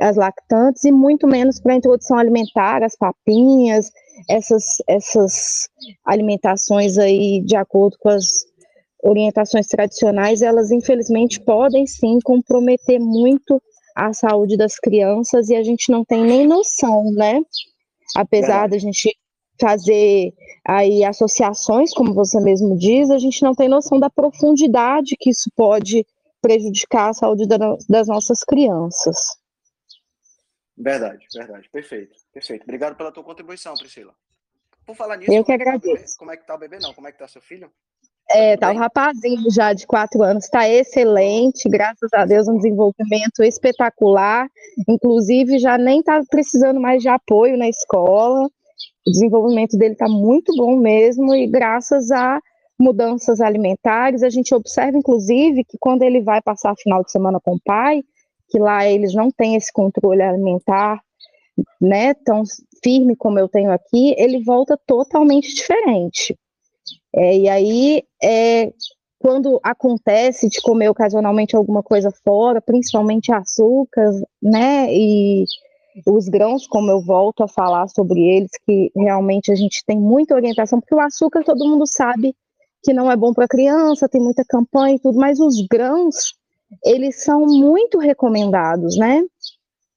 as 0.00 0.16
lactantes 0.16 0.84
e 0.84 0.92
muito 0.92 1.26
menos 1.26 1.60
para 1.60 1.72
a 1.72 1.76
introdução 1.76 2.18
alimentar, 2.18 2.82
as 2.82 2.96
papinhas, 2.96 3.90
essas, 4.28 4.82
essas 4.88 5.68
alimentações 6.04 6.98
aí 6.98 7.42
de 7.44 7.56
acordo 7.56 7.96
com 8.00 8.08
as 8.08 8.44
orientações 9.02 9.66
tradicionais, 9.66 10.42
elas 10.42 10.70
infelizmente 10.70 11.40
podem 11.40 11.86
sim 11.86 12.18
comprometer 12.24 12.98
muito 12.98 13.60
a 13.94 14.12
saúde 14.12 14.56
das 14.56 14.78
crianças 14.78 15.48
e 15.48 15.56
a 15.56 15.62
gente 15.62 15.90
não 15.90 16.04
tem 16.04 16.22
nem 16.22 16.46
noção, 16.46 17.10
né? 17.12 17.40
Apesar 18.16 18.68
da 18.68 18.78
gente 18.78 19.16
fazer 19.58 20.34
aí 20.66 21.02
associações, 21.04 21.92
como 21.94 22.12
você 22.12 22.38
mesmo 22.40 22.76
diz, 22.76 23.10
a 23.10 23.18
gente 23.18 23.42
não 23.42 23.54
tem 23.54 23.68
noção 23.68 23.98
da 23.98 24.10
profundidade 24.10 25.16
que 25.18 25.30
isso 25.30 25.50
pode 25.56 26.04
prejudicar 26.40 27.10
a 27.10 27.14
saúde 27.14 27.46
da, 27.46 27.58
das 27.88 28.08
nossas 28.08 28.40
crianças. 28.44 29.16
Verdade, 30.76 31.26
verdade, 31.34 31.68
perfeito, 31.70 32.14
perfeito. 32.32 32.62
Obrigado 32.64 32.96
pela 32.96 33.10
tua 33.10 33.24
contribuição, 33.24 33.74
Priscila. 33.74 34.14
Por 34.84 34.94
falar 34.94 35.16
nisso, 35.16 35.32
eu 35.32 35.44
que 35.44 35.52
agradeço. 35.52 36.16
Como 36.18 36.30
é 36.30 36.36
que 36.36 36.46
tá 36.46 36.54
o 36.54 36.58
bebê? 36.58 36.78
Não, 36.78 36.92
como 36.92 37.08
é 37.08 37.12
que 37.12 37.18
tá 37.18 37.26
seu 37.26 37.40
filho? 37.40 37.70
É, 38.28 38.56
tá 38.56 38.70
o 38.70 38.74
um 38.74 38.78
rapazinho 38.78 39.50
já 39.50 39.72
de 39.72 39.86
quatro 39.86 40.22
anos, 40.22 40.44
está 40.44 40.68
excelente, 40.68 41.68
graças 41.68 42.12
a 42.12 42.24
Deus, 42.24 42.48
um 42.48 42.56
desenvolvimento 42.56 43.42
espetacular. 43.42 44.48
Inclusive, 44.88 45.58
já 45.58 45.78
nem 45.78 46.00
está 46.00 46.20
precisando 46.28 46.80
mais 46.80 47.02
de 47.02 47.08
apoio 47.08 47.56
na 47.56 47.68
escola. 47.68 48.46
O 49.06 49.10
desenvolvimento 49.10 49.78
dele 49.78 49.92
está 49.92 50.08
muito 50.08 50.54
bom 50.56 50.76
mesmo, 50.76 51.34
e 51.34 51.46
graças 51.46 52.10
a 52.10 52.40
mudanças 52.78 53.40
alimentares, 53.40 54.22
a 54.22 54.28
gente 54.28 54.54
observa, 54.54 54.98
inclusive, 54.98 55.64
que 55.64 55.78
quando 55.78 56.02
ele 56.02 56.20
vai 56.20 56.42
passar 56.42 56.74
final 56.76 57.02
de 57.02 57.10
semana 57.10 57.40
com 57.40 57.54
o 57.54 57.60
pai, 57.64 58.02
que 58.48 58.58
lá 58.58 58.86
eles 58.86 59.14
não 59.14 59.30
têm 59.30 59.56
esse 59.56 59.72
controle 59.72 60.22
alimentar, 60.22 61.00
né, 61.80 62.14
tão 62.14 62.42
firme 62.82 63.16
como 63.16 63.38
eu 63.38 63.48
tenho 63.48 63.72
aqui, 63.72 64.14
ele 64.18 64.44
volta 64.44 64.78
totalmente 64.86 65.54
diferente. 65.54 66.38
É, 67.14 67.36
e 67.36 67.48
aí, 67.48 68.02
é, 68.22 68.70
quando 69.18 69.58
acontece 69.62 70.48
de 70.48 70.60
comer 70.60 70.90
ocasionalmente 70.90 71.56
alguma 71.56 71.82
coisa 71.82 72.10
fora, 72.22 72.60
principalmente 72.60 73.32
açúcar, 73.32 74.12
né, 74.42 74.94
e 74.94 75.44
os 76.06 76.28
grãos, 76.28 76.66
como 76.66 76.90
eu 76.90 77.00
volto 77.00 77.42
a 77.42 77.48
falar 77.48 77.88
sobre 77.88 78.20
eles, 78.20 78.50
que 78.66 78.90
realmente 78.94 79.50
a 79.50 79.54
gente 79.54 79.82
tem 79.86 79.98
muita 79.98 80.34
orientação, 80.34 80.78
porque 80.78 80.94
o 80.94 81.00
açúcar 81.00 81.42
todo 81.42 81.66
mundo 81.66 81.86
sabe 81.86 82.34
que 82.86 82.94
não 82.94 83.10
é 83.10 83.16
bom 83.16 83.34
para 83.34 83.48
criança, 83.48 84.08
tem 84.08 84.20
muita 84.20 84.44
campanha 84.44 84.94
e 84.94 85.00
tudo, 85.00 85.18
mas 85.18 85.40
os 85.40 85.56
grãos, 85.68 86.34
eles 86.84 87.24
são 87.24 87.44
muito 87.44 87.98
recomendados, 87.98 88.96
né? 88.96 89.24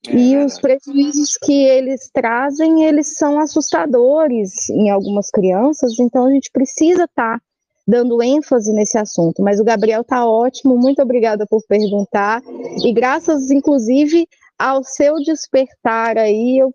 É 0.07 0.15
e 0.15 0.37
os 0.37 0.59
prejuízos 0.59 1.37
que 1.43 1.53
eles 1.53 2.09
trazem, 2.11 2.85
eles 2.85 3.15
são 3.15 3.39
assustadores 3.39 4.69
em 4.69 4.89
algumas 4.89 5.29
crianças, 5.29 5.99
então 5.99 6.25
a 6.25 6.31
gente 6.31 6.49
precisa 6.51 7.03
estar 7.03 7.37
tá 7.37 7.41
dando 7.87 8.23
ênfase 8.23 8.71
nesse 8.71 8.97
assunto. 8.97 9.43
Mas 9.43 9.59
o 9.59 9.63
Gabriel 9.63 10.01
está 10.01 10.25
ótimo, 10.25 10.75
muito 10.75 11.01
obrigada 11.01 11.45
por 11.45 11.61
perguntar. 11.67 12.41
E 12.83 12.91
graças, 12.91 13.51
inclusive, 13.51 14.27
ao 14.57 14.83
seu 14.83 15.15
despertar 15.15 16.17
aí, 16.17 16.57
eu 16.57 16.73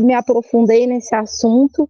me 0.00 0.14
aprofundei 0.14 0.86
nesse 0.86 1.14
assunto 1.14 1.88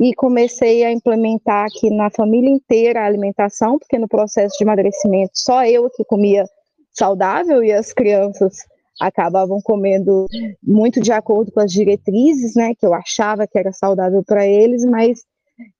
e 0.00 0.14
comecei 0.14 0.84
a 0.84 0.92
implementar 0.92 1.66
aqui 1.66 1.90
na 1.90 2.08
família 2.10 2.50
inteira 2.50 3.00
a 3.00 3.06
alimentação, 3.06 3.78
porque 3.78 3.98
no 3.98 4.08
processo 4.08 4.56
de 4.56 4.64
emagrecimento 4.64 5.32
só 5.34 5.64
eu 5.64 5.90
que 5.90 6.04
comia 6.04 6.44
saudável 6.92 7.62
e 7.62 7.72
as 7.72 7.92
crianças 7.92 8.58
acabavam 9.00 9.60
comendo 9.62 10.26
muito 10.62 11.00
de 11.00 11.12
acordo 11.12 11.52
com 11.52 11.60
as 11.60 11.72
diretrizes, 11.72 12.54
né, 12.54 12.74
que 12.78 12.84
eu 12.84 12.94
achava 12.94 13.46
que 13.46 13.58
era 13.58 13.72
saudável 13.72 14.22
para 14.24 14.46
eles, 14.46 14.84
mas 14.84 15.20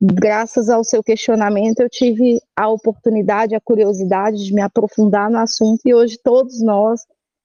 graças 0.00 0.68
ao 0.68 0.82
seu 0.84 1.02
questionamento 1.02 1.80
eu 1.80 1.88
tive 1.88 2.40
a 2.56 2.68
oportunidade, 2.68 3.54
a 3.54 3.60
curiosidade 3.60 4.44
de 4.44 4.52
me 4.52 4.60
aprofundar 4.60 5.30
no 5.30 5.38
assunto 5.38 5.80
e 5.84 5.94
hoje 5.94 6.18
todos 6.22 6.60
nós 6.60 7.00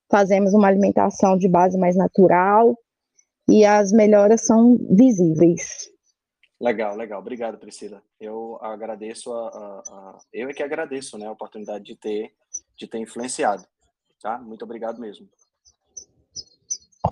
fazemos 0.10 0.54
uma 0.54 0.68
alimentação 0.68 1.38
de 1.38 1.48
base 1.48 1.78
mais 1.78 1.96
natural 1.96 2.76
e 3.50 3.66
as 3.66 3.92
melhoras 3.92 4.46
são 4.46 4.78
visíveis. 4.92 5.93
Legal, 6.64 6.96
legal. 6.96 7.20
Obrigado, 7.20 7.58
Priscila. 7.58 8.02
Eu 8.18 8.58
agradeço 8.62 9.34
a, 9.34 9.50
a, 9.50 9.80
a, 9.80 10.20
eu 10.32 10.48
é 10.48 10.54
que 10.54 10.64
agradeço, 10.64 11.18
né, 11.18 11.28
a 11.28 11.32
oportunidade 11.32 11.84
de 11.84 11.94
ter 11.94 12.34
de 12.78 12.88
ter 12.88 13.00
influenciado, 13.00 13.68
tá? 14.22 14.38
Muito 14.38 14.64
obrigado 14.64 14.98
mesmo. 14.98 15.30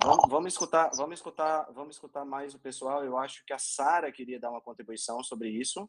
Vamos, 0.02 0.24
vamos, 0.30 0.52
escutar, 0.54 0.90
vamos 0.96 1.18
escutar, 1.18 1.70
vamos 1.70 1.96
escutar 1.96 2.24
mais 2.24 2.54
o 2.54 2.58
pessoal. 2.58 3.04
Eu 3.04 3.18
acho 3.18 3.44
que 3.44 3.52
a 3.52 3.58
Sara 3.58 4.10
queria 4.10 4.40
dar 4.40 4.50
uma 4.50 4.60
contribuição 4.62 5.22
sobre 5.22 5.50
isso. 5.50 5.82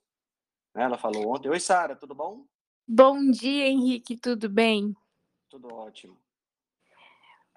Né? 0.76 0.84
Ela 0.84 0.97
falou 0.97 1.34
ontem. 1.34 1.47
Oi, 1.47 1.59
Sara, 1.59 1.95
tudo 1.95 2.14
bom? 2.14 2.45
Bom 2.86 3.32
dia, 3.32 3.66
Henrique, 3.66 4.18
tudo 4.18 4.49
bem? 4.49 4.93
Tudo 5.49 5.74
ótimo. 5.74 6.20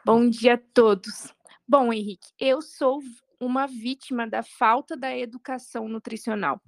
Bom 0.04 0.30
dia 0.30 0.54
a 0.54 0.58
todos. 0.72 1.34
Bom, 1.66 1.92
Henrique, 1.92 2.28
eu 2.38 2.62
sou 2.62 3.00
uma 3.40 3.66
vítima 3.66 4.26
da 4.26 4.42
falta 4.42 4.96
da 4.96 5.16
educação 5.16 5.88
nutricional, 5.88 6.60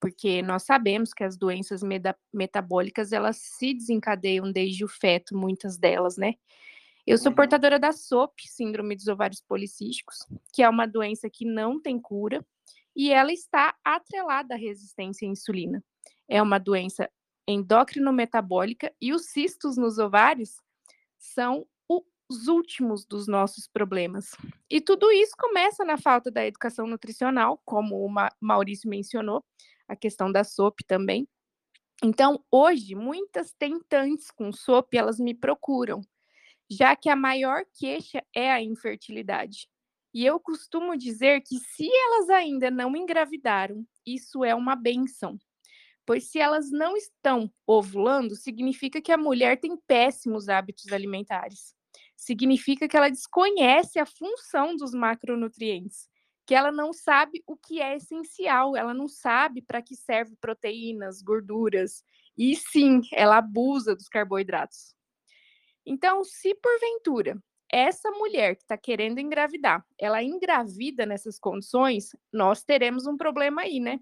porque 0.00 0.42
nós 0.42 0.62
sabemos 0.64 1.12
que 1.12 1.24
as 1.24 1.36
doenças 1.36 1.80
metabólicas 2.32 3.12
elas 3.12 3.36
se 3.36 3.74
desencadeiam 3.74 4.50
desde 4.50 4.84
o 4.84 4.88
feto, 4.88 5.36
muitas 5.36 5.78
delas, 5.78 6.16
né? 6.16 6.34
Eu 7.04 7.18
sou 7.18 7.30
uhum. 7.30 7.36
portadora 7.36 7.78
da 7.78 7.90
SOP, 7.90 8.40
Síndrome 8.46 8.94
dos 8.94 9.08
Ovários 9.08 9.40
Policísticos, 9.40 10.18
que 10.52 10.62
é 10.62 10.68
uma 10.68 10.86
doença 10.86 11.28
que 11.28 11.44
não 11.44 11.80
tem 11.80 12.00
cura 12.00 12.44
e 12.94 13.10
ela 13.10 13.32
está 13.32 13.74
atrelada 13.84 14.54
à 14.54 14.56
resistência 14.56 15.26
à 15.26 15.30
insulina. 15.30 15.82
É 16.28 16.40
uma 16.40 16.58
doença 16.58 17.10
endócrino-metabólica 17.48 18.92
e 19.00 19.12
os 19.12 19.26
cistos 19.26 19.76
nos 19.76 19.98
ovários 19.98 20.60
são 21.18 21.66
os 22.32 22.48
últimos 22.48 23.04
dos 23.04 23.26
nossos 23.26 23.68
problemas. 23.68 24.30
E 24.68 24.80
tudo 24.80 25.10
isso 25.12 25.34
começa 25.38 25.84
na 25.84 25.98
falta 25.98 26.30
da 26.30 26.46
educação 26.46 26.86
nutricional, 26.86 27.60
como 27.64 28.04
o 28.04 28.12
Maurício 28.40 28.88
mencionou, 28.88 29.44
a 29.86 29.94
questão 29.94 30.32
da 30.32 30.42
SOP 30.42 30.80
também. 30.86 31.28
Então, 32.02 32.44
hoje, 32.50 32.94
muitas 32.94 33.52
tentantes 33.52 34.30
com 34.30 34.52
SOP, 34.52 34.94
elas 34.94 35.20
me 35.20 35.34
procuram 35.34 36.02
já 36.72 36.96
que 36.96 37.10
a 37.10 37.16
maior 37.16 37.64
queixa 37.74 38.24
é 38.34 38.50
a 38.50 38.62
infertilidade. 38.62 39.68
E 40.14 40.24
eu 40.24 40.40
costumo 40.40 40.96
dizer 40.96 41.42
que 41.42 41.58
se 41.58 41.86
elas 41.86 42.30
ainda 42.30 42.70
não 42.70 42.96
engravidaram, 42.96 43.86
isso 44.06 44.44
é 44.44 44.54
uma 44.54 44.74
benção. 44.74 45.38
Pois 46.04 46.30
se 46.30 46.38
elas 46.38 46.70
não 46.70 46.96
estão 46.96 47.50
ovulando, 47.66 48.34
significa 48.34 49.00
que 49.00 49.12
a 49.12 49.16
mulher 49.16 49.60
tem 49.60 49.76
péssimos 49.86 50.48
hábitos 50.48 50.92
alimentares. 50.92 51.74
Significa 52.22 52.86
que 52.86 52.96
ela 52.96 53.08
desconhece 53.08 53.98
a 53.98 54.06
função 54.06 54.76
dos 54.76 54.94
macronutrientes, 54.94 56.08
que 56.46 56.54
ela 56.54 56.70
não 56.70 56.92
sabe 56.92 57.42
o 57.48 57.56
que 57.56 57.82
é 57.82 57.96
essencial, 57.96 58.76
ela 58.76 58.94
não 58.94 59.08
sabe 59.08 59.60
para 59.60 59.82
que 59.82 59.96
serve 59.96 60.36
proteínas, 60.40 61.20
gorduras, 61.20 62.04
e 62.38 62.54
sim, 62.54 63.00
ela 63.12 63.38
abusa 63.38 63.96
dos 63.96 64.08
carboidratos. 64.08 64.94
Então, 65.84 66.22
se 66.22 66.54
porventura 66.54 67.42
essa 67.68 68.08
mulher 68.12 68.54
que 68.54 68.62
está 68.62 68.78
querendo 68.78 69.18
engravidar, 69.18 69.84
ela 69.98 70.22
engravida 70.22 71.04
nessas 71.04 71.40
condições, 71.40 72.10
nós 72.32 72.62
teremos 72.62 73.04
um 73.04 73.16
problema 73.16 73.62
aí, 73.62 73.80
né? 73.80 73.98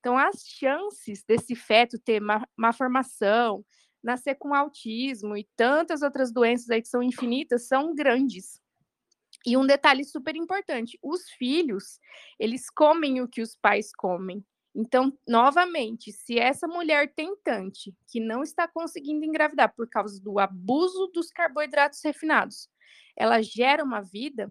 Então, 0.00 0.18
as 0.18 0.44
chances 0.44 1.22
desse 1.22 1.54
feto 1.54 1.96
ter 1.96 2.18
má, 2.18 2.44
má 2.56 2.72
formação, 2.72 3.64
nascer 4.02 4.34
com 4.34 4.54
autismo 4.54 5.36
e 5.36 5.48
tantas 5.56 6.02
outras 6.02 6.32
doenças 6.32 6.70
aí 6.70 6.82
que 6.82 6.88
são 6.88 7.02
infinitas, 7.02 7.68
são 7.68 7.94
grandes. 7.94 8.60
E 9.46 9.56
um 9.56 9.66
detalhe 9.66 10.04
super 10.04 10.36
importante: 10.36 10.98
os 11.02 11.30
filhos, 11.30 12.00
eles 12.38 12.70
comem 12.70 13.20
o 13.20 13.28
que 13.28 13.42
os 13.42 13.56
pais 13.56 13.92
comem. 13.94 14.44
Então, 14.74 15.16
novamente, 15.28 16.10
se 16.12 16.38
essa 16.38 16.66
mulher 16.66 17.12
tentante 17.14 17.94
que 18.08 18.18
não 18.18 18.42
está 18.42 18.66
conseguindo 18.66 19.24
engravidar 19.24 19.74
por 19.74 19.88
causa 19.88 20.20
do 20.20 20.38
abuso 20.38 21.08
dos 21.08 21.30
carboidratos 21.30 22.00
refinados, 22.02 22.70
ela 23.14 23.42
gera 23.42 23.84
uma 23.84 24.00
vida, 24.00 24.50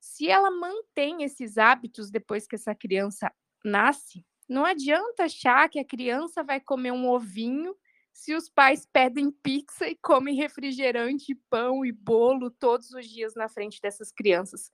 se 0.00 0.28
ela 0.28 0.50
mantém 0.50 1.22
esses 1.22 1.56
hábitos 1.56 2.10
depois 2.10 2.48
que 2.48 2.56
essa 2.56 2.74
criança 2.74 3.32
nasce, 3.64 4.26
não 4.48 4.64
adianta 4.64 5.24
achar 5.24 5.68
que 5.68 5.78
a 5.78 5.84
criança 5.84 6.42
vai 6.42 6.58
comer 6.58 6.90
um 6.90 7.08
ovinho 7.08 7.76
se 8.12 8.34
os 8.34 8.48
pais 8.48 8.86
pedem 8.86 9.30
pizza 9.30 9.88
e 9.88 9.96
comem 9.96 10.36
refrigerante, 10.36 11.34
pão 11.48 11.84
e 11.84 11.92
bolo 11.92 12.50
todos 12.50 12.90
os 12.90 13.08
dias 13.08 13.34
na 13.34 13.48
frente 13.48 13.80
dessas 13.80 14.12
crianças. 14.12 14.70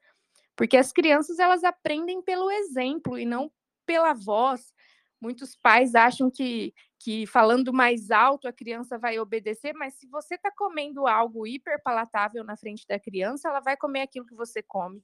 Porque 0.56 0.76
as 0.76 0.92
crianças 0.92 1.38
elas 1.38 1.64
aprendem 1.64 2.22
pelo 2.22 2.50
exemplo 2.50 3.18
e 3.18 3.24
não 3.24 3.50
pela 3.86 4.12
voz, 4.12 4.72
Muitos 5.20 5.56
pais 5.56 5.94
acham 5.94 6.30
que 6.30 6.74
que 6.98 7.26
falando 7.26 7.72
mais 7.74 8.10
alto 8.10 8.48
a 8.48 8.52
criança 8.52 8.98
vai 8.98 9.18
obedecer, 9.18 9.74
mas 9.74 9.94
se 9.94 10.08
você 10.08 10.34
está 10.34 10.50
comendo 10.50 11.06
algo 11.06 11.46
hiperpalatável 11.46 12.42
na 12.42 12.56
frente 12.56 12.86
da 12.88 12.98
criança, 12.98 13.48
ela 13.48 13.60
vai 13.60 13.76
comer 13.76 14.00
aquilo 14.00 14.26
que 14.26 14.34
você 14.34 14.62
come. 14.62 15.02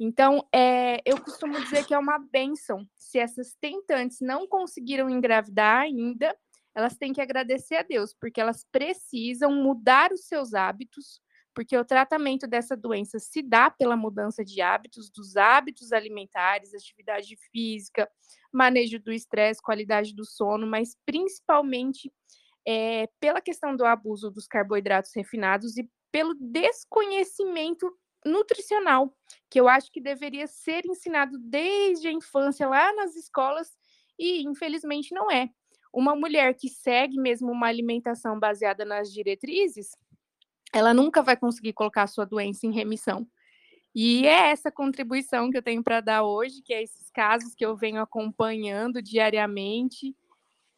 Então, 0.00 0.42
é, 0.52 1.00
eu 1.04 1.20
costumo 1.20 1.60
dizer 1.60 1.84
que 1.84 1.92
é 1.92 1.98
uma 1.98 2.18
benção. 2.18 2.88
Se 2.96 3.18
essas 3.18 3.54
tentantes 3.60 4.20
não 4.20 4.48
conseguiram 4.48 5.08
engravidar 5.10 5.82
ainda, 5.82 6.34
elas 6.78 6.96
têm 6.96 7.12
que 7.12 7.20
agradecer 7.20 7.74
a 7.74 7.82
Deus, 7.82 8.14
porque 8.14 8.40
elas 8.40 8.64
precisam 8.70 9.52
mudar 9.52 10.12
os 10.12 10.28
seus 10.28 10.54
hábitos, 10.54 11.20
porque 11.52 11.76
o 11.76 11.84
tratamento 11.84 12.46
dessa 12.46 12.76
doença 12.76 13.18
se 13.18 13.42
dá 13.42 13.68
pela 13.68 13.96
mudança 13.96 14.44
de 14.44 14.60
hábitos, 14.60 15.10
dos 15.10 15.36
hábitos 15.36 15.90
alimentares, 15.90 16.72
atividade 16.72 17.36
física, 17.50 18.08
manejo 18.52 19.00
do 19.00 19.12
estresse, 19.12 19.60
qualidade 19.60 20.14
do 20.14 20.24
sono, 20.24 20.68
mas 20.68 20.96
principalmente 21.04 22.12
é, 22.64 23.08
pela 23.18 23.40
questão 23.40 23.74
do 23.74 23.84
abuso 23.84 24.30
dos 24.30 24.46
carboidratos 24.46 25.10
refinados 25.16 25.76
e 25.76 25.90
pelo 26.12 26.32
desconhecimento 26.36 27.92
nutricional, 28.24 29.12
que 29.50 29.58
eu 29.58 29.68
acho 29.68 29.90
que 29.90 30.00
deveria 30.00 30.46
ser 30.46 30.86
ensinado 30.86 31.36
desde 31.40 32.06
a 32.06 32.12
infância 32.12 32.68
lá 32.68 32.92
nas 32.94 33.16
escolas 33.16 33.76
e 34.16 34.42
infelizmente 34.44 35.12
não 35.12 35.28
é. 35.28 35.50
Uma 35.98 36.14
mulher 36.14 36.54
que 36.54 36.68
segue 36.68 37.18
mesmo 37.18 37.50
uma 37.50 37.66
alimentação 37.66 38.38
baseada 38.38 38.84
nas 38.84 39.12
diretrizes, 39.12 39.90
ela 40.72 40.94
nunca 40.94 41.22
vai 41.24 41.36
conseguir 41.36 41.72
colocar 41.72 42.04
a 42.04 42.06
sua 42.06 42.24
doença 42.24 42.66
em 42.68 42.72
remissão. 42.72 43.26
E 43.92 44.24
é 44.24 44.50
essa 44.50 44.70
contribuição 44.70 45.50
que 45.50 45.58
eu 45.58 45.62
tenho 45.62 45.82
para 45.82 46.00
dar 46.00 46.22
hoje, 46.22 46.62
que 46.62 46.72
é 46.72 46.80
esses 46.80 47.10
casos 47.10 47.52
que 47.52 47.66
eu 47.66 47.76
venho 47.76 48.00
acompanhando 48.00 49.02
diariamente 49.02 50.14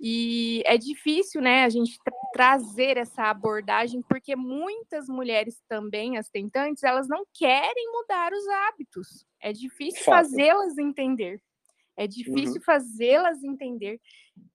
e 0.01 0.63
é 0.65 0.79
difícil, 0.79 1.43
né, 1.43 1.65
a 1.65 1.69
gente 1.69 1.99
tra 2.03 2.15
trazer 2.33 2.97
essa 2.97 3.25
abordagem, 3.25 4.01
porque 4.01 4.35
muitas 4.35 5.09
mulheres 5.09 5.61
também, 5.69 6.17
as 6.17 6.31
tentantes, 6.31 6.83
elas 6.83 7.07
não 7.07 7.27
querem 7.35 7.93
mudar 7.93 8.33
os 8.33 8.49
hábitos. 8.49 9.27
É 9.39 9.53
difícil 9.53 10.03
fazê-las 10.03 10.79
entender. 10.79 11.43
É 12.01 12.07
difícil 12.07 12.55
uhum. 12.55 12.63
fazê-las 12.63 13.45
entender 13.45 14.01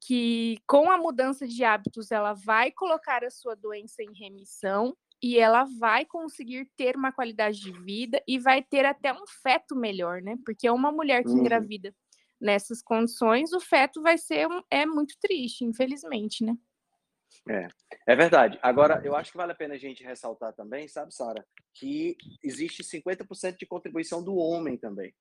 que 0.02 0.58
com 0.66 0.89
a 0.89 0.98
mudança 0.98 1.48
de 1.48 1.64
hábitos 1.64 2.12
ela 2.12 2.34
vai 2.34 2.72
colocar 2.72 3.24
a 3.24 3.30
sua 3.30 3.56
doença 3.56 4.02
em 4.02 4.12
remissão 4.18 4.98
e 5.22 5.38
ela 5.38 5.64
vai 5.80 6.06
conseguir 6.06 6.68
ter 6.76 6.96
uma 6.96 7.12
qualidade 7.12 7.60
de 7.60 7.72
vida 7.72 8.20
e 8.28 8.39
vai 8.39 8.64
ter 8.64 8.84
até 8.84 9.14
um 9.14 9.28
feto 9.43 9.76
melhor, 9.76 10.24
né? 10.24 10.39
Porque 10.43 10.66
é 10.66 10.72
uma 10.72 10.91
mulher 10.91 11.22
que 11.22 11.30
uhum. 11.30 11.38
engravida 11.38 11.93
nessas 12.41 12.82
condições, 12.82 13.54
o 13.54 13.60
feto 13.60 14.02
vai 14.02 14.18
ser 14.18 14.48
é 14.72 14.84
muito 14.84 15.16
triste, 15.22 15.64
infelizmente, 15.64 16.43
né? 16.43 16.56
É, 17.48 17.68
é 18.08 18.16
verdade. 18.16 18.58
Agora, 18.60 19.06
eu 19.06 19.16
acho 19.16 19.32
que 19.32 19.38
vale 19.38 19.52
a 19.52 19.56
pena 19.56 19.76
a 19.76 19.78
gente 19.78 20.04
ressaltar 20.04 20.52
também, 20.54 20.88
sabe, 20.88 21.14
Sara, 21.14 21.46
que 21.76 22.18
existe 22.43 22.84
50% 22.84 23.56
de 23.56 23.68
contribuição 23.68 24.24
do 24.24 24.36
homem 24.36 24.78
também. 24.78 25.14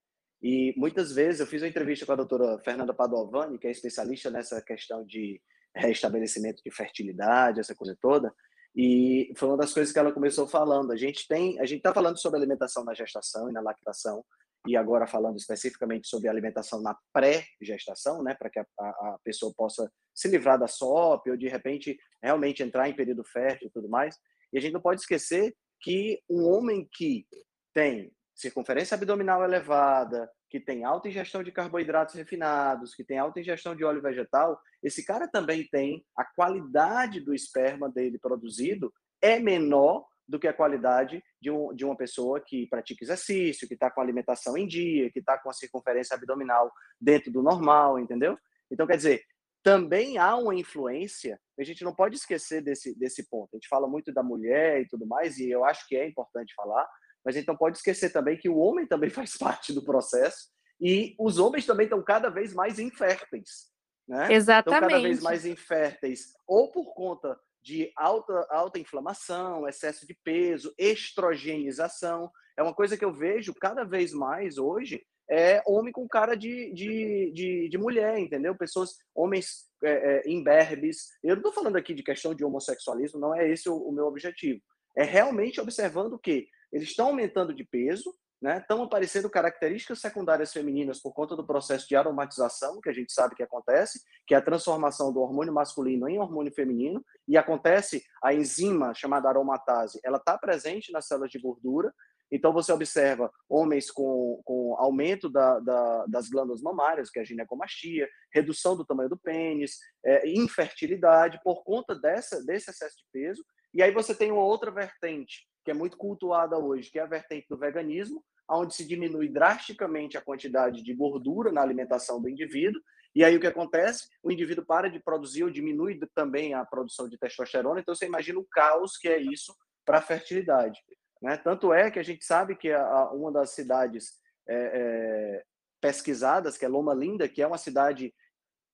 E 0.44 0.74
muitas 0.76 1.10
vezes 1.14 1.40
eu 1.40 1.46
fiz 1.46 1.62
uma 1.62 1.68
entrevista 1.68 2.04
com 2.04 2.12
a 2.12 2.16
doutora 2.16 2.58
Fernanda 2.58 2.92
Padovani, 2.92 3.58
que 3.58 3.66
é 3.66 3.70
especialista 3.70 4.30
nessa 4.30 4.60
questão 4.60 5.02
de 5.02 5.40
restabelecimento 5.74 6.62
de 6.62 6.70
fertilidade, 6.70 7.60
essa 7.60 7.74
coisa 7.74 7.96
toda, 7.98 8.30
e 8.76 9.32
foi 9.38 9.48
uma 9.48 9.56
das 9.56 9.72
coisas 9.72 9.90
que 9.90 9.98
ela 9.98 10.12
começou 10.12 10.46
falando. 10.46 10.92
A 10.92 10.96
gente 10.96 11.26
tem, 11.26 11.58
a 11.60 11.64
gente 11.64 11.78
está 11.78 11.94
falando 11.94 12.20
sobre 12.20 12.38
alimentação 12.38 12.84
na 12.84 12.92
gestação 12.92 13.48
e 13.48 13.54
na 13.54 13.62
lactação, 13.62 14.22
e 14.68 14.76
agora 14.76 15.06
falando 15.06 15.38
especificamente 15.38 16.08
sobre 16.08 16.28
alimentação 16.28 16.82
na 16.82 16.94
pré-gestação, 17.10 18.22
né, 18.22 18.34
para 18.34 18.50
que 18.50 18.58
a, 18.58 18.66
a, 18.78 19.18
pessoa 19.24 19.50
possa 19.56 19.90
se 20.14 20.28
livrar 20.28 20.58
da 20.58 20.68
SOP 20.68 21.30
ou 21.30 21.38
de 21.38 21.48
repente 21.48 21.98
realmente 22.22 22.62
entrar 22.62 22.86
em 22.86 22.94
período 22.94 23.24
fértil 23.24 23.68
e 23.68 23.70
tudo 23.70 23.88
mais. 23.88 24.18
E 24.52 24.58
a 24.58 24.60
gente 24.60 24.74
não 24.74 24.80
pode 24.80 25.00
esquecer 25.00 25.56
que 25.80 26.20
um 26.28 26.44
homem 26.44 26.86
que 26.92 27.26
tem 27.72 28.12
circunferência 28.34 28.96
abdominal 28.96 29.44
elevada, 29.44 30.30
que 30.50 30.58
tem 30.58 30.84
alta 30.84 31.08
ingestão 31.08 31.42
de 31.42 31.52
carboidratos 31.52 32.14
refinados, 32.14 32.94
que 32.94 33.04
tem 33.04 33.18
alta 33.18 33.40
ingestão 33.40 33.74
de 33.74 33.84
óleo 33.84 34.02
vegetal, 34.02 34.60
esse 34.82 35.04
cara 35.04 35.28
também 35.28 35.66
tem 35.68 36.04
a 36.16 36.24
qualidade 36.24 37.20
do 37.20 37.34
esperma 37.34 37.88
dele 37.90 38.18
produzido 38.18 38.92
é 39.22 39.38
menor 39.38 40.04
do 40.26 40.38
que 40.38 40.48
a 40.48 40.52
qualidade 40.52 41.22
de, 41.40 41.50
um, 41.50 41.74
de 41.74 41.84
uma 41.84 41.96
pessoa 41.96 42.40
que 42.40 42.66
pratica 42.66 43.04
exercício, 43.04 43.68
que 43.68 43.74
está 43.74 43.90
com 43.90 44.00
alimentação 44.00 44.56
em 44.56 44.66
dia, 44.66 45.10
que 45.10 45.18
está 45.18 45.38
com 45.38 45.50
a 45.50 45.52
circunferência 45.52 46.16
abdominal 46.16 46.72
dentro 47.00 47.30
do 47.30 47.42
normal, 47.42 47.98
entendeu? 47.98 48.38
Então, 48.70 48.86
quer 48.86 48.96
dizer, 48.96 49.22
também 49.62 50.18
há 50.18 50.36
uma 50.36 50.54
influência, 50.54 51.40
a 51.58 51.64
gente 51.64 51.84
não 51.84 51.94
pode 51.94 52.16
esquecer 52.16 52.62
desse, 52.62 52.98
desse 52.98 53.28
ponto. 53.28 53.50
A 53.52 53.56
gente 53.56 53.68
fala 53.68 53.88
muito 53.88 54.12
da 54.12 54.22
mulher 54.22 54.82
e 54.82 54.88
tudo 54.88 55.06
mais, 55.06 55.38
e 55.38 55.50
eu 55.50 55.64
acho 55.64 55.86
que 55.88 55.96
é 55.96 56.06
importante 56.06 56.54
falar, 56.54 56.86
mas 57.24 57.34
a 57.34 57.38
gente 57.38 57.48
não 57.48 57.56
pode 57.56 57.78
esquecer 57.78 58.12
também 58.12 58.36
que 58.36 58.48
o 58.48 58.58
homem 58.58 58.86
também 58.86 59.10
faz 59.10 59.36
parte 59.36 59.72
do 59.72 59.84
processo, 59.84 60.48
e 60.80 61.14
os 61.18 61.38
homens 61.38 61.66
também 61.66 61.84
estão 61.84 62.02
cada 62.02 62.28
vez 62.28 62.52
mais 62.52 62.78
inférteis. 62.78 63.72
Né? 64.06 64.32
Exatamente. 64.32 64.76
Estão 64.76 64.88
cada 64.90 65.02
vez 65.02 65.22
mais 65.22 65.46
inférteis, 65.46 66.32
ou 66.46 66.70
por 66.70 66.92
conta 66.94 67.38
de 67.62 67.90
alta, 67.96 68.46
alta 68.50 68.78
inflamação, 68.78 69.66
excesso 69.66 70.06
de 70.06 70.14
peso, 70.22 70.74
estrogenização. 70.78 72.30
É 72.58 72.62
uma 72.62 72.74
coisa 72.74 72.96
que 72.96 73.04
eu 73.04 73.12
vejo 73.12 73.54
cada 73.54 73.84
vez 73.84 74.12
mais 74.12 74.58
hoje, 74.58 75.02
é 75.30 75.62
homem 75.66 75.90
com 75.90 76.06
cara 76.06 76.34
de, 76.34 76.72
de, 76.74 77.32
de, 77.32 77.68
de 77.70 77.78
mulher, 77.78 78.18
entendeu? 78.18 78.54
Pessoas, 78.54 78.96
homens 79.14 79.66
é, 79.82 79.92
é, 79.92 80.30
imberbes. 80.30 81.08
Eu 81.22 81.36
não 81.36 81.40
estou 81.40 81.52
falando 81.52 81.76
aqui 81.76 81.94
de 81.94 82.02
questão 82.02 82.34
de 82.34 82.44
homossexualismo, 82.44 83.18
não 83.18 83.34
é 83.34 83.48
esse 83.48 83.68
o, 83.68 83.76
o 83.76 83.92
meu 83.92 84.06
objetivo. 84.06 84.60
É 84.96 85.02
realmente 85.02 85.60
observando 85.60 86.18
que 86.18 86.46
eles 86.74 86.88
estão 86.88 87.06
aumentando 87.06 87.54
de 87.54 87.64
peso, 87.64 88.12
né? 88.42 88.58
Estão 88.58 88.82
aparecendo 88.82 89.30
características 89.30 90.00
secundárias 90.00 90.52
femininas 90.52 91.00
por 91.00 91.14
conta 91.14 91.34
do 91.34 91.46
processo 91.46 91.88
de 91.88 91.96
aromatização, 91.96 92.80
que 92.80 92.90
a 92.90 92.92
gente 92.92 93.12
sabe 93.12 93.34
que 93.34 93.42
acontece, 93.42 94.02
que 94.26 94.34
é 94.34 94.36
a 94.36 94.42
transformação 94.42 95.12
do 95.12 95.20
hormônio 95.20 95.54
masculino 95.54 96.08
em 96.08 96.18
hormônio 96.18 96.52
feminino, 96.52 97.02
e 97.26 97.38
acontece 97.38 98.04
a 98.22 98.34
enzima 98.34 98.92
chamada 98.92 99.28
aromatase, 99.28 100.00
ela 100.04 100.18
está 100.18 100.36
presente 100.36 100.92
nas 100.92 101.06
células 101.06 101.30
de 101.30 101.38
gordura, 101.38 101.94
então 102.30 102.52
você 102.52 102.72
observa 102.72 103.30
homens 103.48 103.90
com, 103.90 104.42
com 104.44 104.74
aumento 104.78 105.30
da, 105.30 105.60
da, 105.60 106.06
das 106.06 106.28
glândulas 106.28 106.60
mamárias, 106.60 107.08
que 107.08 107.20
é 107.20 107.22
a 107.22 107.24
ginecomastia, 107.24 108.08
redução 108.30 108.76
do 108.76 108.84
tamanho 108.84 109.08
do 109.08 109.16
pênis, 109.16 109.78
é, 110.04 110.28
infertilidade, 110.28 111.40
por 111.44 111.62
conta 111.62 111.94
dessa, 111.94 112.44
desse 112.44 112.70
excesso 112.70 112.96
de 112.96 113.04
peso, 113.12 113.42
e 113.72 113.82
aí 113.82 113.92
você 113.92 114.14
tem 114.14 114.32
uma 114.32 114.44
outra 114.44 114.70
vertente, 114.70 115.46
que 115.64 115.70
é 115.70 115.74
muito 115.74 115.96
cultuada 115.96 116.58
hoje, 116.58 116.90
que 116.90 116.98
é 116.98 117.02
a 117.02 117.06
vertente 117.06 117.46
do 117.48 117.56
veganismo, 117.56 118.22
onde 118.48 118.74
se 118.74 118.86
diminui 118.86 119.28
drasticamente 119.28 120.18
a 120.18 120.20
quantidade 120.20 120.82
de 120.82 120.94
gordura 120.94 121.50
na 121.50 121.62
alimentação 121.62 122.20
do 122.20 122.28
indivíduo. 122.28 122.80
E 123.14 123.24
aí 123.24 123.36
o 123.36 123.40
que 123.40 123.46
acontece? 123.46 124.08
O 124.22 124.30
indivíduo 124.30 124.66
para 124.66 124.90
de 124.90 125.00
produzir 125.00 125.44
ou 125.44 125.50
diminui 125.50 125.98
também 126.14 126.52
a 126.52 126.64
produção 126.64 127.08
de 127.08 127.16
testosterona. 127.16 127.80
Então 127.80 127.94
você 127.94 128.06
imagina 128.06 128.38
o 128.38 128.46
caos 128.50 128.96
que 128.98 129.08
é 129.08 129.18
isso 129.18 129.54
para 129.84 129.98
a 129.98 130.02
fertilidade. 130.02 130.80
Né? 131.22 131.36
Tanto 131.38 131.72
é 131.72 131.90
que 131.90 131.98
a 131.98 132.02
gente 132.02 132.24
sabe 132.24 132.56
que 132.56 132.70
a, 132.70 133.10
uma 133.12 133.32
das 133.32 133.50
cidades 133.50 134.20
é, 134.46 134.54
é, 134.56 135.44
pesquisadas, 135.80 136.58
que 136.58 136.64
é 136.64 136.68
Loma 136.68 136.92
Linda, 136.92 137.28
que 137.28 137.40
é 137.40 137.46
uma 137.46 137.56
cidade 137.56 138.12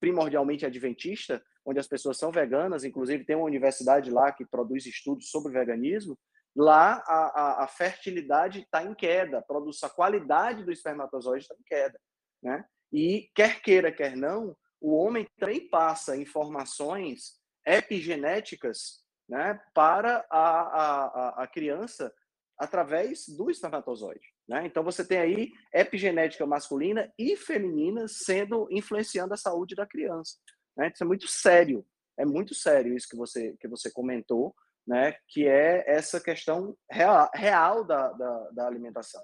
primordialmente 0.01 0.67
adventista, 0.67 1.43
onde 1.65 1.79
as 1.79 1.87
pessoas 1.87 2.17
são 2.17 2.33
veganas, 2.33 2.85
inclusive 2.85 3.25
tem 3.25 3.37
uma 3.37 3.45
universidade 3.45 4.11
lá 4.11 4.33
que 4.33 4.47
produz 4.47 4.87
estudos 4.87 5.31
sobre 5.31 5.53
veganismo, 5.53 6.19
lá 6.55 7.03
a, 7.07 7.15
a, 7.15 7.65
a 7.65 7.69
fertilidade 7.69 8.61
está 8.61 8.85
em 8.85 8.95
queda, 8.95 9.39
a, 9.39 9.43
produção, 9.43 9.89
a 9.89 9.93
qualidade 9.93 10.65
do 10.65 10.73
espermatozoide 10.73 11.45
está 11.45 11.55
em 11.55 11.65
queda. 11.65 12.01
Né? 12.43 12.65
E 12.93 13.31
quer 13.35 13.61
queira, 13.61 13.93
quer 13.93 14.17
não, 14.17 14.57
o 14.81 14.95
homem 14.97 15.27
também 15.39 15.69
passa 15.69 16.17
informações 16.17 17.39
epigenéticas 17.67 19.05
né, 19.29 19.61
para 19.75 20.27
a, 20.31 20.61
a, 20.61 21.43
a 21.43 21.47
criança 21.47 22.13
através 22.59 23.27
do 23.29 23.51
espermatozoide. 23.51 24.27
Né? 24.49 24.67
Então 24.67 24.83
você 24.83 25.07
tem 25.07 25.19
aí 25.19 25.53
epigenética 25.73 26.45
masculina 26.47 27.13
e 27.19 27.37
feminina 27.37 28.07
sendo 28.09 28.67
influenciando 28.71 29.33
a 29.33 29.37
saúde 29.37 29.75
da 29.75 29.87
criança. 29.87 30.37
Né? 30.77 30.91
Isso 30.93 31.05
é 31.05 31.07
muito 31.07 31.29
sério, 31.29 31.87
é 32.19 32.25
muito 32.25 32.55
sério 32.55 32.97
isso 32.97 33.09
que 33.09 33.17
você 33.17 33.57
que 33.61 33.69
você 33.69 33.91
comentou 33.91 34.55
né, 34.87 35.15
que 35.29 35.47
é 35.47 35.85
essa 35.87 36.21
questão 36.21 36.77
real, 36.91 37.31
real 37.35 37.85
da, 37.85 38.13
da, 38.13 38.51
da 38.51 38.67
alimentação, 38.67 39.23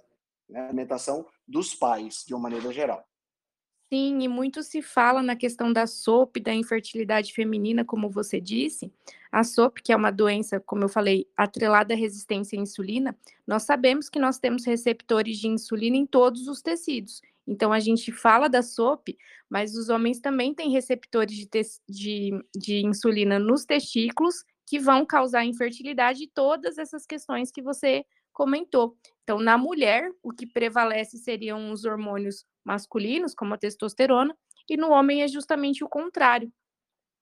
né, 0.49 0.61
alimentação 0.61 1.27
dos 1.47 1.75
pais, 1.75 2.25
de 2.27 2.35
uma 2.35 2.43
maneira 2.43 2.73
geral. 2.73 3.07
Sim, 3.93 4.21
e 4.21 4.27
muito 4.27 4.65
se 4.65 4.83
fala 4.83 5.23
na 5.23 5.37
questão 5.37 5.73
da 5.73 5.87
SOP, 5.87 6.41
da 6.41 6.53
infertilidade 6.53 7.33
feminina, 7.33 7.85
como 7.85 8.11
você 8.11 8.41
disse. 8.41 8.93
A 9.31 9.45
SOP, 9.45 9.79
que 9.81 9.93
é 9.93 9.97
uma 9.97 10.11
doença, 10.11 10.59
como 10.59 10.83
eu 10.83 10.89
falei, 10.89 11.29
atrelada 11.37 11.95
à 11.95 11.97
resistência 11.97 12.59
à 12.59 12.63
insulina, 12.63 13.17
nós 13.47 13.63
sabemos 13.63 14.09
que 14.09 14.19
nós 14.19 14.41
temos 14.41 14.65
receptores 14.67 15.39
de 15.39 15.47
insulina 15.47 15.97
em 15.97 16.05
todos 16.05 16.49
os 16.49 16.61
tecidos, 16.61 17.23
Então 17.47 17.73
a 17.73 17.79
gente 17.79 18.11
fala 18.11 18.49
da 18.49 18.61
SOP, 18.61 19.17
mas 19.49 19.77
os 19.77 19.89
homens 19.89 20.19
também 20.19 20.53
têm 20.53 20.71
receptores 20.71 21.37
de, 21.37 21.49
de, 21.89 22.45
de 22.57 22.85
insulina 22.85 23.39
nos 23.39 23.65
testículos 23.65 24.45
que 24.67 24.79
vão 24.79 25.07
causar 25.07 25.45
infertilidade 25.45 26.25
e 26.25 26.29
todas 26.29 26.77
essas 26.79 27.07
questões 27.07 27.51
que 27.51 27.63
você 27.63 28.05
comentou. 28.33 28.97
Então, 29.23 29.39
na 29.39 29.57
mulher, 29.57 30.11
o 30.23 30.33
que 30.33 30.47
prevalece 30.47 31.19
seriam 31.19 31.73
os 31.73 31.85
hormônios 31.85 32.45
masculinos, 32.65 33.35
como 33.35 33.55
a 33.55 33.59
testosterona, 33.59 34.37
e 34.69 34.77
no 34.77 34.91
homem 34.91 35.23
é 35.23 35.29
justamente 35.29 35.85
o 35.85 35.89
contrário, 35.89 36.53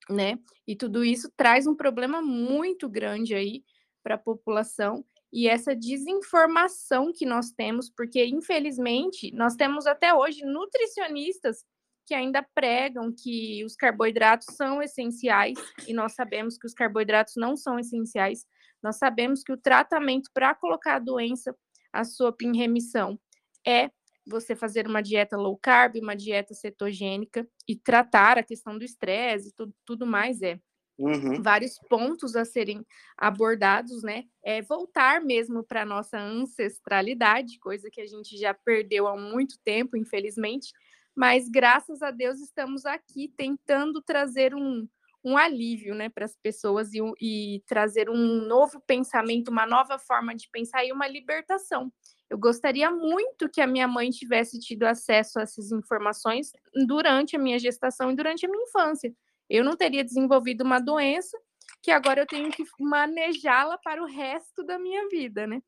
né? 0.09 0.37
E 0.67 0.75
tudo 0.75 1.05
isso 1.05 1.31
traz 1.37 1.67
um 1.67 1.75
problema 1.75 2.21
muito 2.21 2.89
grande 2.89 3.35
aí 3.35 3.63
para 4.03 4.15
a 4.15 4.19
população 4.19 5.05
e 5.31 5.47
essa 5.47 5.75
desinformação 5.75 7.11
que 7.13 7.25
nós 7.25 7.51
temos, 7.51 7.89
porque 7.89 8.25
infelizmente 8.25 9.31
nós 9.33 9.55
temos 9.55 9.85
até 9.85 10.13
hoje 10.13 10.45
nutricionistas 10.45 11.65
que 12.05 12.13
ainda 12.13 12.45
pregam 12.53 13.11
que 13.11 13.63
os 13.65 13.75
carboidratos 13.75 14.55
são 14.55 14.81
essenciais 14.81 15.57
e 15.87 15.93
nós 15.93 16.13
sabemos 16.13 16.57
que 16.57 16.67
os 16.67 16.73
carboidratos 16.73 17.35
não 17.35 17.57
são 17.57 17.79
essenciais. 17.79 18.45
Nós 18.81 18.97
sabemos 18.97 19.43
que 19.43 19.51
o 19.51 19.57
tratamento 19.57 20.29
para 20.33 20.53
colocar 20.53 20.95
a 20.95 20.99
doença, 20.99 21.55
a 21.91 22.03
SOP 22.03 22.43
em 22.43 22.55
remissão, 22.55 23.19
é 23.65 23.89
você 24.27 24.55
fazer 24.55 24.87
uma 24.87 25.01
dieta 25.01 25.37
low 25.37 25.57
carb, 25.57 25.97
uma 25.97 26.15
dieta 26.15 26.53
cetogênica 26.53 27.47
e 27.67 27.75
tratar 27.75 28.37
a 28.37 28.43
questão 28.43 28.77
do 28.77 28.83
estresse 28.83 29.49
e 29.49 29.51
tudo, 29.53 29.73
tudo 29.85 30.05
mais 30.05 30.41
é. 30.41 30.59
Uhum. 30.97 31.41
Vários 31.43 31.77
pontos 31.89 32.35
a 32.35 32.45
serem 32.45 32.85
abordados, 33.17 34.01
né? 34.01 34.23
É 34.43 34.61
voltar 34.61 35.19
mesmo 35.19 35.61
para 35.63 35.81
a 35.81 35.85
nossa 35.85 36.17
ancestralidade, 36.17 37.59
coisa 37.59 37.89
que 37.91 37.99
a 37.99 38.05
gente 38.05 38.37
já 38.37 38.53
perdeu 38.53 39.05
há 39.07 39.17
muito 39.17 39.59
tempo, 39.63 39.97
infelizmente, 39.97 40.71
mas 41.15 41.47
graças 41.49 42.01
a 42.01 42.11
Deus 42.11 42.39
estamos 42.39 42.85
aqui 42.85 43.31
tentando 43.37 44.01
trazer 44.01 44.53
um, 44.53 44.87
um 45.23 45.37
alívio 45.37 45.95
né, 45.95 46.09
para 46.09 46.25
as 46.25 46.35
pessoas 46.35 46.93
e, 46.93 46.99
e, 47.19 47.63
trazer 47.65 48.09
um 48.09 48.45
novo 48.45 48.79
pensamento, 48.81 49.49
uma 49.49 49.65
nova 49.65 49.97
forma 49.97 50.35
de 50.35 50.49
pensar 50.51 50.85
e 50.85 50.91
uma 50.91 51.07
libertação. 51.07 51.91
Eu 52.29 52.37
gostaria 52.37 52.91
muito 52.91 53.49
que 53.49 53.61
a 53.61 53.67
minha 53.67 53.87
mãe 53.87 54.09
tivesse 54.09 54.59
tido 54.59 54.83
acesso 54.83 55.39
a 55.39 55.43
essas 55.43 55.71
informações 55.71 56.51
durante 56.85 57.35
a 57.35 57.39
minha 57.39 57.57
gestação 57.57 58.11
e 58.11 58.15
durante 58.15 58.45
a 58.45 58.49
minha 58.49 58.63
infância. 58.63 59.13
Eu 59.49 59.63
não 59.63 59.75
teria 59.75 60.03
desenvolvido 60.03 60.63
uma 60.63 60.79
doença 60.79 61.37
que 61.81 61.91
agora 61.91 62.21
eu 62.21 62.27
tenho 62.27 62.49
que 62.51 62.63
manejá-la 62.79 63.77
para 63.77 64.01
o 64.01 64.07
resto 64.07 64.63
da 64.63 64.77
minha 64.79 65.07
vida, 65.07 65.45
né? 65.47 65.61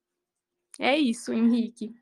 É 0.79 0.95
isso, 0.97 1.31
Henrique. 1.31 1.93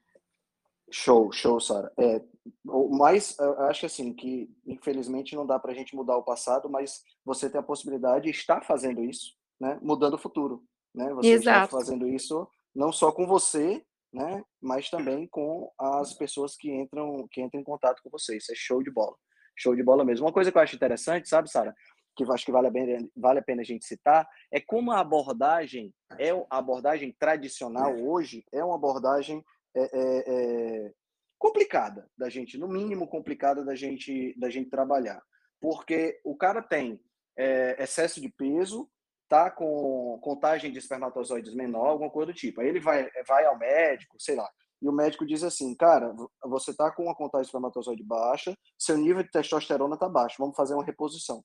Show, 0.97 1.29
show, 1.29 1.59
Sara. 1.59 1.91
É, 1.99 2.21
mas 2.63 3.37
eu 3.37 3.59
acho 3.63 3.85
assim 3.85 4.13
que 4.13 4.49
infelizmente 4.65 5.35
não 5.35 5.45
dá 5.45 5.59
para 5.59 5.73
a 5.73 5.75
gente 5.75 5.93
mudar 5.93 6.15
o 6.15 6.23
passado, 6.23 6.69
mas 6.69 7.03
você 7.25 7.49
tem 7.49 7.59
a 7.59 7.63
possibilidade 7.63 8.23
de 8.23 8.29
estar 8.29 8.61
fazendo 8.63 9.03
isso, 9.03 9.33
né? 9.59 9.77
Mudando 9.81 10.13
o 10.13 10.17
futuro, 10.17 10.63
né? 10.93 11.13
Você 11.15 11.31
Exato. 11.31 11.65
está 11.65 11.77
fazendo 11.77 12.07
isso 12.07 12.47
não 12.73 12.93
só 12.93 13.11
com 13.11 13.27
você, 13.27 13.83
né? 14.13 14.41
Mas 14.61 14.89
também 14.89 15.27
com 15.27 15.69
as 15.77 16.13
pessoas 16.13 16.55
que 16.55 16.71
entram 16.71 17.27
que 17.29 17.41
entram 17.41 17.59
em 17.59 17.65
contato 17.65 18.01
com 18.01 18.09
você. 18.09 18.37
Isso 18.37 18.53
é 18.53 18.55
show 18.55 18.81
de 18.81 18.89
bola, 18.89 19.17
show 19.53 19.75
de 19.75 19.83
bola 19.83 20.05
mesmo. 20.05 20.25
Uma 20.25 20.33
coisa 20.33 20.49
que 20.49 20.57
eu 20.57 20.61
acho 20.61 20.77
interessante, 20.77 21.27
sabe, 21.27 21.51
Sara? 21.51 21.75
Que 22.15 22.23
eu 22.23 22.31
acho 22.31 22.45
que 22.45 22.53
vale 22.53 22.67
a, 22.67 22.71
pena, 22.71 23.05
vale 23.17 23.39
a 23.39 23.43
pena 23.43 23.63
a 23.63 23.65
gente 23.65 23.83
citar 23.83 24.25
é 24.49 24.61
como 24.61 24.93
a 24.93 25.01
abordagem 25.01 25.93
é 26.17 26.29
a 26.31 26.57
abordagem 26.57 27.13
tradicional 27.19 27.93
hoje 27.99 28.45
é 28.53 28.63
uma 28.63 28.75
abordagem 28.75 29.43
é, 29.75 29.81
é, 29.81 30.23
é, 30.27 30.93
complicada 31.37 32.09
da 32.17 32.29
gente, 32.29 32.57
no 32.57 32.67
mínimo 32.67 33.07
complicada 33.07 33.63
da 33.63 33.75
gente, 33.75 34.37
da 34.39 34.49
gente 34.49 34.69
trabalhar. 34.69 35.21
Porque 35.59 36.19
o 36.23 36.35
cara 36.35 36.61
tem 36.61 36.99
é, 37.37 37.83
excesso 37.83 38.21
de 38.21 38.29
peso, 38.29 38.89
tá 39.27 39.49
com 39.49 40.19
contagem 40.21 40.71
de 40.71 40.79
espermatozoides 40.79 41.53
menor, 41.53 41.87
alguma 41.87 42.09
coisa 42.09 42.31
do 42.31 42.35
tipo. 42.35 42.61
Aí 42.61 42.67
ele 42.67 42.79
vai, 42.79 43.09
vai 43.27 43.45
ao 43.45 43.57
médico, 43.57 44.17
sei 44.19 44.35
lá, 44.35 44.49
e 44.81 44.87
o 44.87 44.93
médico 44.93 45.25
diz 45.25 45.43
assim, 45.43 45.75
cara, 45.75 46.13
você 46.43 46.73
tá 46.75 46.91
com 46.91 47.03
uma 47.03 47.15
contagem 47.15 47.43
de 47.43 47.47
espermatozoide 47.47 48.03
baixa, 48.03 48.55
seu 48.77 48.97
nível 48.97 49.23
de 49.23 49.31
testosterona 49.31 49.97
tá 49.97 50.07
baixo, 50.07 50.35
vamos 50.37 50.55
fazer 50.55 50.73
uma 50.73 50.85
reposição. 50.85 51.43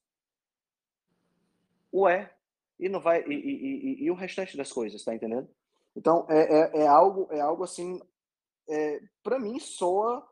Ué, 1.93 2.33
e 2.79 2.89
não 2.89 3.01
vai 3.01 3.23
e, 3.27 3.33
e, 3.33 4.03
e, 4.03 4.05
e 4.05 4.11
o 4.11 4.15
restante 4.15 4.57
das 4.57 4.73
coisas, 4.73 5.03
tá 5.05 5.15
entendendo? 5.15 5.49
Então 5.97 6.27
é, 6.29 6.79
é, 6.79 6.83
é 6.83 6.87
algo 6.87 7.29
é 7.31 7.41
algo 7.41 7.65
assim 7.65 8.01
é, 8.71 9.01
para 9.23 9.39
mim 9.39 9.59
soa 9.59 10.27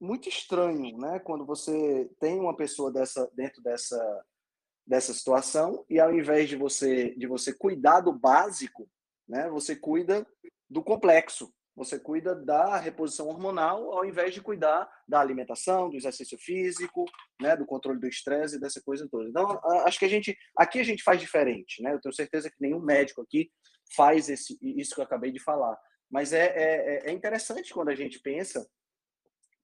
muito 0.00 0.28
estranho, 0.28 0.96
né? 0.96 1.18
Quando 1.18 1.44
você 1.44 2.08
tem 2.20 2.38
uma 2.38 2.56
pessoa 2.56 2.92
dessa 2.92 3.30
dentro 3.34 3.62
dessa 3.62 4.24
dessa 4.86 5.12
situação 5.12 5.84
e 5.90 6.00
ao 6.00 6.14
invés 6.14 6.48
de 6.48 6.56
você 6.56 7.14
de 7.16 7.26
você 7.26 7.52
cuidar 7.52 8.00
do 8.00 8.12
básico, 8.12 8.88
né? 9.28 9.50
Você 9.50 9.76
cuida 9.76 10.26
do 10.70 10.82
complexo. 10.82 11.52
Você 11.78 11.96
cuida 11.96 12.34
da 12.34 12.76
reposição 12.76 13.28
hormonal 13.28 13.92
ao 13.92 14.04
invés 14.04 14.34
de 14.34 14.40
cuidar 14.40 14.90
da 15.06 15.20
alimentação, 15.20 15.88
do 15.88 15.96
exercício 15.96 16.36
físico, 16.36 17.04
né, 17.40 17.56
do 17.56 17.64
controle 17.64 18.00
do 18.00 18.08
estresse, 18.08 18.58
dessa 18.58 18.82
coisa 18.82 19.08
toda. 19.08 19.28
Então, 19.28 19.60
acho 19.86 19.96
que 19.96 20.04
a 20.04 20.08
gente 20.08 20.36
aqui 20.56 20.80
a 20.80 20.82
gente 20.82 21.04
faz 21.04 21.20
diferente, 21.20 21.80
né? 21.80 21.94
Eu 21.94 22.00
tenho 22.00 22.12
certeza 22.12 22.50
que 22.50 22.56
nenhum 22.60 22.80
médico 22.80 23.22
aqui 23.22 23.48
faz 23.94 24.28
esse, 24.28 24.58
isso 24.60 24.92
que 24.92 25.00
eu 25.00 25.04
acabei 25.04 25.30
de 25.30 25.38
falar. 25.38 25.78
Mas 26.10 26.32
é, 26.32 26.46
é, 26.46 27.10
é 27.10 27.12
interessante 27.12 27.72
quando 27.72 27.90
a 27.90 27.94
gente 27.94 28.18
pensa 28.20 28.66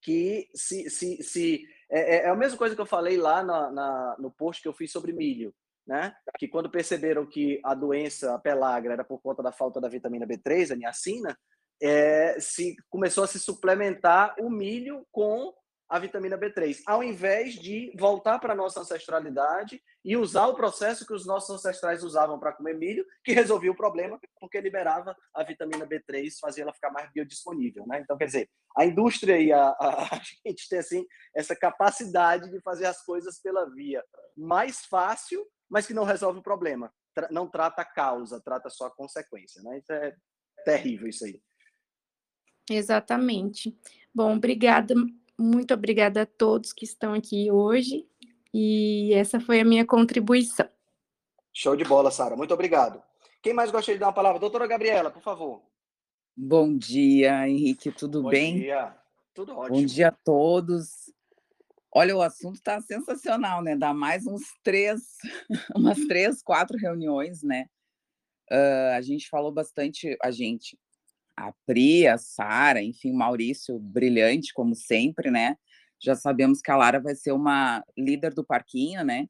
que 0.02 0.48
se, 0.54 0.90
se, 0.90 1.22
se 1.22 1.64
é, 1.90 2.16
é, 2.16 2.26
é 2.26 2.28
a 2.28 2.36
mesma 2.36 2.58
coisa 2.58 2.74
que 2.74 2.80
eu 2.80 2.86
falei 2.86 3.16
lá 3.16 3.42
na, 3.42 3.70
na, 3.70 4.16
no 4.18 4.30
post 4.30 4.60
que 4.60 4.68
eu 4.68 4.74
fiz 4.74 4.92
sobre 4.92 5.12
milho, 5.12 5.54
né? 5.86 6.14
Que 6.38 6.46
quando 6.46 6.70
perceberam 6.70 7.26
que 7.26 7.60
a 7.64 7.74
doença 7.74 8.34
a 8.34 8.38
pelagra 8.38 8.92
era 8.92 9.04
por 9.04 9.20
conta 9.20 9.42
da 9.42 9.52
falta 9.52 9.80
da 9.80 9.88
vitamina 9.88 10.26
B3, 10.26 10.72
a 10.72 10.76
niacina, 10.76 11.38
é, 11.82 12.38
se 12.38 12.76
começou 12.90 13.24
a 13.24 13.26
se 13.26 13.38
suplementar 13.38 14.34
o 14.38 14.50
milho 14.50 15.06
com 15.10 15.52
a 15.94 15.98
vitamina 16.00 16.36
B3, 16.36 16.82
ao 16.86 17.04
invés 17.04 17.54
de 17.54 17.92
voltar 17.96 18.40
para 18.40 18.52
a 18.52 18.56
nossa 18.56 18.80
ancestralidade 18.80 19.80
e 20.04 20.16
usar 20.16 20.48
o 20.48 20.56
processo 20.56 21.06
que 21.06 21.12
os 21.12 21.24
nossos 21.24 21.50
ancestrais 21.50 22.02
usavam 22.02 22.36
para 22.36 22.52
comer 22.52 22.74
milho, 22.74 23.06
que 23.22 23.32
resolvia 23.32 23.70
o 23.70 23.76
problema, 23.76 24.18
porque 24.40 24.60
liberava 24.60 25.16
a 25.32 25.44
vitamina 25.44 25.86
B3, 25.86 26.32
fazia 26.40 26.64
ela 26.64 26.74
ficar 26.74 26.90
mais 26.90 27.08
biodisponível. 27.12 27.86
Né? 27.86 28.00
Então, 28.00 28.18
quer 28.18 28.26
dizer, 28.26 28.50
a 28.76 28.84
indústria 28.84 29.38
e 29.40 29.52
a, 29.52 29.68
a, 29.68 30.16
a 30.16 30.20
gente 30.44 30.68
tem 30.68 30.80
assim, 30.80 31.06
essa 31.32 31.54
capacidade 31.54 32.50
de 32.50 32.60
fazer 32.60 32.86
as 32.86 33.00
coisas 33.04 33.38
pela 33.38 33.70
via 33.70 34.04
mais 34.36 34.84
fácil, 34.86 35.46
mas 35.70 35.86
que 35.86 35.94
não 35.94 36.02
resolve 36.02 36.40
o 36.40 36.42
problema. 36.42 36.92
Tra 37.14 37.28
não 37.30 37.48
trata 37.48 37.82
a 37.82 37.84
causa, 37.84 38.40
trata 38.40 38.68
só 38.68 38.86
a 38.86 38.90
consequência. 38.90 39.62
Né? 39.62 39.78
Então, 39.78 39.94
é 39.94 40.12
terrível 40.64 41.06
isso 41.06 41.24
aí. 41.24 41.40
Exatamente. 42.68 43.78
Bom, 44.12 44.34
obrigada 44.34 44.92
muito 45.38 45.74
obrigada 45.74 46.22
a 46.22 46.26
todos 46.26 46.72
que 46.72 46.84
estão 46.84 47.14
aqui 47.14 47.50
hoje. 47.50 48.06
E 48.52 49.12
essa 49.14 49.40
foi 49.40 49.60
a 49.60 49.64
minha 49.64 49.84
contribuição. 49.84 50.68
Show 51.52 51.76
de 51.76 51.84
bola, 51.84 52.10
Sara. 52.10 52.36
Muito 52.36 52.54
obrigado. 52.54 53.02
Quem 53.42 53.52
mais 53.52 53.70
gostaria 53.70 53.96
de 53.96 54.00
dar 54.00 54.06
uma 54.06 54.12
palavra? 54.12 54.38
Doutora 54.38 54.66
Gabriela, 54.66 55.10
por 55.10 55.22
favor. 55.22 55.62
Bom 56.36 56.76
dia, 56.76 57.48
Henrique. 57.48 57.92
Tudo 57.92 58.22
Bom 58.22 58.30
bem? 58.30 58.54
Bom 58.54 58.60
dia. 58.60 58.96
Tudo 59.34 59.56
ótimo. 59.56 59.76
Bom 59.76 59.84
dia 59.84 60.08
a 60.08 60.12
todos. 60.12 61.12
Olha, 61.92 62.16
o 62.16 62.22
assunto 62.22 62.56
está 62.56 62.80
sensacional, 62.80 63.62
né? 63.62 63.76
Dá 63.76 63.94
mais 63.94 64.26
uns 64.26 64.42
três, 64.62 65.00
umas 65.76 65.98
três, 66.06 66.42
quatro 66.42 66.76
reuniões, 66.76 67.42
né? 67.42 67.66
Uh, 68.50 68.94
a 68.96 69.00
gente 69.00 69.28
falou 69.28 69.52
bastante, 69.52 70.16
a 70.22 70.30
gente, 70.30 70.78
a 71.36 71.52
Pri, 71.66 72.06
a 72.06 72.18
Sara, 72.18 72.82
enfim, 72.82 73.10
o 73.12 73.16
Maurício, 73.16 73.78
brilhante, 73.78 74.52
como 74.52 74.74
sempre, 74.74 75.30
né? 75.30 75.56
Já 76.00 76.14
sabemos 76.14 76.60
que 76.60 76.70
a 76.70 76.76
Lara 76.76 77.00
vai 77.00 77.14
ser 77.14 77.32
uma 77.32 77.84
líder 77.96 78.34
do 78.34 78.44
parquinho, 78.44 79.04
né? 79.04 79.26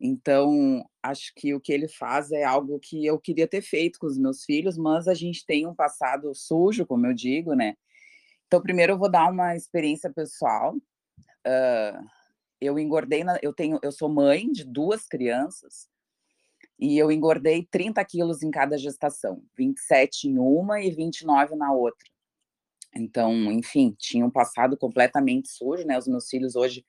Então, 0.00 0.84
acho 1.02 1.32
que 1.34 1.54
o 1.54 1.60
que 1.60 1.72
ele 1.72 1.88
faz 1.88 2.30
é 2.30 2.44
algo 2.44 2.78
que 2.78 3.04
eu 3.06 3.18
queria 3.18 3.48
ter 3.48 3.62
feito 3.62 3.98
com 3.98 4.06
os 4.06 4.18
meus 4.18 4.44
filhos, 4.44 4.76
mas 4.76 5.08
a 5.08 5.14
gente 5.14 5.44
tem 5.46 5.66
um 5.66 5.74
passado 5.74 6.34
sujo, 6.34 6.86
como 6.86 7.06
eu 7.06 7.14
digo, 7.14 7.54
né? 7.54 7.74
Então, 8.46 8.62
primeiro 8.62 8.92
eu 8.92 8.98
vou 8.98 9.10
dar 9.10 9.30
uma 9.30 9.56
experiência 9.56 10.12
pessoal. 10.12 10.74
Uh, 11.46 12.06
eu 12.60 12.78
engordei, 12.78 13.24
na, 13.24 13.38
eu 13.42 13.52
tenho, 13.52 13.78
eu 13.82 13.92
sou 13.92 14.08
mãe 14.08 14.50
de 14.50 14.64
duas 14.64 15.06
crianças 15.06 15.88
e 16.78 16.98
eu 16.98 17.10
engordei 17.10 17.66
30 17.70 18.04
quilos 18.04 18.42
em 18.42 18.50
cada 18.50 18.76
gestação, 18.76 19.42
27 19.56 20.28
em 20.28 20.38
uma 20.38 20.80
e 20.80 20.90
29 20.90 21.56
na 21.56 21.72
outra. 21.72 22.06
Então, 22.94 23.32
enfim, 23.52 23.94
tinha 23.98 24.24
um 24.24 24.30
passado 24.30 24.76
completamente 24.76 25.48
sujo, 25.48 25.86
né? 25.86 25.98
Os 25.98 26.06
meus 26.06 26.28
filhos 26.28 26.56
hoje, 26.56 26.84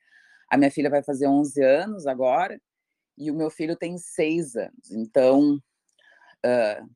a 0.50 0.56
minha 0.56 0.70
filha 0.70 0.90
vai 0.90 1.02
fazer 1.02 1.26
11 1.26 1.62
anos 1.62 2.06
agora 2.06 2.60
e 3.16 3.30
o 3.30 3.34
meu 3.34 3.50
filho 3.50 3.76
tem 3.76 3.98
6 3.98 4.56
anos. 4.56 4.90
Então, 4.90 5.56
uh, 6.44 6.88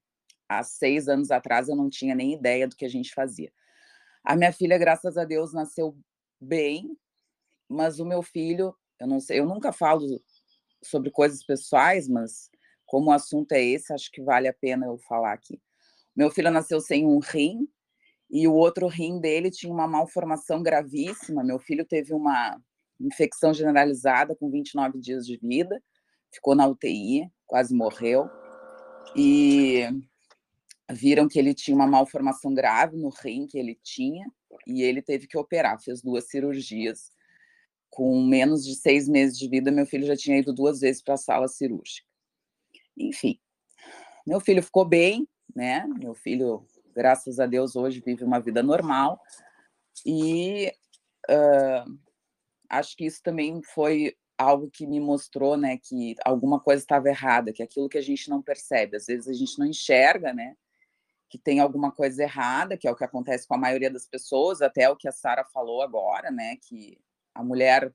há 0.59 0.63
seis 0.63 1.09
anos 1.09 1.31
atrás 1.31 1.69
eu 1.69 1.77
não 1.77 1.89
tinha 1.89 2.15
nem 2.15 2.33
ideia 2.35 2.69
do 2.69 2.77
que 2.77 2.85
a 2.85 2.89
gente 2.89 3.13
fazia. 3.15 3.53
A 4.25 4.37
minha 4.37 4.53
filha, 4.53 4.79
graças 4.79 5.17
a 5.17 5.25
Deus, 5.25 5.53
nasceu 5.53 5.97
bem, 6.41 6.97
mas 7.69 7.99
o 7.99 8.05
meu 8.05 8.23
filho, 8.23 8.75
eu 9.01 9.07
não 9.07 9.21
sei, 9.21 9.41
eu 9.41 9.47
nunca 9.47 9.73
falo 9.73 10.23
sobre 10.83 11.11
coisas 11.11 11.45
pessoais, 11.45 12.09
mas 12.09 12.51
como 12.93 13.09
o 13.09 13.15
assunto 13.15 13.53
é 13.53 13.65
esse, 13.65 13.91
acho 13.91 14.13
que 14.13 14.21
vale 14.21 14.47
a 14.47 14.53
pena 14.53 14.85
eu 14.85 14.99
falar 14.99 15.33
aqui. 15.33 15.59
Meu 16.15 16.31
filho 16.31 16.51
nasceu 16.51 16.79
sem 16.79 17.07
um 17.07 17.21
rim 17.21 17.67
e 18.31 18.47
o 18.47 18.53
outro 18.53 18.87
rim 18.87 19.19
dele 19.19 19.51
tinha 19.51 19.73
uma 19.73 19.89
malformação 19.89 20.63
gravíssima. 20.63 21.43
Meu 21.43 21.59
filho 21.59 21.87
teve 21.87 22.13
uma 22.13 22.61
infecção 23.01 23.55
generalizada 23.55 24.37
com 24.37 24.51
29 24.51 24.99
dias 25.01 25.27
de 25.27 25.39
vida, 25.39 25.83
ficou 26.31 26.55
na 26.55 26.67
UTI, 26.67 27.33
quase 27.47 27.75
morreu. 27.75 28.29
E 29.17 29.89
viram 30.91 31.27
que 31.27 31.39
ele 31.39 31.55
tinha 31.55 31.75
uma 31.75 31.87
malformação 31.87 32.53
grave 32.53 32.99
no 32.99 33.09
rim 33.09 33.47
que 33.47 33.57
ele 33.57 33.81
tinha 33.83 34.31
e 34.67 34.83
ele 34.83 35.01
teve 35.01 35.27
que 35.27 35.39
operar, 35.39 35.83
fez 35.83 36.03
duas 36.03 36.29
cirurgias. 36.29 37.11
Com 37.89 38.23
menos 38.23 38.63
de 38.67 38.75
seis 38.75 39.09
meses 39.09 39.39
de 39.39 39.49
vida, 39.49 39.71
meu 39.71 39.87
filho 39.87 40.07
já 40.07 40.15
tinha 40.15 40.39
ido 40.39 40.53
duas 40.53 40.81
vezes 40.81 41.03
para 41.03 41.15
a 41.15 41.17
sala 41.17 41.49
cirúrgica. 41.49 42.12
Enfim, 43.09 43.39
meu 44.27 44.41
filho 44.41 44.63
ficou 44.63 44.85
bem, 44.85 45.29
né? 45.55 45.87
Meu 45.99 46.15
filho, 46.15 46.67
graças 46.95 47.39
a 47.41 47.47
Deus, 47.47 47.77
hoje 47.77 48.03
vive 48.05 48.25
uma 48.25 48.41
vida 48.41 48.63
normal. 48.63 49.21
E 50.07 50.73
uh, 51.29 51.99
acho 52.69 52.97
que 52.97 53.05
isso 53.05 53.23
também 53.23 53.63
foi 53.63 54.17
algo 54.39 54.71
que 54.71 54.87
me 54.87 54.99
mostrou, 54.99 55.57
né, 55.57 55.79
que 55.79 56.17
alguma 56.25 56.59
coisa 56.59 56.83
estava 56.83 57.09
errada, 57.09 57.53
que 57.53 57.63
aquilo 57.63 57.89
que 57.89 57.99
a 57.99 58.03
gente 58.03 58.29
não 58.29 58.43
percebe, 58.43 58.97
às 58.97 59.07
vezes 59.07 59.29
a 59.29 59.33
gente 59.33 59.59
não 59.59 59.67
enxerga, 59.67 60.33
né, 60.33 60.57
que 61.29 61.39
tem 61.39 61.61
alguma 61.61 61.93
coisa 61.93 62.23
errada, 62.23 62.77
que 62.77 62.89
é 62.89 62.91
o 62.91 62.97
que 62.97 63.05
acontece 63.05 63.47
com 63.47 63.55
a 63.55 63.59
maioria 63.59 63.91
das 63.91 64.07
pessoas, 64.07 64.61
até 64.61 64.89
o 64.91 64.97
que 64.97 65.07
a 65.07 65.13
Sara 65.13 65.45
falou 65.45 65.83
agora, 65.83 66.31
né, 66.31 66.57
que 66.63 66.99
a 67.35 67.45
mulher 67.45 67.93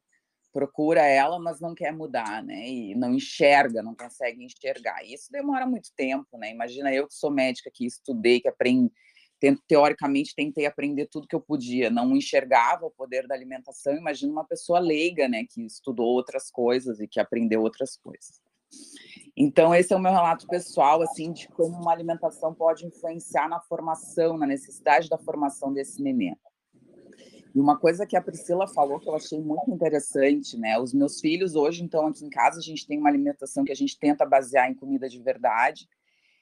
procura 0.57 1.05
ela, 1.05 1.37
mas 1.37 1.61
não 1.61 1.75
quer 1.75 1.93
mudar, 1.93 2.43
né? 2.43 2.67
E 2.67 2.95
não 2.95 3.13
enxerga, 3.13 3.83
não 3.83 3.93
consegue 3.93 4.43
enxergar. 4.43 5.05
E 5.05 5.13
isso 5.13 5.31
demora 5.31 5.67
muito 5.67 5.91
tempo, 5.95 6.35
né? 6.35 6.49
Imagina 6.49 6.91
eu 6.91 7.07
que 7.07 7.13
sou 7.13 7.29
médica, 7.29 7.69
que 7.71 7.85
estudei, 7.85 8.41
que 8.41 8.47
aprendi, 8.47 8.91
teoricamente 9.67 10.33
tentei 10.35 10.65
aprender 10.65 11.05
tudo 11.11 11.27
que 11.27 11.35
eu 11.35 11.39
podia, 11.39 11.91
não 11.91 12.15
enxergava 12.15 12.87
o 12.87 12.89
poder 12.89 13.27
da 13.27 13.35
alimentação. 13.35 13.93
Imagina 13.95 14.31
uma 14.31 14.45
pessoa 14.45 14.79
leiga, 14.79 15.27
né, 15.27 15.45
que 15.47 15.63
estudou 15.63 16.07
outras 16.07 16.49
coisas 16.49 16.99
e 16.99 17.07
que 17.07 17.19
aprendeu 17.19 17.61
outras 17.61 17.95
coisas. 17.95 18.41
Então 19.37 19.75
esse 19.75 19.93
é 19.93 19.95
o 19.95 19.99
meu 19.99 20.11
relato 20.11 20.47
pessoal, 20.47 21.03
assim, 21.03 21.33
de 21.33 21.47
como 21.49 21.77
uma 21.77 21.91
alimentação 21.91 22.51
pode 22.51 22.83
influenciar 22.83 23.47
na 23.47 23.61
formação, 23.61 24.35
na 24.35 24.47
necessidade 24.47 25.07
da 25.07 25.19
formação 25.19 25.71
desse 25.71 26.01
neném. 26.01 26.35
E 27.57 27.59
uma 27.59 27.75
coisa 27.75 28.05
que 28.05 28.15
a 28.15 28.21
Priscila 28.21 28.67
falou 28.67 28.99
que 28.99 29.09
eu 29.09 29.15
achei 29.15 29.41
muito 29.41 29.71
interessante, 29.71 30.55
né? 30.55 30.77
Os 30.77 30.93
meus 30.93 31.19
filhos 31.19 31.55
hoje, 31.55 31.81
então, 31.81 32.05
aqui 32.05 32.23
em 32.23 32.29
casa, 32.29 32.59
a 32.59 32.61
gente 32.61 32.85
tem 32.85 32.99
uma 32.99 33.09
alimentação 33.09 33.65
que 33.65 33.71
a 33.71 33.75
gente 33.75 33.97
tenta 33.97 34.23
basear 34.27 34.69
em 34.69 34.75
comida 34.75 35.09
de 35.09 35.19
verdade. 35.19 35.89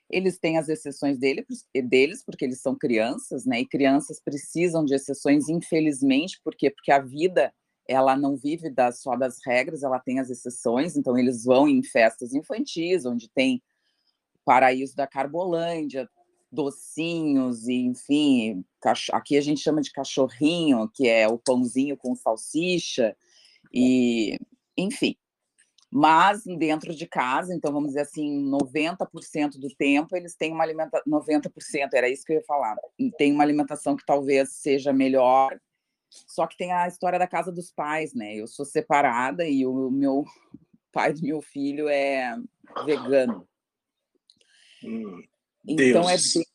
Eles 0.09 0.37
têm 0.37 0.57
as 0.57 0.67
exceções 0.67 1.17
dele, 1.17 1.45
deles, 1.85 2.21
porque 2.21 2.43
eles 2.43 2.59
são 2.59 2.75
crianças, 2.75 3.45
né? 3.45 3.61
E 3.61 3.65
crianças 3.65 4.19
precisam 4.19 4.83
de 4.83 4.93
exceções, 4.93 5.47
infelizmente, 5.47 6.41
por 6.43 6.53
quê? 6.53 6.69
Porque 6.69 6.91
a 6.91 6.99
vida 6.99 7.53
ela 7.87 8.17
não 8.17 8.35
vive 8.35 8.69
só 8.91 9.15
das 9.15 9.37
regras, 9.45 9.83
ela 9.83 10.01
tem 10.01 10.19
as 10.19 10.29
exceções, 10.29 10.97
então 10.97 11.17
eles 11.17 11.45
vão 11.45 11.65
em 11.65 11.81
festas 11.81 12.33
infantis, 12.33 13.05
onde 13.05 13.29
tem 13.29 13.63
paraíso 14.43 14.97
da 14.97 15.07
Carbolândia, 15.07 16.09
docinhos, 16.55 17.67
e 17.67 17.75
enfim, 17.75 18.65
aqui 19.11 19.37
a 19.37 19.41
gente 19.41 19.61
chama 19.61 19.81
de 19.81 19.91
cachorrinho, 19.91 20.89
que 20.93 21.07
é 21.07 21.27
o 21.27 21.37
pãozinho 21.37 21.97
com 21.97 22.15
salsicha, 22.15 23.15
e 23.73 24.39
enfim. 24.77 25.15
Mas 25.91 26.43
dentro 26.43 26.93
de 26.95 27.07
casa, 27.07 27.53
então 27.53 27.71
vamos 27.71 27.89
dizer 27.89 28.01
assim, 28.01 28.43
90% 28.49 29.59
do 29.59 29.69
tempo 29.75 30.15
eles 30.15 30.35
têm 30.35 30.51
uma 30.51 30.63
alimentação, 30.63 31.03
90%, 31.07 31.89
era 31.93 32.09
isso 32.09 32.25
que 32.25 32.33
eu 32.33 32.37
ia 32.37 32.43
falar, 32.43 32.75
tem 33.17 33.31
uma 33.31 33.43
alimentação 33.43 33.95
que 33.95 34.05
talvez 34.05 34.49
seja 34.53 34.91
melhor, 34.91 35.57
só 36.27 36.47
que 36.47 36.57
tem 36.57 36.71
a 36.71 36.87
história 36.87 37.19
da 37.19 37.27
casa 37.27 37.51
dos 37.51 37.71
pais, 37.71 38.13
né? 38.13 38.35
Eu 38.35 38.47
sou 38.47 38.65
separada 38.65 39.45
e 39.47 39.65
o 39.65 39.91
meu 39.91 40.23
pai 40.91 41.13
do 41.13 41.21
meu 41.21 41.41
filho 41.41 41.87
é 41.89 42.35
vegano. 42.85 43.47
Então 45.67 46.09
é 46.09 46.15
bem, 46.15 46.45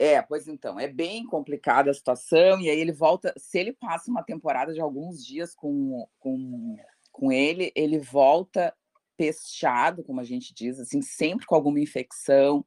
é, 0.00 0.22
pois 0.22 0.48
então, 0.48 0.80
é 0.80 0.88
bem 0.88 1.26
complicada 1.26 1.90
a 1.90 1.94
situação, 1.94 2.58
e 2.58 2.70
aí 2.70 2.80
ele 2.80 2.90
volta, 2.90 3.34
se 3.36 3.58
ele 3.58 3.74
passa 3.74 4.10
uma 4.10 4.22
temporada 4.22 4.72
de 4.72 4.80
alguns 4.80 5.22
dias 5.22 5.54
com, 5.54 6.08
com, 6.18 6.78
com 7.12 7.30
ele, 7.30 7.70
ele 7.76 7.98
volta 7.98 8.74
pesteado, 9.14 10.02
como 10.02 10.18
a 10.18 10.24
gente 10.24 10.54
diz, 10.54 10.80
assim, 10.80 11.02
sempre 11.02 11.44
com 11.44 11.54
alguma 11.54 11.78
infecção, 11.78 12.64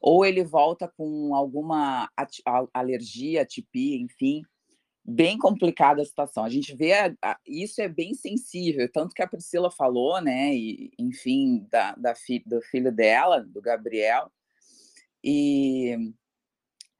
ou 0.00 0.24
ele 0.24 0.42
volta 0.42 0.90
com 0.96 1.34
alguma 1.34 2.10
alergia, 2.72 3.42
atipia, 3.42 3.98
enfim, 3.98 4.40
bem 5.04 5.36
complicada 5.36 6.00
a 6.00 6.06
situação. 6.06 6.44
A 6.44 6.48
gente 6.48 6.74
vê, 6.74 6.94
a, 6.94 7.14
a, 7.22 7.38
isso 7.46 7.82
é 7.82 7.88
bem 7.88 8.14
sensível, 8.14 8.90
tanto 8.90 9.14
que 9.14 9.22
a 9.22 9.28
Priscila 9.28 9.70
falou, 9.70 10.18
né, 10.22 10.54
e, 10.54 10.90
enfim, 10.98 11.66
da, 11.70 11.94
da 11.94 12.14
fi, 12.14 12.42
do 12.46 12.62
filho 12.62 12.90
dela, 12.90 13.42
do 13.42 13.60
Gabriel, 13.60 14.32
e 15.24 16.12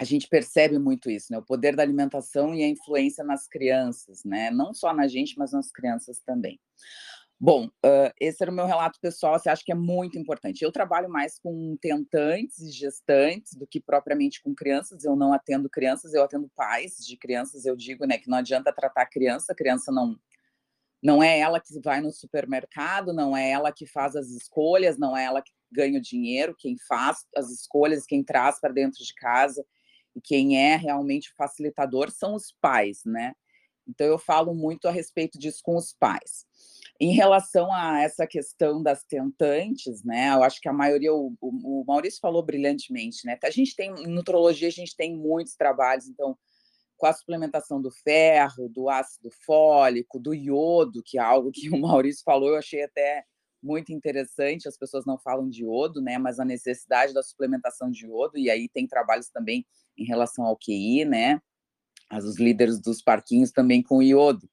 a 0.00 0.04
gente 0.04 0.28
percebe 0.28 0.78
muito 0.78 1.10
isso, 1.10 1.30
né? 1.30 1.38
O 1.38 1.44
poder 1.44 1.76
da 1.76 1.82
alimentação 1.82 2.54
e 2.54 2.62
a 2.62 2.68
influência 2.68 3.22
nas 3.22 3.46
crianças, 3.46 4.24
né? 4.24 4.50
Não 4.50 4.72
só 4.72 4.94
na 4.94 5.06
gente, 5.06 5.38
mas 5.38 5.52
nas 5.52 5.70
crianças 5.70 6.20
também. 6.20 6.58
Bom, 7.38 7.66
uh, 7.66 8.12
esse 8.18 8.42
era 8.42 8.50
o 8.50 8.54
meu 8.54 8.64
relato 8.64 8.98
pessoal, 9.00 9.38
você 9.38 9.50
acha 9.50 9.62
que 9.62 9.72
é 9.72 9.74
muito 9.74 10.18
importante. 10.18 10.62
Eu 10.62 10.72
trabalho 10.72 11.10
mais 11.10 11.38
com 11.38 11.76
tentantes 11.80 12.58
e 12.60 12.70
gestantes 12.70 13.54
do 13.54 13.66
que 13.66 13.80
propriamente 13.80 14.42
com 14.42 14.54
crianças, 14.54 15.04
eu 15.04 15.14
não 15.14 15.32
atendo 15.32 15.68
crianças, 15.68 16.14
eu 16.14 16.22
atendo 16.22 16.48
pais 16.56 16.96
de 17.04 17.16
crianças, 17.16 17.66
eu 17.66 17.76
digo, 17.76 18.06
né, 18.06 18.18
que 18.18 18.30
não 18.30 18.38
adianta 18.38 18.72
tratar 18.72 19.06
criança, 19.06 19.52
a 19.52 19.56
criança 19.56 19.92
não 19.92 20.16
não 21.02 21.22
é 21.22 21.38
ela 21.38 21.60
que 21.60 21.78
vai 21.80 22.00
no 22.00 22.10
supermercado, 22.10 23.12
não 23.12 23.36
é 23.36 23.50
ela 23.50 23.70
que 23.70 23.84
faz 23.84 24.16
as 24.16 24.30
escolhas, 24.30 24.96
não 24.96 25.14
é 25.14 25.24
ela 25.24 25.42
que 25.42 25.52
ganha 25.74 25.98
o 25.98 26.02
dinheiro, 26.02 26.54
quem 26.58 26.76
faz 26.88 27.18
as 27.36 27.50
escolhas, 27.50 28.06
quem 28.06 28.22
traz 28.22 28.60
para 28.60 28.72
dentro 28.72 29.02
de 29.04 29.14
casa 29.14 29.64
e 30.14 30.20
quem 30.20 30.56
é 30.56 30.76
realmente 30.76 31.30
o 31.30 31.36
facilitador 31.36 32.10
são 32.10 32.34
os 32.34 32.54
pais, 32.60 33.00
né? 33.04 33.34
Então 33.86 34.06
eu 34.06 34.18
falo 34.18 34.54
muito 34.54 34.88
a 34.88 34.90
respeito 34.90 35.38
disso 35.38 35.60
com 35.62 35.76
os 35.76 35.92
pais. 35.92 36.46
Em 36.98 37.12
relação 37.12 37.72
a 37.72 38.00
essa 38.02 38.26
questão 38.26 38.82
das 38.82 39.04
tentantes, 39.04 40.02
né? 40.04 40.28
Eu 40.28 40.42
acho 40.42 40.60
que 40.60 40.68
a 40.68 40.72
maioria, 40.72 41.12
o, 41.12 41.36
o 41.40 41.84
Maurício 41.86 42.20
falou 42.20 42.42
brilhantemente, 42.42 43.26
né? 43.26 43.36
A 43.42 43.50
gente 43.50 43.74
tem, 43.74 43.90
em 43.90 44.06
nutrologia, 44.06 44.68
a 44.68 44.72
gente 44.72 44.96
tem 44.96 45.14
muitos 45.14 45.56
trabalhos, 45.56 46.06
então 46.06 46.36
com 46.96 47.06
a 47.06 47.12
suplementação 47.12 47.82
do 47.82 47.90
ferro, 47.90 48.68
do 48.68 48.88
ácido 48.88 49.28
fólico, 49.44 50.18
do 50.18 50.32
iodo, 50.32 51.02
que 51.04 51.18
é 51.18 51.20
algo 51.20 51.50
que 51.52 51.68
o 51.68 51.76
Maurício 51.80 52.22
falou, 52.24 52.50
eu 52.50 52.56
achei 52.56 52.82
até 52.82 53.24
muito 53.64 53.92
interessante. 53.92 54.68
As 54.68 54.76
pessoas 54.76 55.06
não 55.06 55.18
falam 55.18 55.48
de 55.48 55.62
iodo, 55.64 56.00
né? 56.00 56.18
Mas 56.18 56.38
a 56.38 56.44
necessidade 56.44 57.14
da 57.14 57.22
suplementação 57.22 57.90
de 57.90 58.06
iodo, 58.06 58.36
e 58.36 58.50
aí 58.50 58.68
tem 58.68 58.86
trabalhos 58.86 59.30
também 59.30 59.66
em 59.96 60.04
relação 60.04 60.44
ao 60.44 60.56
QI, 60.56 61.04
né? 61.04 61.40
Os 62.12 62.38
líderes 62.38 62.78
dos 62.78 63.02
parquinhos 63.02 63.50
também 63.50 63.82
com 63.82 64.02
iodo. 64.02 64.48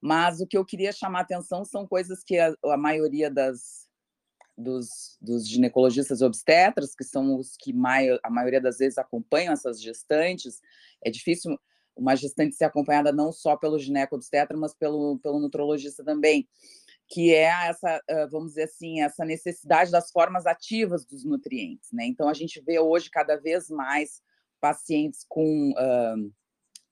Mas 0.00 0.40
o 0.40 0.46
que 0.46 0.58
eu 0.58 0.64
queria 0.64 0.92
chamar 0.92 1.20
atenção 1.20 1.64
são 1.64 1.86
coisas 1.86 2.22
que 2.22 2.38
a, 2.38 2.54
a 2.66 2.76
maioria 2.76 3.30
das, 3.30 3.88
dos, 4.56 5.16
dos, 5.18 5.48
ginecologistas 5.48 6.20
obstetras, 6.20 6.94
que 6.94 7.04
são 7.04 7.38
os 7.38 7.56
que 7.56 7.72
mai, 7.72 8.10
a 8.22 8.30
maioria 8.30 8.60
das 8.60 8.76
vezes 8.76 8.98
acompanham 8.98 9.54
essas 9.54 9.80
gestantes, 9.80 10.60
é 11.02 11.10
difícil 11.10 11.58
uma 11.96 12.14
gestante 12.16 12.54
ser 12.54 12.64
acompanhada 12.64 13.12
não 13.12 13.32
só 13.32 13.56
pelo 13.56 13.78
gineco-obstetra, 13.78 14.56
mas 14.56 14.74
pelo, 14.74 15.18
pelo 15.20 15.38
nutrologista 15.38 16.04
também, 16.04 16.46
que 17.08 17.34
é 17.34 17.68
essa, 17.68 18.02
vamos 18.30 18.50
dizer 18.50 18.64
assim, 18.64 19.02
essa 19.02 19.24
necessidade 19.24 19.90
das 19.90 20.10
formas 20.10 20.46
ativas 20.46 21.04
dos 21.04 21.24
nutrientes, 21.24 21.90
né? 21.92 22.06
Então, 22.06 22.28
a 22.28 22.34
gente 22.34 22.60
vê 22.60 22.78
hoje 22.78 23.10
cada 23.10 23.36
vez 23.36 23.68
mais 23.68 24.22
pacientes 24.60 25.24
com, 25.28 25.72
uh, 25.72 26.32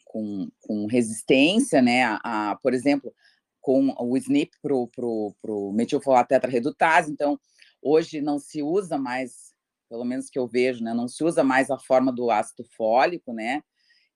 com, 0.05 0.49
com, 0.61 0.87
resistência, 0.87 1.81
né? 1.81 2.05
A, 2.05 2.51
a, 2.51 2.57
por 2.57 2.75
exemplo, 2.75 3.15
com 3.61 3.95
o 3.99 4.17
SNP 4.17 4.51
para 4.61 4.75
o 4.75 5.73
metilfolato 5.73 6.29
tetrarredutase. 6.29 7.11
Então, 7.11 7.41
hoje 7.81 8.21
não 8.21 8.39
se 8.39 8.63
usa 8.63 8.99
mais, 8.99 9.55
pelo 9.89 10.05
menos 10.05 10.29
que 10.29 10.39
eu 10.39 10.47
vejo, 10.47 10.85
né? 10.85 10.93
Não 10.93 11.09
se 11.09 11.25
usa 11.25 11.43
mais 11.43 11.71
a 11.71 11.79
forma 11.79 12.13
do 12.13 12.31
ácido 12.31 12.65
fólico, 12.77 13.33
né? 13.33 13.63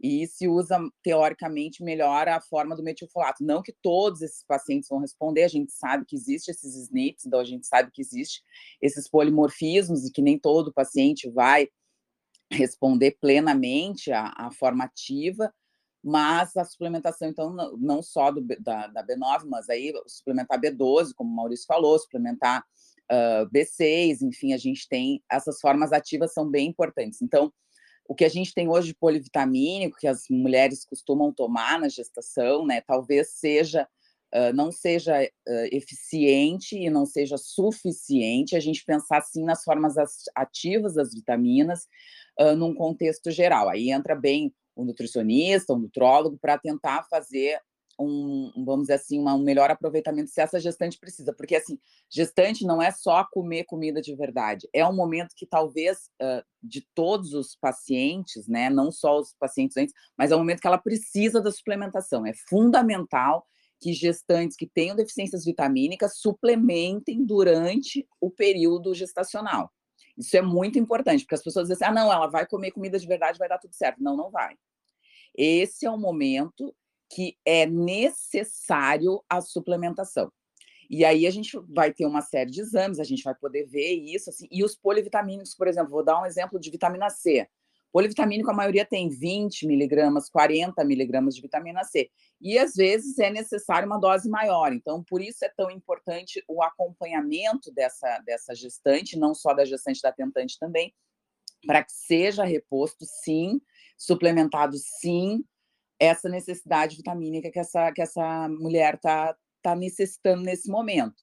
E 0.01 0.27
se 0.27 0.47
usa, 0.47 0.79
teoricamente, 1.03 1.83
melhor 1.83 2.29
a 2.29 2.41
forma 2.41 2.77
do 2.77 2.83
metilfolato. 2.83 3.43
Não 3.43 3.63
que 3.63 3.75
todos 3.83 4.21
esses 4.23 4.45
pacientes 4.45 4.89
vão 4.89 4.99
responder, 4.99 5.45
a 5.45 5.49
gente 5.49 5.73
sabe 5.73 6.05
que 6.05 6.15
existe 6.15 6.51
esses 6.51 6.75
SNPs, 6.75 7.25
então 7.27 7.41
a 7.41 7.45
gente 7.45 7.67
sabe 7.67 7.91
que 7.91 8.03
existe 8.03 8.43
esses 8.81 9.09
polimorfismos 9.09 10.05
e 10.05 10.13
que 10.13 10.23
nem 10.23 10.39
todo 10.39 10.73
paciente 10.73 11.31
vai 11.31 11.69
responder 12.51 13.17
plenamente 13.21 14.13
à, 14.13 14.33
à 14.37 14.51
forma 14.51 14.85
ativa, 14.85 15.53
mas 16.05 16.57
a 16.57 16.65
suplementação, 16.65 17.29
então, 17.29 17.53
não 17.79 18.01
só 18.01 18.31
do, 18.31 18.41
da, 18.61 18.87
da 18.87 19.05
B9, 19.05 19.47
mas 19.47 19.69
aí 19.69 19.93
suplementar 20.07 20.61
B12, 20.61 21.13
como 21.17 21.31
o 21.31 21.35
Maurício 21.35 21.67
falou, 21.67 21.99
suplementar 21.99 22.65
uh, 23.11 23.51
B6, 23.51 24.23
enfim, 24.23 24.53
a 24.53 24.57
gente 24.57 24.89
tem 24.89 25.23
essas 25.31 25.59
formas 25.61 25.93
ativas 25.93 26.33
são 26.33 26.49
bem 26.49 26.69
importantes. 26.69 27.21
Então, 27.23 27.53
o 28.09 28.15
que 28.15 28.25
a 28.25 28.29
gente 28.29 28.55
tem 28.55 28.69
hoje 28.69 28.89
de 28.89 28.95
polivitamínico, 28.95 29.99
que 29.99 30.07
as 30.07 30.25
mulheres 30.31 30.85
costumam 30.85 31.33
tomar 31.33 31.79
na 31.79 31.89
gestação, 31.89 32.67
né, 32.67 32.81
talvez 32.81 33.31
seja 33.31 33.89
Uh, 34.35 34.53
não 34.53 34.73
seja 34.73 35.23
uh, 35.23 35.69
eficiente 35.71 36.77
e 36.77 36.91
não 36.91 37.07
seja 37.07 37.39
suficiente 37.39 38.57
a 38.57 38.61
gente 38.61 38.85
pensar 38.85 39.19
assim 39.19 39.45
nas 39.45 39.63
formas 39.63 39.95
ativas 40.35 40.95
das 40.95 41.15
vitaminas 41.15 41.87
uh, 42.41 42.57
num 42.57 42.75
contexto 42.75 43.31
geral. 43.31 43.69
Aí 43.69 43.91
entra 43.91 44.17
bem 44.17 44.53
o 44.75 44.85
nutricionista, 44.85 45.73
o 45.73 45.79
nutrólogo, 45.79 46.37
para 46.39 46.59
tentar 46.59 47.05
fazer 47.09 47.61
um, 47.99 48.53
vamos 48.65 48.83
dizer 48.83 48.95
assim, 48.95 49.19
uma, 49.19 49.35
um 49.35 49.43
melhor 49.43 49.71
aproveitamento 49.71 50.31
se 50.31 50.41
essa 50.41 50.61
gestante 50.61 50.99
precisa. 50.99 51.33
Porque, 51.33 51.57
assim, 51.57 51.79
gestante 52.11 52.65
não 52.65 52.81
é 52.81 52.91
só 52.91 53.25
comer 53.31 53.65
comida 53.65 54.01
de 54.01 54.15
verdade. 54.15 54.69
É 54.73 54.87
um 54.87 54.95
momento 54.95 55.35
que 55.37 55.47
talvez 55.47 56.11
uh, 56.21 56.45
de 56.63 56.87
todos 56.95 57.33
os 57.33 57.57
pacientes, 57.57 58.47
né, 58.47 58.69
não 58.71 58.91
só 58.91 59.19
os 59.19 59.35
pacientes 59.39 59.77
antes, 59.77 59.95
mas 60.17 60.31
é 60.31 60.37
um 60.37 60.41
momento 60.41 60.61
que 60.61 60.67
ela 60.67 60.79
precisa 60.79 61.41
da 61.41 61.51
suplementação. 61.51 62.27
É 62.27 62.33
fundamental 62.49 63.47
que 63.81 63.93
gestantes 63.93 64.57
que 64.57 64.67
tenham 64.67 64.97
deficiências 64.97 65.45
vitamínicas 65.45 66.19
suplementem 66.19 67.25
durante 67.25 68.07
o 68.21 68.31
período 68.31 68.95
gestacional. 68.95 69.71
Isso 70.17 70.37
é 70.37 70.41
muito 70.41 70.79
importante, 70.79 71.25
porque 71.25 71.35
as 71.35 71.43
pessoas 71.43 71.69
dizem 71.69 71.87
assim, 71.87 71.93
ah, 71.93 72.03
não, 72.03 72.11
ela 72.11 72.27
vai 72.27 72.47
comer 72.47 72.71
comida 72.71 72.99
de 72.99 73.07
verdade, 73.07 73.39
vai 73.39 73.49
dar 73.49 73.59
tudo 73.59 73.75
certo. 73.75 74.03
Não, 74.03 74.17
não 74.17 74.31
vai. 74.31 74.57
Esse 75.37 75.85
é 75.85 75.91
o 75.91 75.99
momento 75.99 76.75
que 77.11 77.37
é 77.45 77.67
necessário 77.67 79.23
a 79.29 79.41
suplementação. 79.41 80.31
E 80.89 81.05
aí 81.05 81.27
a 81.27 81.31
gente 81.31 81.59
vai 81.69 81.93
ter 81.93 82.07
uma 82.07 82.23
série 82.23 82.51
de 82.51 82.61
exames, 82.61 83.01
a 83.01 83.05
gente 83.05 83.23
vai 83.23 83.35
poder 83.35 83.67
ver 83.67 83.93
isso, 83.95 84.31
assim, 84.31 84.47
e 84.51 84.65
os 84.65 84.77
polivitamínicos, 84.77 85.55
por 85.55 85.67
exemplo, 85.67 85.91
vou 85.91 86.05
dar 86.05 86.21
um 86.21 86.27
exemplo 86.27 86.61
de 86.61 86.71
vitamina 86.71 87.11
C. 87.11 87.49
Polivitamínico, 87.93 88.51
a 88.51 88.55
maioria 88.55 88.85
tem 88.85 89.09
20 89.09 89.67
miligramas, 89.67 90.29
40 90.29 90.85
miligramas 90.85 91.35
de 91.35 91.41
vitamina 91.41 91.83
C. 91.83 92.11
E 92.41 92.59
às 92.59 92.75
vezes 92.75 93.19
é 93.19 93.31
necessário 93.31 93.87
uma 93.87 93.99
dose 93.99 94.29
maior. 94.29 94.73
Então, 94.73 95.03
por 95.03 95.23
isso 95.23 95.45
é 95.45 95.51
tão 95.57 95.71
importante 95.71 96.45
o 96.47 96.63
acompanhamento 96.63 97.73
dessa, 97.73 98.19
dessa 98.19 98.55
gestante, 98.55 99.19
não 99.19 99.35
só 99.35 99.55
da 99.55 99.65
gestante 99.65 100.03
da 100.03 100.13
tentante 100.13 100.59
também, 100.59 100.93
para 101.67 101.83
que 101.83 101.93
seja 101.93 102.45
reposto, 102.45 103.05
sim, 103.07 103.61
suplementado, 103.97 104.77
sim, 104.77 105.43
essa 105.99 106.29
necessidade 106.29 106.97
vitamínica 106.97 107.51
que 107.51 107.59
essa, 107.59 107.93
que 107.93 108.03
essa 108.03 108.49
mulher 108.49 108.95
está 108.95 109.37
tá 109.63 109.75
necessitando 109.75 110.43
nesse 110.43 110.71
momento. 110.71 111.15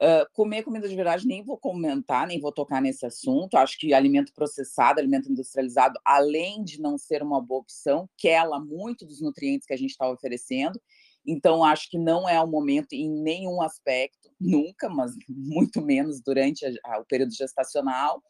Uh, 0.00 0.24
comer 0.32 0.62
comida 0.62 0.88
de 0.88 0.94
verdade, 0.94 1.26
nem 1.26 1.44
vou 1.44 1.58
comentar, 1.58 2.24
nem 2.24 2.40
vou 2.40 2.52
tocar 2.52 2.80
nesse 2.80 3.04
assunto. 3.04 3.56
Acho 3.56 3.76
que 3.76 3.92
alimento 3.92 4.32
processado, 4.32 5.00
alimento 5.00 5.30
industrializado, 5.30 5.98
além 6.04 6.62
de 6.62 6.80
não 6.80 6.96
ser 6.96 7.20
uma 7.20 7.40
boa 7.40 7.60
opção, 7.60 8.08
quela 8.16 8.60
muito 8.60 9.04
dos 9.04 9.20
nutrientes 9.20 9.66
que 9.66 9.74
a 9.74 9.76
gente 9.76 9.90
está 9.90 10.08
oferecendo. 10.08 10.80
Então, 11.26 11.64
acho 11.64 11.90
que 11.90 11.98
não 11.98 12.28
é 12.28 12.40
o 12.40 12.46
momento 12.46 12.92
em 12.92 13.10
nenhum 13.10 13.60
aspecto, 13.60 14.30
nunca, 14.40 14.88
mas 14.88 15.12
muito 15.28 15.82
menos 15.82 16.22
durante 16.22 16.64
a, 16.64 16.70
a, 16.84 17.00
o 17.00 17.04
período 17.04 17.34
gestacional 17.34 18.22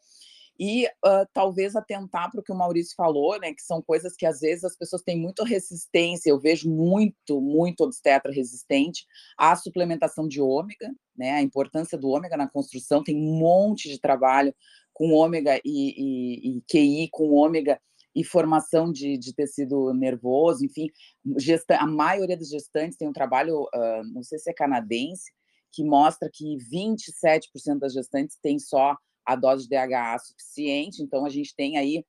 e 0.59 0.85
uh, 0.87 1.25
talvez 1.33 1.73
atentar 1.75 2.29
para 2.29 2.41
o 2.41 2.43
que 2.43 2.51
o 2.51 2.55
Maurício 2.55 2.93
falou, 2.95 3.39
né, 3.39 3.53
que 3.53 3.61
são 3.61 3.81
coisas 3.81 4.13
que 4.15 4.25
às 4.25 4.41
vezes 4.41 4.65
as 4.65 4.75
pessoas 4.75 5.01
têm 5.01 5.17
muita 5.17 5.45
resistência, 5.45 6.29
eu 6.29 6.39
vejo 6.39 6.69
muito, 6.69 7.39
muito 7.39 7.81
obstetra 7.81 8.31
resistente 8.31 9.05
à 9.37 9.55
suplementação 9.55 10.27
de 10.27 10.41
ômega, 10.41 10.93
né, 11.17 11.31
a 11.31 11.41
importância 11.41 11.97
do 11.97 12.09
ômega 12.09 12.35
na 12.35 12.49
construção, 12.49 13.01
tem 13.01 13.15
um 13.15 13.39
monte 13.39 13.87
de 13.87 13.99
trabalho 13.99 14.53
com 14.93 15.13
ômega 15.13 15.61
e, 15.63 15.93
e, 15.97 16.57
e 16.57 16.61
QI, 16.69 17.07
com 17.09 17.31
ômega 17.31 17.79
e 18.13 18.21
formação 18.23 18.91
de, 18.91 19.17
de 19.17 19.33
tecido 19.33 19.93
nervoso, 19.93 20.65
enfim, 20.65 20.89
gesta, 21.37 21.77
a 21.77 21.87
maioria 21.87 22.35
dos 22.35 22.49
gestantes 22.49 22.97
tem 22.97 23.07
um 23.07 23.13
trabalho, 23.13 23.61
uh, 23.61 24.03
não 24.13 24.23
sei 24.23 24.37
se 24.39 24.49
é 24.49 24.53
canadense, 24.53 25.31
que 25.71 25.85
mostra 25.85 26.29
que 26.33 26.57
27% 26.57 27.79
das 27.79 27.93
gestantes 27.93 28.37
têm 28.41 28.59
só 28.59 28.97
a 29.29 29.35
dose 29.35 29.67
de 29.67 29.69
DHA 29.69 30.17
suficiente, 30.17 31.03
então 31.03 31.23
a 31.23 31.29
gente 31.29 31.55
tem 31.55 31.77
aí 31.77 32.03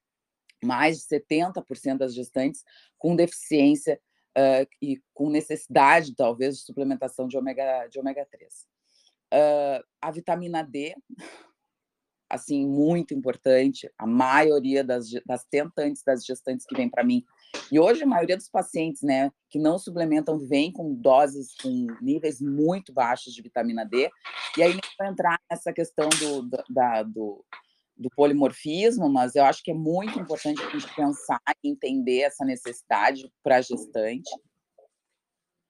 mais 0.65 0.99
de 0.99 1.05
70% 1.05 1.99
das 1.99 2.15
gestantes 2.15 2.65
com 2.97 3.15
deficiência 3.15 4.01
uh, 4.39 4.67
e 4.81 5.03
com 5.13 5.29
necessidade, 5.29 6.15
talvez, 6.15 6.57
de 6.57 6.65
suplementação 6.65 7.29
de 7.29 7.37
ômega, 7.37 7.87
de 7.89 7.99
ômega 7.99 8.27
3. 8.31 8.55
Uh, 9.33 9.85
a 10.01 10.11
vitamina 10.11 10.63
D, 10.63 10.97
assim, 12.27 12.67
muito 12.67 13.13
importante, 13.13 13.91
a 13.99 14.07
maioria 14.07 14.83
das, 14.83 15.11
das 15.27 15.45
tentantes, 15.45 16.03
das 16.03 16.25
gestantes 16.25 16.65
que 16.65 16.75
vêm 16.75 16.89
para 16.89 17.05
mim 17.05 17.23
e 17.71 17.79
hoje 17.79 18.03
a 18.03 18.07
maioria 18.07 18.37
dos 18.37 18.49
pacientes, 18.49 19.03
né, 19.03 19.31
que 19.49 19.59
não 19.59 19.79
suplementam, 19.79 20.39
vem 20.39 20.73
com 20.73 20.95
doses, 20.95 21.55
com 21.63 21.87
níveis 22.01 22.41
muito 22.41 22.93
baixos 22.93 23.33
de 23.33 23.43
vitamina 23.43 23.85
D. 23.85 24.11
E 24.57 24.63
aí 24.63 24.73
vou 24.99 25.07
entrar 25.07 25.41
nessa 25.51 25.73
questão 25.73 26.09
do, 26.09 26.49
da, 26.69 27.03
do, 27.03 27.45
do 27.97 28.11
polimorfismo, 28.11 29.09
mas 29.09 29.35
eu 29.37 29.45
acho 29.45 29.63
que 29.63 29.71
é 29.71 29.75
muito 29.75 30.19
importante 30.19 30.63
a 30.63 30.71
gente 30.71 30.95
pensar 30.95 31.41
e 31.63 31.69
entender 31.69 32.21
essa 32.21 32.45
necessidade 32.45 33.31
para 33.43 33.61
gestante. 33.61 34.31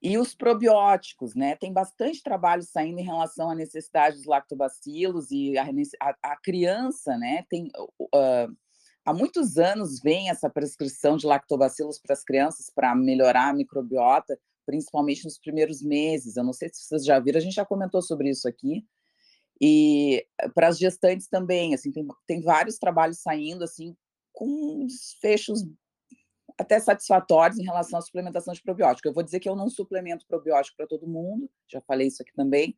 E 0.03 0.17
os 0.17 0.35
probióticos, 0.35 1.35
né? 1.35 1.57
Tem 1.57 1.71
bastante 1.71 2.23
trabalho 2.23 2.63
saindo 2.63 2.99
em 2.99 3.05
relação 3.05 3.51
à 3.51 3.55
necessidade 3.55 4.17
dos 4.17 4.25
lactobacilos 4.25 5.31
e 5.31 5.59
a, 5.59 5.67
a, 6.01 6.33
a 6.33 6.37
criança, 6.41 7.19
né? 7.19 7.45
Tem 7.51 7.71
uh, 7.77 8.57
há 9.05 9.13
muitos 9.13 9.57
anos 9.57 10.01
vem 10.01 10.31
essa 10.31 10.49
prescrição 10.49 11.17
de 11.17 11.27
lactobacilos 11.27 11.99
para 11.99 12.13
as 12.13 12.25
crianças 12.25 12.71
para 12.75 12.95
melhorar 12.95 13.49
a 13.49 13.55
microbiota, 13.55 14.39
principalmente 14.67 15.25
nos 15.25 15.39
primeiros 15.39 15.83
meses. 15.83 16.37
Eu 16.37 16.45
não 16.45 16.53
sei 16.53 16.69
se 16.69 16.85
vocês 16.85 17.05
já 17.05 17.19
viram, 17.19 17.39
a 17.39 17.43
gente 17.43 17.55
já 17.55 17.65
comentou 17.65 18.03
sobre 18.03 18.31
isso 18.31 18.49
aqui. 18.49 18.85
E 19.61 20.25
eh, 20.41 20.49
para 20.49 20.69
as 20.69 20.79
gestantes 20.79 21.29
também, 21.29 21.75
assim, 21.75 21.93
tem, 21.93 22.07
tem 22.27 22.41
vários 22.41 22.79
trabalhos 22.79 23.21
saindo 23.21 23.63
assim 23.63 23.95
com 24.33 24.87
fechos 25.21 25.65
até 26.59 26.79
satisfatórios 26.79 27.59
em 27.59 27.65
relação 27.65 27.99
à 27.99 28.03
suplementação 28.03 28.53
de 28.55 28.63
probiótico. 28.63 29.09
Eu 29.09 29.15
vou 29.15 29.23
dizer 29.23 29.41
que 29.41 29.49
eu 29.49 29.57
não 29.57 29.69
suplemento 29.69 30.27
probiótico 30.27 30.77
para 30.77 30.87
todo 30.87 31.09
mundo, 31.09 31.51
já 31.71 31.81
falei 31.81 32.09
isso 32.09 32.23
aqui 32.23 32.33
também, 32.35 32.77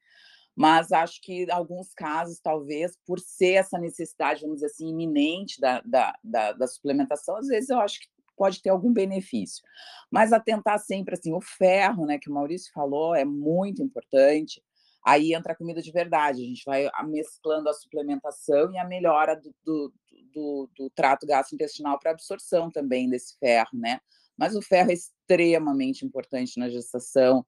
mas 0.54 0.92
acho 0.92 1.20
que 1.22 1.44
em 1.44 1.50
alguns 1.50 1.94
casos, 1.94 2.38
talvez, 2.40 2.96
por 3.06 3.18
ser 3.18 3.54
essa 3.54 3.78
necessidade, 3.78 4.42
vamos 4.42 4.56
dizer 4.56 4.66
assim, 4.66 4.88
iminente 4.88 5.60
da, 5.60 5.80
da, 5.84 6.14
da, 6.22 6.52
da 6.52 6.66
suplementação, 6.66 7.36
às 7.36 7.46
vezes 7.46 7.70
eu 7.70 7.80
acho 7.80 8.00
que 8.00 8.08
pode 8.36 8.60
ter 8.60 8.70
algum 8.70 8.92
benefício. 8.92 9.62
Mas 10.10 10.32
atentar 10.32 10.78
sempre, 10.78 11.14
assim, 11.14 11.32
o 11.32 11.40
ferro, 11.40 12.06
né, 12.06 12.18
que 12.18 12.30
o 12.30 12.34
Maurício 12.34 12.72
falou, 12.72 13.14
é 13.14 13.24
muito 13.24 13.82
importante. 13.82 14.62
Aí 15.04 15.34
entra 15.34 15.52
a 15.52 15.56
comida 15.56 15.82
de 15.82 15.90
verdade, 15.90 16.42
a 16.42 16.46
gente 16.46 16.64
vai 16.64 16.88
mesclando 17.06 17.68
a 17.68 17.72
suplementação 17.72 18.72
e 18.72 18.78
a 18.78 18.84
melhora 18.84 19.34
do, 19.34 19.54
do, 19.64 19.92
do, 20.32 20.70
do 20.76 20.90
trato 20.90 21.26
gastrointestinal 21.26 21.98
para 21.98 22.12
absorção 22.12 22.70
também 22.70 23.08
desse 23.08 23.36
ferro, 23.38 23.70
né? 23.74 24.00
Mas 24.36 24.54
o 24.54 24.62
ferro 24.62 24.90
é 24.90 24.94
extremamente 24.94 26.04
importante 26.04 26.58
na 26.58 26.68
gestação, 26.68 27.44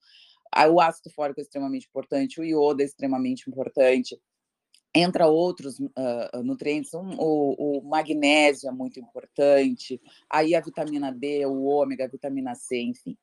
o 0.68 0.80
ácido 0.80 1.11
fólico 1.11 1.40
é 1.40 1.42
extremamente 1.42 1.86
importante, 1.86 2.40
o 2.40 2.44
iodo 2.44 2.82
é 2.82 2.84
extremamente 2.84 3.48
importante. 3.48 4.20
Entra 4.96 5.26
outros 5.26 5.80
uh, 5.80 6.42
nutrientes, 6.44 6.94
um, 6.94 7.16
o, 7.18 7.80
o, 7.80 7.82
magnésio 7.82 8.68
é 8.68 8.72
muito 8.72 9.00
importante, 9.00 10.00
aí 10.30 10.55
a 10.55 10.61
vitamina 10.61 11.11
D, 11.11 11.44
o 11.46 11.64
ômega, 11.64 12.05
a 12.05 12.09
vitamina 12.09 12.55
C, 12.55 12.80
enfim. 12.80 13.18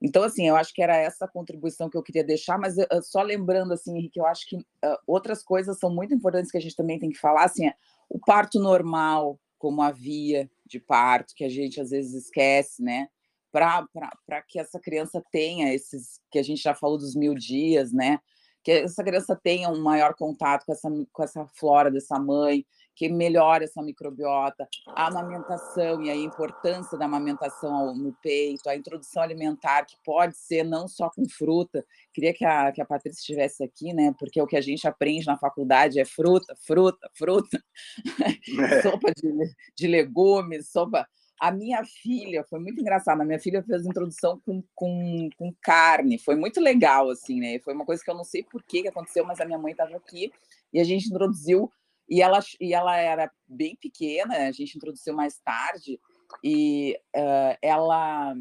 Então, 0.00 0.22
assim, 0.22 0.46
eu 0.46 0.54
acho 0.54 0.72
que 0.72 0.80
era 0.80 0.96
essa 0.96 1.26
contribuição 1.26 1.90
que 1.90 1.96
eu 1.96 2.02
queria 2.04 2.22
deixar, 2.22 2.56
mas 2.56 2.78
uh, 2.78 3.02
só 3.02 3.20
lembrando, 3.20 3.72
assim, 3.72 3.96
Henrique, 3.96 4.20
eu 4.20 4.26
acho 4.26 4.48
que 4.48 4.56
uh, 4.56 4.96
outras 5.08 5.42
coisas 5.42 5.76
são 5.80 5.92
muito 5.92 6.14
importantes 6.14 6.52
que 6.52 6.58
a 6.58 6.60
gente 6.60 6.76
também 6.76 7.00
tem 7.00 7.10
que 7.10 7.18
falar, 7.18 7.44
assim, 7.44 7.66
é 7.66 7.74
o 8.08 8.20
parto 8.20 8.60
normal, 8.60 9.40
como 9.58 9.82
a 9.82 9.90
via 9.90 10.48
de 10.64 10.78
parto, 10.78 11.34
que 11.34 11.44
a 11.44 11.48
gente 11.48 11.80
às 11.80 11.90
vezes 11.90 12.26
esquece, 12.26 12.80
né? 12.80 13.08
Para 13.50 14.42
que 14.46 14.58
essa 14.58 14.78
criança 14.78 15.22
tenha 15.30 15.72
esses, 15.72 16.20
que 16.30 16.38
a 16.38 16.42
gente 16.42 16.62
já 16.62 16.74
falou 16.74 16.98
dos 16.98 17.14
mil 17.14 17.34
dias, 17.34 17.92
né? 17.92 18.18
Que 18.62 18.72
essa 18.72 19.02
criança 19.02 19.38
tenha 19.40 19.68
um 19.68 19.80
maior 19.80 20.14
contato 20.14 20.64
com 20.66 20.72
essa, 20.72 20.88
com 21.12 21.22
essa 21.22 21.46
flora 21.54 21.90
dessa 21.90 22.18
mãe, 22.18 22.64
que 22.98 23.08
melhore 23.08 23.64
essa 23.64 23.80
microbiota, 23.80 24.68
a 24.88 25.06
amamentação 25.06 26.02
e 26.02 26.10
a 26.10 26.16
importância 26.16 26.98
da 26.98 27.04
amamentação 27.04 27.94
no 27.94 28.12
peito, 28.20 28.68
a 28.68 28.74
introdução 28.74 29.22
alimentar, 29.22 29.84
que 29.84 29.94
pode 30.04 30.36
ser 30.36 30.64
não 30.64 30.88
só 30.88 31.08
com 31.08 31.24
fruta. 31.28 31.86
Queria 32.12 32.34
que 32.34 32.44
a, 32.44 32.72
que 32.72 32.82
a 32.82 32.84
Patrícia 32.84 33.20
estivesse 33.20 33.62
aqui, 33.62 33.92
né? 33.92 34.12
Porque 34.18 34.42
o 34.42 34.48
que 34.48 34.56
a 34.56 34.60
gente 34.60 34.88
aprende 34.88 35.26
na 35.26 35.38
faculdade 35.38 36.00
é 36.00 36.04
fruta, 36.04 36.56
fruta, 36.66 37.08
fruta, 37.16 37.62
é. 38.60 38.82
sopa 38.82 39.12
de, 39.12 39.54
de 39.76 39.86
legumes, 39.86 40.68
sopa 40.68 41.06
a 41.40 41.52
minha 41.52 41.84
filha, 41.84 42.44
foi 42.48 42.58
muito 42.58 42.80
engraçado, 42.80 43.20
a 43.20 43.24
minha 43.24 43.38
filha 43.38 43.62
fez 43.62 43.86
introdução 43.86 44.40
com, 44.44 44.62
com, 44.74 45.30
com 45.36 45.54
carne, 45.62 46.18
foi 46.18 46.34
muito 46.34 46.60
legal, 46.60 47.10
assim, 47.10 47.38
né? 47.38 47.58
Foi 47.60 47.74
uma 47.74 47.84
coisa 47.84 48.02
que 48.02 48.10
eu 48.10 48.14
não 48.14 48.24
sei 48.24 48.42
por 48.42 48.62
que, 48.62 48.82
que 48.82 48.88
aconteceu, 48.88 49.24
mas 49.24 49.40
a 49.40 49.44
minha 49.44 49.58
mãe 49.58 49.72
estava 49.72 49.96
aqui 49.96 50.32
e 50.72 50.80
a 50.80 50.84
gente 50.84 51.06
introduziu, 51.06 51.70
e 52.08 52.20
ela, 52.20 52.40
e 52.60 52.74
ela 52.74 52.96
era 52.96 53.30
bem 53.46 53.76
pequena, 53.76 54.48
a 54.48 54.52
gente 54.52 54.76
introduziu 54.76 55.14
mais 55.14 55.38
tarde, 55.38 56.00
e 56.42 56.98
uh, 57.16 57.56
ela 57.62 58.34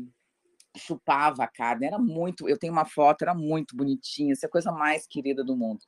chupava 0.75 1.43
a 1.43 1.47
carne, 1.47 1.87
era 1.87 1.97
muito, 1.97 2.47
eu 2.47 2.57
tenho 2.57 2.73
uma 2.73 2.85
foto, 2.85 3.23
era 3.23 3.33
muito 3.33 3.75
bonitinha, 3.75 4.33
essa 4.33 4.45
é 4.45 4.47
a 4.47 4.51
coisa 4.51 4.71
mais 4.71 5.07
querida 5.07 5.43
do 5.43 5.55
mundo. 5.55 5.81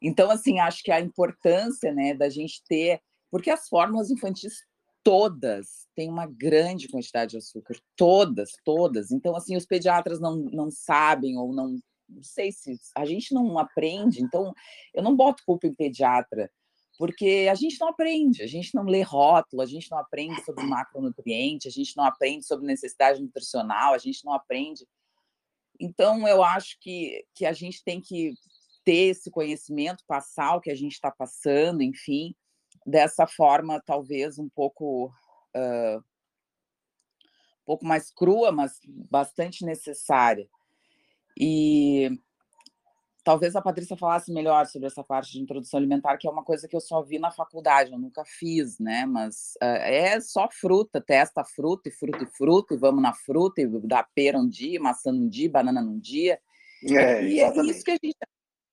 Então, 0.00 0.30
assim, 0.30 0.58
acho 0.60 0.82
que 0.82 0.90
a 0.90 1.00
importância, 1.00 1.92
né, 1.92 2.14
da 2.14 2.28
gente 2.28 2.62
ter, 2.68 3.00
porque 3.30 3.50
as 3.50 3.68
fórmulas 3.68 4.10
infantis 4.10 4.64
todas 5.06 5.86
têm 5.94 6.10
uma 6.10 6.26
grande 6.26 6.88
quantidade 6.88 7.30
de 7.30 7.36
açúcar, 7.36 7.76
todas, 7.94 8.50
todas. 8.64 9.12
Então, 9.12 9.36
assim, 9.36 9.56
os 9.56 9.64
pediatras 9.64 10.18
não, 10.18 10.34
não 10.34 10.68
sabem 10.68 11.38
ou 11.38 11.52
não, 11.52 11.78
não 12.08 12.22
sei 12.24 12.50
se 12.50 12.76
a 12.92 13.04
gente 13.04 13.32
não 13.32 13.56
aprende. 13.56 14.20
Então, 14.20 14.52
eu 14.92 15.04
não 15.04 15.14
boto 15.14 15.44
culpa 15.46 15.68
em 15.68 15.74
pediatra, 15.74 16.50
porque 16.98 17.46
a 17.48 17.54
gente 17.54 17.78
não 17.78 17.86
aprende, 17.86 18.42
a 18.42 18.48
gente 18.48 18.74
não 18.74 18.82
lê 18.82 19.00
rótulo, 19.02 19.62
a 19.62 19.66
gente 19.66 19.88
não 19.92 19.98
aprende 19.98 20.44
sobre 20.44 20.64
macronutriente, 20.66 21.68
a 21.68 21.70
gente 21.70 21.96
não 21.96 22.02
aprende 22.02 22.44
sobre 22.44 22.66
necessidade 22.66 23.22
nutricional, 23.22 23.94
a 23.94 23.98
gente 23.98 24.24
não 24.24 24.32
aprende. 24.32 24.84
Então, 25.78 26.26
eu 26.26 26.42
acho 26.42 26.80
que, 26.80 27.24
que 27.32 27.46
a 27.46 27.52
gente 27.52 27.80
tem 27.84 28.00
que 28.00 28.34
ter 28.84 29.10
esse 29.10 29.30
conhecimento, 29.30 30.02
passar 30.04 30.56
o 30.56 30.60
que 30.60 30.70
a 30.70 30.74
gente 30.74 30.94
está 30.94 31.12
passando, 31.12 31.80
enfim, 31.80 32.34
dessa 32.86 33.26
forma 33.26 33.82
talvez 33.84 34.38
um 34.38 34.48
pouco 34.48 35.06
uh, 35.56 35.98
um 35.98 37.64
pouco 37.66 37.84
mais 37.84 38.10
crua, 38.12 38.52
mas 38.52 38.78
bastante 38.86 39.64
necessária. 39.64 40.48
E 41.38 42.10
talvez 43.24 43.56
a 43.56 43.60
Patrícia 43.60 43.96
falasse 43.96 44.32
melhor 44.32 44.66
sobre 44.66 44.86
essa 44.86 45.02
parte 45.02 45.32
de 45.32 45.40
introdução 45.40 45.78
alimentar, 45.78 46.16
que 46.16 46.28
é 46.28 46.30
uma 46.30 46.44
coisa 46.44 46.68
que 46.68 46.76
eu 46.76 46.80
só 46.80 47.02
vi 47.02 47.18
na 47.18 47.32
faculdade, 47.32 47.90
eu 47.90 47.98
nunca 47.98 48.24
fiz, 48.24 48.78
né? 48.78 49.04
Mas 49.04 49.54
uh, 49.60 49.82
é 49.82 50.20
só 50.20 50.48
fruta, 50.48 51.00
testa 51.00 51.44
fruta 51.44 51.88
e 51.88 51.92
fruta 51.92 52.22
e 52.22 52.26
fruta, 52.26 52.74
e 52.74 52.78
vamos 52.78 53.02
na 53.02 53.12
fruta, 53.12 53.60
e 53.60 53.66
dá 53.80 54.04
pera 54.14 54.38
um 54.38 54.48
dia, 54.48 54.80
maçã 54.80 55.10
um 55.10 55.28
dia, 55.28 55.50
banana 55.50 55.82
num 55.82 55.98
dia. 55.98 56.38
É, 56.84 57.24
e 57.24 57.40
é 57.40 57.50
isso 57.62 57.84
que 57.84 57.90
a 57.90 57.98
gente 58.00 58.16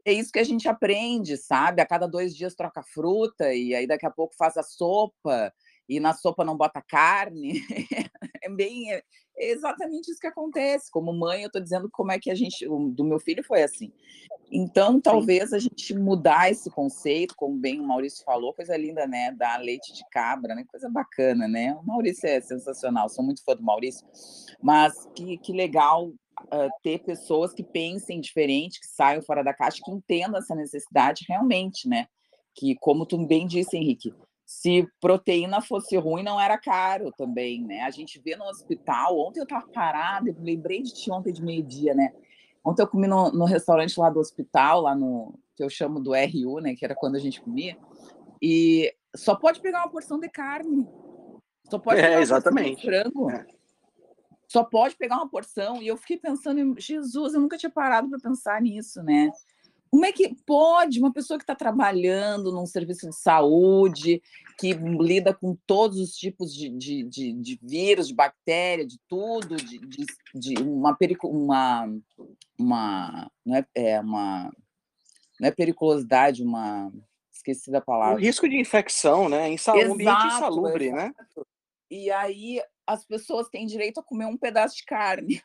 é 0.05 0.13
isso 0.13 0.31
que 0.31 0.39
a 0.39 0.43
gente 0.43 0.67
aprende, 0.67 1.37
sabe? 1.37 1.81
A 1.81 1.85
cada 1.85 2.07
dois 2.07 2.35
dias 2.35 2.55
troca 2.55 2.83
fruta 2.83 3.53
e 3.53 3.73
aí 3.73 3.87
daqui 3.87 4.05
a 4.05 4.11
pouco 4.11 4.35
faz 4.35 4.57
a 4.57 4.63
sopa 4.63 5.53
e 5.87 5.99
na 5.99 6.13
sopa 6.13 6.43
não 6.43 6.57
bota 6.57 6.81
carne. 6.81 7.61
é 8.43 8.49
bem 8.49 8.91
é 8.91 9.51
exatamente 9.51 10.11
isso 10.11 10.19
que 10.19 10.27
acontece. 10.27 10.91
Como 10.91 11.13
mãe, 11.13 11.41
eu 11.41 11.47
estou 11.47 11.61
dizendo 11.61 11.89
como 11.91 12.11
é 12.11 12.19
que 12.19 12.29
a 12.29 12.35
gente, 12.35 12.65
do 12.67 13.03
meu 13.03 13.19
filho 13.19 13.43
foi 13.43 13.63
assim. 13.63 13.91
Então, 14.51 15.01
talvez 15.01 15.51
a 15.51 15.57
gente 15.57 15.95
mudar 15.95 16.51
esse 16.51 16.69
conceito, 16.69 17.33
como 17.35 17.57
bem 17.57 17.79
o 17.79 17.87
Maurício 17.87 18.23
falou, 18.23 18.53
coisa 18.53 18.77
linda, 18.77 19.07
né? 19.07 19.31
Da 19.31 19.57
leite 19.57 19.91
de 19.93 20.03
cabra, 20.11 20.53
né? 20.53 20.63
Coisa 20.69 20.89
bacana, 20.89 21.47
né? 21.47 21.73
O 21.73 21.83
Maurício 21.83 22.27
é 22.27 22.39
sensacional, 22.39 23.09
sou 23.09 23.25
muito 23.25 23.43
fã 23.43 23.55
do 23.55 23.63
Maurício, 23.63 24.05
mas 24.61 24.93
que, 25.15 25.37
que 25.39 25.51
legal 25.51 26.13
uh, 26.45 26.69
ter 26.81 26.99
pessoas 26.99 27.53
que 27.53 27.63
pensem 27.63 28.19
diferente, 28.19 28.79
que 28.79 28.87
saiam 28.87 29.21
fora 29.21 29.43
da 29.43 29.53
caixa, 29.53 29.81
que 29.83 29.91
entendam 29.91 30.39
essa 30.39 30.55
necessidade 30.55 31.25
realmente, 31.27 31.87
né? 31.87 32.07
Que, 32.55 32.75
como 32.75 33.05
tu 33.05 33.17
bem 33.25 33.47
disse, 33.47 33.75
Henrique, 33.75 34.13
se 34.45 34.87
proteína 35.01 35.61
fosse 35.61 35.97
ruim, 35.97 36.23
não 36.23 36.39
era 36.39 36.57
caro 36.57 37.11
também, 37.11 37.63
né? 37.63 37.81
A 37.81 37.89
gente 37.89 38.19
vê 38.19 38.35
no 38.35 38.45
hospital, 38.45 39.17
ontem 39.19 39.39
eu 39.39 39.43
estava 39.43 39.67
parada, 39.67 40.29
eu 40.29 40.35
lembrei 40.39 40.81
de 40.81 40.93
ti 40.93 41.11
ontem 41.11 41.33
de 41.33 41.41
meio-dia, 41.41 41.93
né? 41.93 42.13
Ontem 42.63 42.81
eu 42.81 42.87
comi 42.87 43.07
no, 43.07 43.31
no, 43.31 43.45
restaurante 43.45 43.99
lá 43.99 44.09
do 44.09 44.19
hospital, 44.19 44.81
lá 44.81 44.95
no 44.95 45.33
que 45.55 45.63
eu 45.63 45.69
chamo 45.69 45.99
do 45.99 46.13
RU, 46.13 46.59
né? 46.59 46.75
Que 46.75 46.85
era 46.85 46.95
quando 46.95 47.15
a 47.15 47.19
gente 47.19 47.41
comia, 47.41 47.77
e 48.41 48.93
só 49.15 49.35
pode 49.35 49.59
pegar 49.61 49.79
uma 49.79 49.89
porção 49.89 50.19
de 50.19 50.29
carne. 50.29 50.87
Só 51.69 51.79
pode 51.79 51.99
é, 51.99 52.03
pegar 52.03 52.19
é, 52.19 52.21
exatamente. 52.21 52.85
frango. 52.85 53.31
É 53.31 53.45
só 54.53 54.63
pode 54.63 54.95
pegar 54.95 55.15
uma 55.15 55.27
porção. 55.27 55.81
E 55.81 55.87
eu 55.87 55.97
fiquei 55.97 56.15
pensando, 56.15 56.79
Jesus, 56.79 57.33
eu 57.33 57.41
nunca 57.41 57.57
tinha 57.57 57.71
parado 57.71 58.07
para 58.07 58.19
pensar 58.19 58.61
nisso, 58.61 59.01
né? 59.01 59.31
Como 59.89 60.05
é 60.05 60.11
que 60.11 60.35
pode 60.45 60.99
uma 60.99 61.11
pessoa 61.11 61.39
que 61.39 61.43
está 61.43 61.55
trabalhando 61.55 62.51
num 62.51 62.65
serviço 62.67 63.09
de 63.09 63.15
saúde, 63.15 64.21
que 64.59 64.73
lida 64.73 65.33
com 65.33 65.57
todos 65.65 65.99
os 65.99 66.15
tipos 66.15 66.53
de, 66.53 66.69
de, 66.69 67.03
de, 67.03 67.33
de 67.33 67.59
vírus, 67.63 68.07
de 68.07 68.13
bactéria, 68.13 68.85
de 68.85 68.99
tudo, 69.07 69.55
de, 69.55 69.79
de, 69.79 70.05
de 70.35 70.61
uma, 70.61 70.95
perico, 70.95 71.27
uma, 71.27 71.87
uma, 72.57 73.31
não 73.43 73.55
é, 73.55 73.65
é 73.73 73.99
uma, 73.99 74.51
não 75.39 75.47
é 75.47 75.51
periculosidade, 75.51 76.43
uma, 76.43 76.91
esqueci 77.31 77.71
da 77.71 77.81
palavra. 77.81 78.15
O 78.15 78.23
risco 78.23 78.47
de 78.47 78.59
infecção, 78.59 79.27
né? 79.29 79.49
Em 79.49 79.57
ambiente 79.91 80.27
insalubre, 80.27 80.91
né? 80.91 81.05
exato. 81.05 81.39
né? 81.39 81.45
E 81.89 82.09
aí 82.09 82.59
as 82.85 83.05
pessoas 83.05 83.49
têm 83.49 83.65
direito 83.65 83.99
a 83.99 84.03
comer 84.03 84.25
um 84.25 84.37
pedaço 84.37 84.77
de 84.77 84.85
carne. 84.85 85.43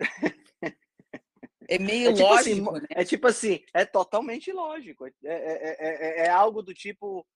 É 1.66 1.78
meio 1.78 2.10
é 2.10 2.12
tipo 2.12 2.26
assim, 2.34 2.60
lógico, 2.60 2.76
assim, 2.76 2.80
né? 2.82 2.86
É 2.90 3.04
tipo 3.04 3.26
assim, 3.26 3.64
é 3.72 3.84
totalmente 3.86 4.52
lógico. 4.52 5.06
É, 5.06 5.12
é, 5.24 5.76
é, 5.78 6.26
é 6.26 6.28
algo 6.28 6.60
do 6.60 6.74
tipo 6.74 7.26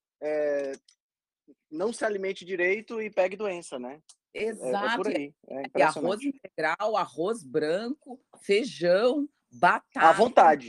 não 1.70 1.92
se 1.92 2.04
alimente 2.04 2.44
direito 2.44 3.00
e 3.00 3.10
pegue 3.10 3.36
doença, 3.36 3.78
né? 3.78 4.00
Exato. 4.34 5.08
É, 5.08 5.82
arroz 5.82 6.22
integral, 6.22 6.96
arroz 6.96 7.42
branco, 7.42 8.20
feijão, 8.42 9.28
batata. 9.50 10.00
À 10.00 10.12
vontade. 10.12 10.68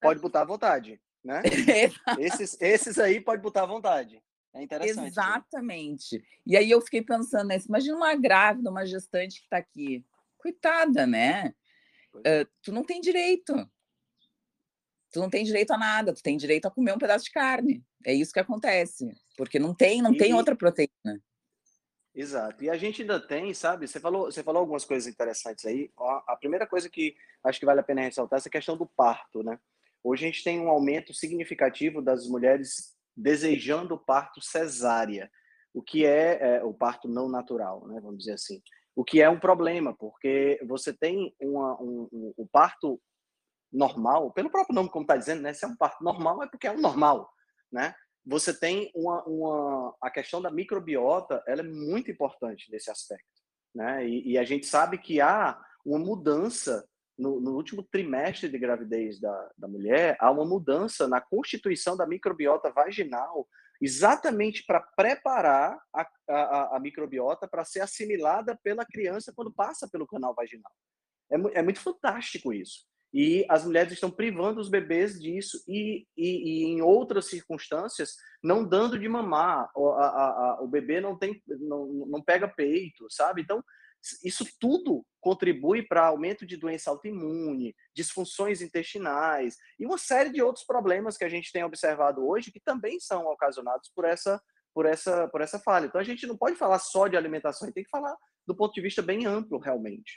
Pode 0.00 0.20
botar 0.20 0.42
à 0.42 0.44
vontade, 0.44 1.00
né? 1.22 1.42
esses, 2.18 2.56
esses 2.60 2.98
aí 2.98 3.20
pode 3.20 3.42
botar 3.42 3.64
à 3.64 3.66
vontade. 3.66 4.22
É 4.52 4.62
interessante. 4.62 5.06
Exatamente. 5.06 6.24
E 6.44 6.56
aí 6.56 6.70
eu 6.70 6.80
fiquei 6.80 7.02
pensando 7.02 7.48
nisso. 7.48 7.68
Imagina 7.68 7.96
uma 7.96 8.14
grávida, 8.14 8.70
uma 8.70 8.84
gestante 8.84 9.38
que 9.38 9.46
está 9.46 9.58
aqui. 9.58 10.04
Coitada, 10.38 11.06
né? 11.06 11.54
Uh, 12.14 12.48
tu 12.62 12.72
não 12.72 12.82
tem 12.82 13.00
direito. 13.00 13.54
Tu 15.12 15.20
não 15.20 15.30
tem 15.30 15.44
direito 15.44 15.72
a 15.72 15.78
nada. 15.78 16.12
Tu 16.12 16.22
tem 16.22 16.36
direito 16.36 16.66
a 16.66 16.70
comer 16.70 16.94
um 16.94 16.98
pedaço 16.98 17.26
de 17.26 17.30
carne. 17.30 17.84
É 18.04 18.12
isso 18.12 18.32
que 18.32 18.40
acontece. 18.40 19.12
Porque 19.36 19.58
não 19.58 19.74
tem, 19.74 20.02
não 20.02 20.14
e... 20.14 20.16
tem 20.16 20.34
outra 20.34 20.56
proteína. 20.56 21.22
Exato. 22.12 22.64
E 22.64 22.70
a 22.70 22.76
gente 22.76 23.02
ainda 23.02 23.20
tem, 23.20 23.54
sabe? 23.54 23.86
Você 23.86 24.00
falou, 24.00 24.26
você 24.30 24.42
falou 24.42 24.60
algumas 24.60 24.84
coisas 24.84 25.06
interessantes 25.12 25.64
aí. 25.64 25.90
A 26.26 26.36
primeira 26.36 26.66
coisa 26.66 26.90
que 26.90 27.14
acho 27.44 27.60
que 27.60 27.66
vale 27.66 27.80
a 27.80 27.84
pena 27.84 28.02
ressaltar 28.02 28.36
é 28.36 28.40
essa 28.40 28.50
questão 28.50 28.76
do 28.76 28.86
parto, 28.86 29.42
né? 29.42 29.58
Hoje 30.02 30.24
a 30.24 30.28
gente 30.28 30.42
tem 30.42 30.58
um 30.58 30.68
aumento 30.68 31.14
significativo 31.14 32.02
das 32.02 32.26
mulheres 32.26 32.96
desejando 33.16 33.94
o 33.94 33.98
parto 33.98 34.40
cesárea, 34.40 35.30
o 35.72 35.82
que 35.82 36.04
é, 36.04 36.56
é, 36.56 36.64
o 36.64 36.74
parto 36.74 37.08
não 37.08 37.28
natural, 37.28 37.86
né, 37.86 38.00
vamos 38.00 38.18
dizer 38.18 38.32
assim. 38.32 38.60
O 38.94 39.04
que 39.04 39.22
é 39.22 39.28
um 39.28 39.38
problema, 39.38 39.94
porque 39.96 40.60
você 40.66 40.92
tem 40.92 41.34
uma, 41.40 41.80
um, 41.80 42.34
um, 42.36 42.46
parto 42.50 43.00
normal, 43.72 44.32
pelo 44.32 44.50
próprio 44.50 44.74
nome, 44.74 44.90
como 44.90 45.04
está 45.04 45.16
dizendo, 45.16 45.42
né, 45.42 45.52
se 45.52 45.64
é 45.64 45.68
um 45.68 45.76
parto 45.76 46.02
normal, 46.02 46.42
é 46.42 46.48
porque 46.48 46.66
é 46.66 46.72
um 46.72 46.80
normal, 46.80 47.30
né? 47.70 47.94
Você 48.26 48.52
tem 48.52 48.90
uma, 48.94 49.24
uma 49.24 49.96
a 50.02 50.10
questão 50.10 50.42
da 50.42 50.50
microbiota, 50.50 51.42
ela 51.46 51.60
é 51.60 51.64
muito 51.64 52.10
importante 52.10 52.70
nesse 52.70 52.90
aspecto, 52.90 53.24
né? 53.74 54.06
E, 54.06 54.32
e 54.32 54.38
a 54.38 54.44
gente 54.44 54.66
sabe 54.66 54.98
que 54.98 55.20
há 55.20 55.58
uma 55.84 55.98
mudança 55.98 56.86
no, 57.20 57.40
no, 57.40 57.52
último 57.52 57.82
trimestre 57.82 58.48
de 58.48 58.58
gravidez 58.58 59.20
da, 59.20 59.50
da 59.56 59.68
mulher, 59.68 60.16
há 60.18 60.30
uma 60.30 60.44
mudança 60.44 61.06
na 61.06 61.20
constituição 61.20 61.96
da 61.96 62.06
microbiota 62.06 62.70
vaginal, 62.72 63.46
exatamente 63.80 64.64
para 64.66 64.80
preparar 64.80 65.78
a, 65.94 66.08
a, 66.28 66.76
a 66.76 66.80
microbiota 66.80 67.46
para 67.46 67.64
ser 67.64 67.80
assimilada 67.80 68.58
pela 68.62 68.84
criança 68.84 69.32
quando 69.34 69.52
passa 69.52 69.88
pelo 69.88 70.06
canal 70.06 70.34
vaginal. 70.34 70.72
É, 71.30 71.58
é, 71.58 71.62
muito 71.62 71.80
fantástico 71.80 72.52
isso. 72.52 72.88
E 73.12 73.44
as 73.48 73.64
mulheres 73.64 73.92
estão 73.92 74.10
privando 74.10 74.60
os 74.60 74.68
bebês 74.68 75.20
disso 75.20 75.62
e, 75.66 76.06
e, 76.16 76.26
e 76.26 76.64
em 76.64 76.80
outras 76.80 77.26
circunstâncias 77.26 78.14
não 78.42 78.64
dando 78.64 78.98
de 78.98 79.08
mamar. 79.08 79.68
O, 79.74 79.90
a, 79.90 80.58
o 80.62 80.68
bebê 80.68 81.00
não 81.00 81.18
tem, 81.18 81.42
não, 81.46 81.86
não 82.06 82.22
pega 82.22 82.46
peito, 82.46 83.06
sabe? 83.10 83.42
Então 83.42 83.62
isso 84.24 84.46
tudo 84.58 85.04
contribui 85.20 85.82
para 85.82 86.06
aumento 86.06 86.46
de 86.46 86.56
doença 86.56 86.90
autoimune, 86.90 87.74
disfunções 87.94 88.62
intestinais 88.62 89.56
e 89.78 89.84
uma 89.84 89.98
série 89.98 90.30
de 90.30 90.42
outros 90.42 90.64
problemas 90.64 91.16
que 91.16 91.24
a 91.24 91.28
gente 91.28 91.52
tem 91.52 91.62
observado 91.64 92.26
hoje 92.26 92.50
que 92.50 92.60
também 92.60 92.98
são 92.98 93.26
ocasionados 93.26 93.90
por 93.94 94.04
essa 94.04 94.40
por 94.72 94.86
essa 94.86 95.28
por 95.28 95.40
essa 95.40 95.58
falha. 95.58 95.86
Então 95.86 96.00
a 96.00 96.04
gente 96.04 96.26
não 96.26 96.36
pode 96.36 96.56
falar 96.56 96.78
só 96.78 97.08
de 97.08 97.16
alimentação, 97.16 97.70
tem 97.70 97.84
que 97.84 97.90
falar 97.90 98.16
do 98.46 98.56
ponto 98.56 98.72
de 98.72 98.80
vista 98.80 99.02
bem 99.02 99.26
amplo 99.26 99.58
realmente. 99.58 100.14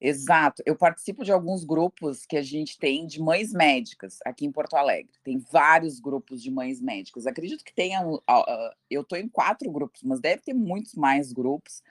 Exato. 0.00 0.62
Eu 0.66 0.76
participo 0.76 1.24
de 1.24 1.32
alguns 1.32 1.64
grupos 1.64 2.26
que 2.26 2.36
a 2.36 2.42
gente 2.42 2.76
tem 2.78 3.06
de 3.06 3.22
mães 3.22 3.52
médicas 3.52 4.18
aqui 4.24 4.44
em 4.44 4.52
Porto 4.52 4.74
Alegre. 4.74 5.12
Tem 5.22 5.38
vários 5.50 5.98
grupos 5.98 6.42
de 6.42 6.50
mães 6.50 6.80
médicas. 6.80 7.26
Acredito 7.26 7.64
que 7.64 7.74
tenha. 7.74 8.02
Eu 8.90 9.02
estou 9.02 9.16
em 9.16 9.28
quatro 9.28 9.70
grupos, 9.70 10.02
mas 10.02 10.20
deve 10.20 10.42
ter 10.42 10.52
muitos 10.52 10.94
mais 10.94 11.32
grupos 11.32 11.82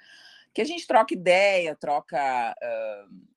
que 0.53 0.61
a 0.61 0.65
gente 0.65 0.85
troca 0.85 1.13
ideia, 1.13 1.75
troca, 1.75 2.55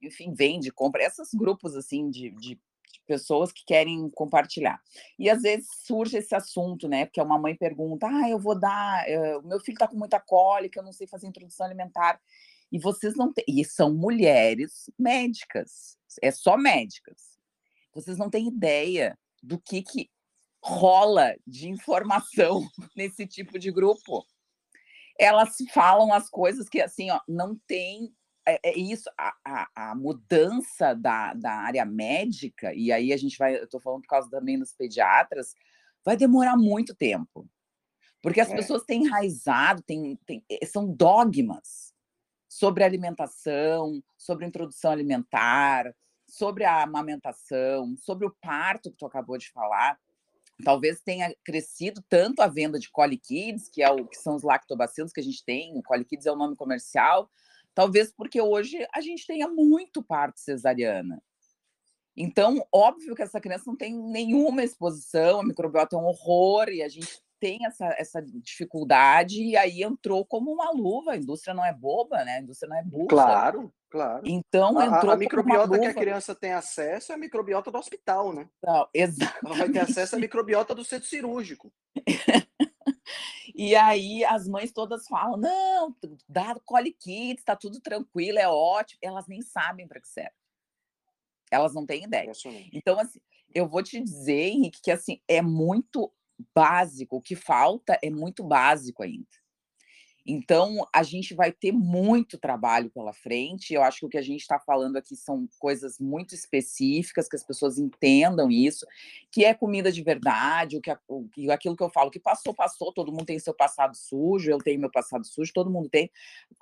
enfim, 0.02 0.34
vende, 0.34 0.70
compra. 0.70 1.02
Esses 1.04 1.32
grupos 1.32 1.74
assim 1.74 2.10
de, 2.10 2.30
de 2.30 2.60
pessoas 3.06 3.52
que 3.52 3.64
querem 3.64 4.10
compartilhar. 4.10 4.80
E 5.18 5.30
às 5.30 5.42
vezes 5.42 5.68
surge 5.86 6.18
esse 6.18 6.34
assunto, 6.34 6.88
né? 6.88 7.06
Porque 7.06 7.20
uma 7.20 7.38
mãe 7.38 7.54
pergunta: 7.54 8.06
ah, 8.06 8.28
eu 8.28 8.38
vou 8.38 8.58
dar, 8.58 9.04
uh, 9.08 9.46
meu 9.46 9.60
filho 9.60 9.76
está 9.76 9.88
com 9.88 9.96
muita 9.96 10.20
cólica, 10.20 10.80
eu 10.80 10.84
não 10.84 10.92
sei 10.92 11.06
fazer 11.06 11.26
introdução 11.26 11.66
alimentar. 11.66 12.20
E 12.70 12.78
vocês 12.78 13.14
não 13.14 13.32
têm. 13.32 13.44
E 13.48 13.64
são 13.64 13.94
mulheres 13.94 14.90
médicas, 14.98 15.96
é 16.20 16.30
só 16.30 16.56
médicas. 16.56 17.36
Vocês 17.94 18.18
não 18.18 18.28
têm 18.28 18.48
ideia 18.48 19.18
do 19.42 19.58
que, 19.58 19.82
que 19.82 20.10
rola 20.60 21.34
de 21.46 21.68
informação 21.68 22.68
nesse 22.94 23.26
tipo 23.26 23.58
de 23.58 23.70
grupo. 23.70 24.26
Elas 25.18 25.56
falam 25.72 26.12
as 26.12 26.28
coisas 26.28 26.68
que, 26.68 26.80
assim, 26.80 27.10
ó, 27.10 27.20
não 27.28 27.56
tem. 27.66 28.14
É, 28.48 28.70
é 28.70 28.78
isso, 28.78 29.10
a, 29.18 29.34
a, 29.44 29.90
a, 29.90 29.94
mudança 29.94 30.94
da, 30.94 31.34
da 31.34 31.52
área 31.52 31.84
médica, 31.84 32.72
e 32.72 32.92
aí 32.92 33.12
a 33.12 33.16
gente 33.16 33.36
vai, 33.36 33.58
eu 33.58 33.64
estou 33.64 33.80
falando 33.80 34.02
por 34.02 34.08
causa 34.08 34.30
também 34.30 34.56
dos 34.56 34.72
pediatras, 34.72 35.52
vai 36.04 36.16
demorar 36.16 36.56
muito 36.56 36.94
tempo. 36.94 37.48
Porque 38.22 38.40
as 38.40 38.50
é. 38.50 38.54
pessoas 38.54 38.84
têm 38.84 39.04
enraizado, 39.04 39.82
têm, 39.82 40.16
têm, 40.24 40.44
são 40.64 40.86
dogmas 40.92 41.92
sobre 42.48 42.84
alimentação, 42.84 44.02
sobre 44.16 44.46
introdução 44.46 44.92
alimentar, 44.92 45.92
sobre 46.26 46.64
a 46.64 46.82
amamentação, 46.82 47.96
sobre 47.96 48.26
o 48.26 48.36
parto 48.40 48.90
que 48.90 48.96
tu 48.96 49.06
acabou 49.06 49.38
de 49.38 49.50
falar. 49.50 49.98
Talvez 50.64 51.00
tenha 51.00 51.34
crescido 51.44 52.02
tanto 52.08 52.40
a 52.40 52.46
venda 52.46 52.78
de 52.78 52.90
Coli 52.90 53.18
Kids, 53.18 53.68
que 53.68 53.82
é 53.82 53.90
o 53.90 54.06
que 54.06 54.16
são 54.16 54.36
os 54.36 54.42
lactobacilos 54.42 55.12
que 55.12 55.20
a 55.20 55.22
gente 55.22 55.44
tem, 55.44 55.78
o 55.78 55.82
Coli 55.82 56.04
Kids 56.04 56.26
é 56.26 56.32
o 56.32 56.36
nome 56.36 56.56
comercial, 56.56 57.30
talvez 57.74 58.12
porque 58.12 58.40
hoje 58.40 58.86
a 58.94 59.00
gente 59.00 59.26
tenha 59.26 59.48
muito 59.48 60.02
parto 60.02 60.40
cesariana. 60.40 61.22
Então, 62.16 62.66
óbvio 62.72 63.14
que 63.14 63.22
essa 63.22 63.40
criança 63.40 63.64
não 63.66 63.76
tem 63.76 63.94
nenhuma 63.94 64.64
exposição, 64.64 65.40
a 65.40 65.44
microbiota 65.44 65.96
é 65.96 65.98
um 65.98 66.06
horror 66.06 66.70
e 66.70 66.82
a 66.82 66.88
gente 66.88 67.20
tem 67.40 67.64
essa, 67.66 67.86
essa 67.98 68.22
dificuldade 68.22 69.42
e 69.42 69.56
aí 69.56 69.82
entrou 69.82 70.24
como 70.24 70.52
uma 70.52 70.70
luva. 70.70 71.12
A 71.12 71.16
indústria 71.16 71.54
não 71.54 71.64
é 71.64 71.72
boba, 71.72 72.24
né? 72.24 72.36
A 72.36 72.40
indústria 72.40 72.68
não 72.68 72.76
é 72.76 72.82
burra. 72.82 73.08
Claro, 73.08 73.74
claro. 73.90 74.22
Então 74.24 74.80
entrou 74.82 75.10
a, 75.10 75.14
a 75.14 75.16
microbiota 75.16 75.78
que 75.78 75.86
a 75.86 75.94
criança 75.94 76.34
tem 76.34 76.52
acesso 76.52 77.12
é 77.12 77.14
a 77.14 77.18
microbiota 77.18 77.70
do 77.70 77.78
hospital, 77.78 78.32
né? 78.32 78.48
Não, 78.62 78.88
exato. 78.92 79.46
Ela 79.46 79.56
vai 79.56 79.70
ter 79.70 79.80
acesso 79.80 80.16
à 80.16 80.18
microbiota 80.18 80.74
do 80.74 80.84
centro 80.84 81.08
cirúrgico. 81.08 81.72
e 83.54 83.74
aí 83.74 84.24
as 84.24 84.48
mães 84.48 84.72
todas 84.72 85.06
falam: 85.06 85.36
não, 85.36 85.96
dá 86.28 86.56
coli 86.64 86.92
kits, 86.92 87.44
tá 87.44 87.56
tudo 87.56 87.80
tranquilo, 87.80 88.38
é 88.38 88.48
ótimo. 88.48 88.98
Elas 89.02 89.26
nem 89.26 89.42
sabem 89.42 89.86
para 89.86 90.00
que 90.00 90.08
serve. 90.08 90.34
Elas 91.50 91.74
não 91.74 91.86
têm 91.86 92.04
ideia. 92.04 92.32
Então, 92.72 92.98
assim, 92.98 93.20
eu 93.54 93.68
vou 93.68 93.82
te 93.82 94.00
dizer, 94.00 94.50
Henrique, 94.50 94.80
que 94.82 94.90
assim 94.90 95.20
é 95.28 95.40
muito 95.40 96.12
básico, 96.54 97.16
o 97.16 97.22
que 97.22 97.36
falta 97.36 97.98
é 98.02 98.10
muito 98.10 98.44
básico 98.44 99.02
ainda. 99.02 99.26
Então, 100.28 100.84
a 100.92 101.04
gente 101.04 101.34
vai 101.34 101.52
ter 101.52 101.70
muito 101.70 102.36
trabalho 102.36 102.90
pela 102.90 103.12
frente. 103.12 103.72
Eu 103.72 103.82
acho 103.82 104.00
que 104.00 104.06
o 104.06 104.08
que 104.08 104.18
a 104.18 104.22
gente 104.22 104.40
está 104.40 104.58
falando 104.58 104.96
aqui 104.96 105.14
são 105.14 105.48
coisas 105.60 106.00
muito 106.00 106.34
específicas, 106.34 107.28
que 107.28 107.36
as 107.36 107.44
pessoas 107.44 107.78
entendam 107.78 108.50
isso, 108.50 108.84
que 109.30 109.44
é 109.44 109.54
comida 109.54 109.92
de 109.92 110.02
verdade, 110.02 110.76
o 110.76 110.80
que, 110.80 110.90
o, 111.06 111.28
aquilo 111.52 111.76
que 111.76 111.82
eu 111.82 111.90
falo, 111.90 112.10
que 112.10 112.18
passou, 112.18 112.52
passou, 112.52 112.92
todo 112.92 113.12
mundo 113.12 113.26
tem 113.26 113.38
seu 113.38 113.54
passado 113.54 113.96
sujo, 113.96 114.50
eu 114.50 114.58
tenho 114.58 114.80
meu 114.80 114.90
passado 114.90 115.24
sujo, 115.24 115.52
todo 115.54 115.70
mundo 115.70 115.88
tem. 115.88 116.10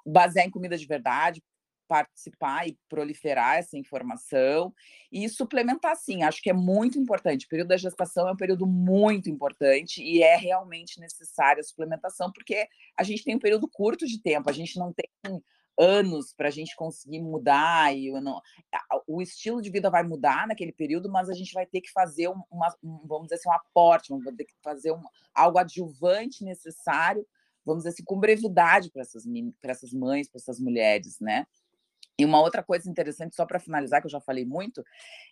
Basear 0.04 0.46
em 0.46 0.50
comida 0.50 0.76
de 0.76 0.86
verdade, 0.86 1.42
participar 1.86 2.66
e 2.68 2.78
proliferar 2.88 3.56
essa 3.56 3.76
informação 3.76 4.72
e 5.10 5.28
suplementar 5.28 5.96
sim, 5.96 6.22
acho 6.22 6.42
que 6.42 6.50
é 6.50 6.54
muito 6.54 6.98
importante. 6.98 7.46
O 7.46 7.48
período 7.48 7.68
da 7.68 7.76
gestação 7.76 8.28
é 8.28 8.32
um 8.32 8.36
período 8.36 8.66
muito 8.66 9.30
importante 9.30 10.02
e 10.02 10.22
é 10.22 10.36
realmente 10.36 11.00
necessária 11.00 11.60
a 11.60 11.64
suplementação, 11.64 12.32
porque 12.32 12.68
a 12.96 13.02
gente 13.02 13.24
tem 13.24 13.36
um 13.36 13.40
período 13.40 13.68
curto 13.68 14.06
de 14.06 14.20
tempo, 14.20 14.50
a 14.50 14.52
gente 14.52 14.78
não 14.78 14.92
tem 14.92 15.08
anos 15.78 16.32
para 16.32 16.48
a 16.48 16.50
gente 16.50 16.74
conseguir 16.76 17.20
mudar 17.20 17.94
e 17.94 18.10
não, 18.20 18.40
o 19.06 19.20
estilo 19.20 19.60
de 19.60 19.70
vida 19.70 19.90
vai 19.90 20.02
mudar 20.02 20.46
naquele 20.46 20.72
período, 20.72 21.10
mas 21.10 21.28
a 21.28 21.34
gente 21.34 21.52
vai 21.52 21.66
ter 21.66 21.80
que 21.80 21.90
fazer 21.90 22.28
uma, 22.28 22.74
um, 22.82 23.00
vamos 23.06 23.24
dizer 23.24 23.36
assim, 23.36 23.48
um 23.48 23.52
aporte, 23.52 24.08
vamos 24.10 24.24
ter 24.36 24.44
que 24.44 24.54
fazer 24.62 24.92
um, 24.92 25.02
algo 25.34 25.58
adjuvante 25.58 26.44
necessário, 26.44 27.26
vamos 27.64 27.82
dizer 27.82 27.94
assim, 27.94 28.04
com 28.04 28.18
brevidade 28.18 28.90
para 28.90 29.02
essas, 29.02 29.24
para 29.60 29.72
essas 29.72 29.92
mães, 29.92 30.28
para 30.28 30.38
essas 30.38 30.60
mulheres, 30.60 31.18
né? 31.20 31.46
E 32.18 32.24
uma 32.24 32.40
outra 32.40 32.62
coisa 32.62 32.88
interessante, 32.88 33.34
só 33.34 33.44
para 33.44 33.58
finalizar, 33.58 34.00
que 34.00 34.06
eu 34.06 34.10
já 34.10 34.20
falei 34.20 34.44
muito, 34.44 34.84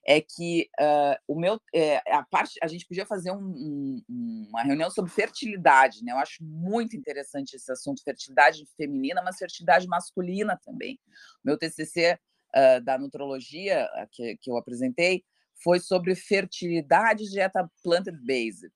é 0.05 0.21
que 0.21 0.69
uh, 0.81 1.17
o 1.29 1.39
meu, 1.39 1.61
é, 1.73 1.99
a 2.13 2.25
parte, 2.25 2.59
a 2.61 2.67
gente 2.67 2.87
podia 2.87 3.07
fazer 3.07 3.31
um, 3.31 4.03
um, 4.09 4.47
uma 4.49 4.63
reunião 4.63 4.91
sobre 4.91 5.11
fertilidade, 5.11 6.03
né? 6.03 6.11
Eu 6.11 6.19
acho 6.19 6.43
muito 6.43 6.97
interessante 6.97 7.55
esse 7.55 7.71
assunto, 7.71 8.03
fertilidade 8.03 8.67
feminina, 8.77 9.23
mas 9.23 9.39
fertilidade 9.39 9.87
masculina 9.87 10.59
também. 10.65 10.99
O 11.45 11.49
meu 11.49 11.57
TCC 11.57 12.19
uh, 12.55 12.85
da 12.85 12.99
nutrologia 12.99 13.89
que, 14.11 14.37
que 14.39 14.51
eu 14.51 14.57
apresentei 14.57 15.25
foi 15.63 15.79
sobre 15.79 16.17
fertilidade 16.17 17.31
dieta 17.31 17.71
plant-based. 17.85 18.73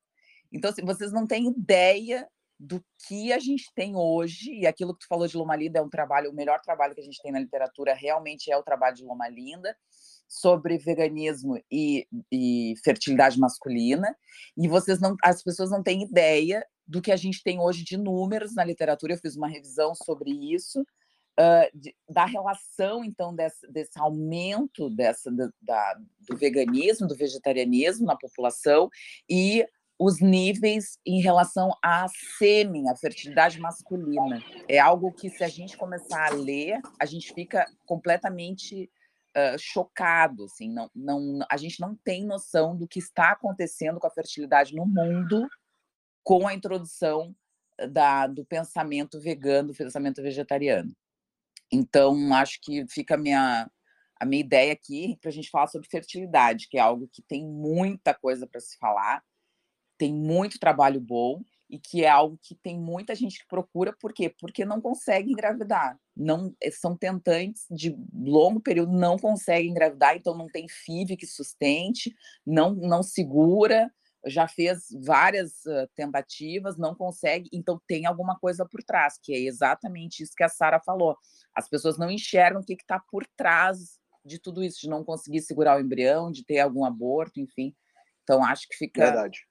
Então, 0.52 0.70
assim, 0.70 0.84
vocês 0.84 1.12
não 1.12 1.26
têm 1.26 1.48
ideia 1.48 2.28
do 2.58 2.82
que 3.06 3.32
a 3.32 3.38
gente 3.38 3.70
tem 3.74 3.94
hoje, 3.96 4.50
e 4.52 4.66
aquilo 4.66 4.94
que 4.94 5.00
tu 5.00 5.08
falou 5.08 5.26
de 5.26 5.36
Loma 5.36 5.56
Linda 5.56 5.78
é 5.78 5.82
um 5.82 5.90
trabalho, 5.90 6.30
o 6.30 6.34
melhor 6.34 6.60
trabalho 6.60 6.94
que 6.94 7.00
a 7.00 7.04
gente 7.04 7.20
tem 7.20 7.30
na 7.30 7.40
literatura 7.40 7.94
realmente 7.94 8.50
é 8.50 8.56
o 8.56 8.62
trabalho 8.62 8.96
de 8.96 9.04
Loma 9.04 9.28
Linda, 9.28 9.76
sobre 10.28 10.78
veganismo 10.78 11.60
e, 11.70 12.06
e 12.32 12.74
fertilidade 12.82 13.38
masculina, 13.38 14.16
e 14.56 14.66
vocês 14.66 15.00
não, 15.00 15.16
as 15.22 15.42
pessoas 15.42 15.70
não 15.70 15.82
têm 15.82 16.02
ideia 16.02 16.66
do 16.86 17.02
que 17.02 17.12
a 17.12 17.16
gente 17.16 17.42
tem 17.42 17.60
hoje 17.60 17.84
de 17.84 17.96
números 17.96 18.54
na 18.54 18.64
literatura, 18.64 19.12
eu 19.12 19.18
fiz 19.18 19.36
uma 19.36 19.48
revisão 19.48 19.94
sobre 19.94 20.30
isso, 20.30 20.80
uh, 20.80 21.78
de, 21.78 21.94
da 22.08 22.24
relação, 22.24 23.04
então, 23.04 23.34
desse, 23.34 23.70
desse 23.70 23.98
aumento 23.98 24.90
dessa, 24.90 25.30
da, 25.60 25.94
do 26.28 26.36
veganismo, 26.36 27.06
do 27.06 27.16
vegetarianismo 27.16 28.06
na 28.06 28.16
população, 28.16 28.88
e 29.28 29.66
os 29.98 30.20
níveis 30.20 30.98
em 31.06 31.20
relação 31.20 31.70
à 31.82 32.06
sêmen, 32.38 32.90
à 32.90 32.96
fertilidade 32.96 33.58
masculina. 33.58 34.42
É 34.68 34.78
algo 34.78 35.12
que, 35.12 35.30
se 35.30 35.42
a 35.42 35.48
gente 35.48 35.76
começar 35.76 36.32
a 36.32 36.34
ler, 36.34 36.80
a 37.00 37.06
gente 37.06 37.32
fica 37.32 37.64
completamente 37.86 38.90
uh, 39.36 39.58
chocado. 39.58 40.44
Assim, 40.44 40.70
não, 40.70 40.90
não, 40.94 41.38
a 41.50 41.56
gente 41.56 41.80
não 41.80 41.94
tem 42.04 42.26
noção 42.26 42.76
do 42.76 42.86
que 42.86 42.98
está 42.98 43.32
acontecendo 43.32 43.98
com 43.98 44.06
a 44.06 44.10
fertilidade 44.10 44.74
no 44.74 44.84
mundo 44.84 45.48
com 46.22 46.46
a 46.46 46.52
introdução 46.52 47.34
da, 47.90 48.26
do 48.26 48.44
pensamento 48.44 49.20
vegano, 49.20 49.68
do 49.68 49.74
pensamento 49.74 50.20
vegetariano. 50.20 50.92
Então, 51.70 52.34
acho 52.34 52.60
que 52.60 52.84
fica 52.88 53.14
a 53.14 53.18
minha, 53.18 53.70
a 54.18 54.26
minha 54.26 54.40
ideia 54.40 54.72
aqui 54.72 55.16
para 55.20 55.30
a 55.30 55.32
gente 55.32 55.48
falar 55.48 55.68
sobre 55.68 55.88
fertilidade, 55.88 56.68
que 56.68 56.78
é 56.78 56.80
algo 56.80 57.08
que 57.12 57.22
tem 57.22 57.46
muita 57.46 58.12
coisa 58.12 58.46
para 58.46 58.60
se 58.60 58.76
falar 58.76 59.22
tem 59.98 60.12
muito 60.12 60.58
trabalho 60.58 61.00
bom 61.00 61.42
e 61.68 61.78
que 61.78 62.04
é 62.04 62.08
algo 62.08 62.38
que 62.40 62.54
tem 62.54 62.78
muita 62.78 63.14
gente 63.14 63.40
que 63.40 63.48
procura, 63.48 63.92
por 64.00 64.12
quê? 64.12 64.32
Porque 64.38 64.64
não 64.64 64.80
consegue 64.80 65.32
engravidar. 65.32 65.98
Não 66.16 66.54
eh, 66.62 66.70
são 66.70 66.96
tentantes 66.96 67.66
de 67.70 67.96
longo 68.14 68.60
período, 68.60 68.92
não 68.92 69.18
conseguem 69.18 69.70
engravidar, 69.70 70.16
então 70.16 70.36
não 70.36 70.46
tem 70.46 70.68
FIV 70.68 71.16
que 71.16 71.26
sustente, 71.26 72.14
não 72.46 72.74
não 72.74 73.02
segura, 73.02 73.90
já 74.26 74.46
fez 74.46 74.86
várias 75.04 75.64
uh, 75.66 75.88
tentativas, 75.94 76.76
não 76.76 76.94
consegue, 76.94 77.48
então 77.52 77.80
tem 77.86 78.06
alguma 78.06 78.38
coisa 78.38 78.64
por 78.64 78.82
trás, 78.82 79.18
que 79.20 79.32
é 79.32 79.38
exatamente 79.38 80.22
isso 80.22 80.34
que 80.36 80.44
a 80.44 80.48
Sara 80.48 80.80
falou. 80.84 81.16
As 81.54 81.68
pessoas 81.68 81.98
não 81.98 82.10
enxergam 82.10 82.60
o 82.60 82.64
que 82.64 82.74
está 82.74 83.00
por 83.10 83.26
trás 83.36 83.98
de 84.24 84.40
tudo 84.40 84.62
isso, 84.64 84.80
de 84.80 84.88
não 84.88 85.04
conseguir 85.04 85.40
segurar 85.42 85.76
o 85.76 85.80
embrião, 85.80 86.30
de 86.30 86.44
ter 86.44 86.58
algum 86.58 86.84
aborto, 86.84 87.40
enfim. 87.40 87.74
Então 88.22 88.44
acho 88.44 88.68
que 88.68 88.76
fica 88.76 89.04
Verdade 89.04 89.46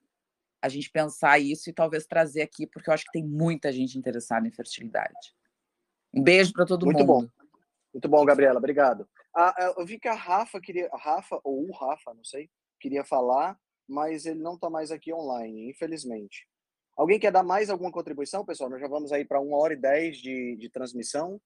a 0.61 0.69
gente 0.69 0.89
pensar 0.89 1.39
isso 1.39 1.69
e 1.69 1.73
talvez 1.73 2.05
trazer 2.05 2.41
aqui, 2.41 2.65
porque 2.65 2.89
eu 2.89 2.93
acho 2.93 3.05
que 3.05 3.11
tem 3.11 3.23
muita 3.23 3.71
gente 3.71 3.97
interessada 3.97 4.47
em 4.47 4.51
fertilidade. 4.51 5.35
Um 6.13 6.23
beijo 6.23 6.53
para 6.53 6.65
todo 6.65 6.85
Muito 6.85 6.99
mundo. 6.99 7.07
Muito 7.07 7.27
bom. 7.27 7.45
Muito 7.93 8.09
bom, 8.09 8.25
Gabriela. 8.25 8.57
Obrigado. 8.57 9.07
Ah, 9.35 9.73
eu 9.77 9.85
vi 9.85 9.99
que 9.99 10.07
a 10.07 10.13
Rafa 10.13 10.59
queria, 10.59 10.89
a 10.91 10.97
Rafa 10.97 11.39
ou 11.43 11.67
o 11.67 11.71
Rafa, 11.73 12.13
não 12.13 12.23
sei, 12.23 12.49
queria 12.79 13.03
falar, 13.03 13.57
mas 13.87 14.25
ele 14.25 14.41
não 14.41 14.55
está 14.55 14.69
mais 14.69 14.91
aqui 14.91 15.13
online, 15.13 15.69
infelizmente. 15.69 16.47
Alguém 16.95 17.19
quer 17.19 17.31
dar 17.31 17.43
mais 17.43 17.69
alguma 17.69 17.91
contribuição, 17.91 18.45
pessoal? 18.45 18.69
Nós 18.69 18.79
já 18.79 18.87
vamos 18.87 19.11
aí 19.11 19.25
para 19.25 19.41
uma 19.41 19.57
hora 19.57 19.73
e 19.73 19.77
dez 19.77 20.17
de, 20.17 20.55
de 20.55 20.69
transmissão. 20.69 21.41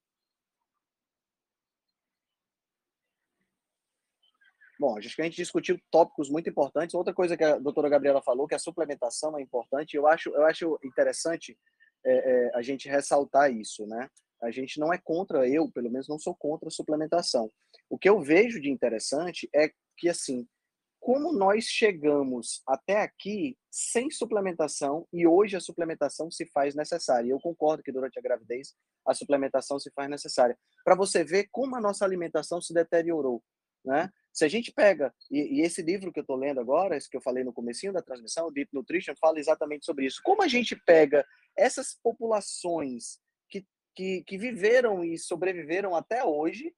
Bom, 4.79 4.97
acho 4.97 5.13
que 5.13 5.21
a 5.21 5.25
gente 5.25 5.35
discutiu 5.35 5.77
tópicos 5.91 6.29
muito 6.29 6.49
importantes. 6.49 6.93
Outra 6.93 7.13
coisa 7.13 7.35
que 7.35 7.43
a 7.43 7.57
doutora 7.57 7.89
Gabriela 7.89 8.21
falou, 8.21 8.47
que 8.47 8.55
a 8.55 8.59
suplementação 8.59 9.37
é 9.37 9.41
importante, 9.41 9.97
eu 9.97 10.07
acho, 10.07 10.29
eu 10.29 10.45
acho 10.45 10.79
interessante 10.85 11.59
é, 12.05 12.13
é, 12.13 12.51
a 12.55 12.61
gente 12.61 12.87
ressaltar 12.87 13.51
isso, 13.51 13.85
né? 13.85 14.09
A 14.41 14.51
gente 14.51 14.79
não 14.79 14.93
é 14.93 14.97
contra, 14.97 15.45
eu 15.45 15.69
pelo 15.69 15.91
menos 15.91 16.07
não 16.07 16.17
sou 16.17 16.33
contra 16.33 16.69
a 16.69 16.71
suplementação. 16.71 17.51
O 17.89 17.97
que 17.97 18.07
eu 18.07 18.21
vejo 18.21 18.61
de 18.61 18.69
interessante 18.69 19.49
é 19.53 19.69
que, 19.97 20.07
assim, 20.07 20.47
como 20.97 21.33
nós 21.33 21.65
chegamos 21.65 22.61
até 22.65 23.01
aqui 23.01 23.57
sem 23.69 24.09
suplementação 24.09 25.05
e 25.11 25.27
hoje 25.27 25.57
a 25.57 25.59
suplementação 25.59 26.31
se 26.31 26.45
faz 26.45 26.73
necessária. 26.73 27.29
Eu 27.29 27.39
concordo 27.41 27.83
que 27.83 27.91
durante 27.91 28.17
a 28.17 28.21
gravidez 28.21 28.73
a 29.05 29.13
suplementação 29.13 29.77
se 29.77 29.91
faz 29.91 30.09
necessária. 30.09 30.57
Para 30.85 30.95
você 30.95 31.21
ver 31.21 31.49
como 31.51 31.75
a 31.75 31.81
nossa 31.81 32.05
alimentação 32.05 32.61
se 32.61 32.73
deteriorou, 32.73 33.43
né? 33.83 34.09
Se 34.31 34.45
a 34.45 34.47
gente 34.47 34.71
pega, 34.71 35.13
e, 35.29 35.59
e 35.59 35.61
esse 35.61 35.81
livro 35.81 36.11
que 36.11 36.19
eu 36.19 36.23
estou 36.23 36.35
lendo 36.35 36.59
agora, 36.59 36.95
esse 36.95 37.09
que 37.09 37.17
eu 37.17 37.21
falei 37.21 37.43
no 37.43 37.53
comecinho 37.53 37.93
da 37.93 38.01
transmissão, 38.01 38.47
o 38.47 38.51
Deep 38.51 38.69
Nutrition, 38.73 39.13
fala 39.19 39.39
exatamente 39.39 39.85
sobre 39.85 40.05
isso. 40.05 40.21
Como 40.23 40.41
a 40.41 40.47
gente 40.47 40.75
pega 40.85 41.25
essas 41.57 41.97
populações 42.01 43.19
que, 43.49 43.65
que, 43.95 44.23
que 44.23 44.37
viveram 44.37 45.03
e 45.03 45.17
sobreviveram 45.17 45.95
até 45.95 46.23
hoje 46.23 46.73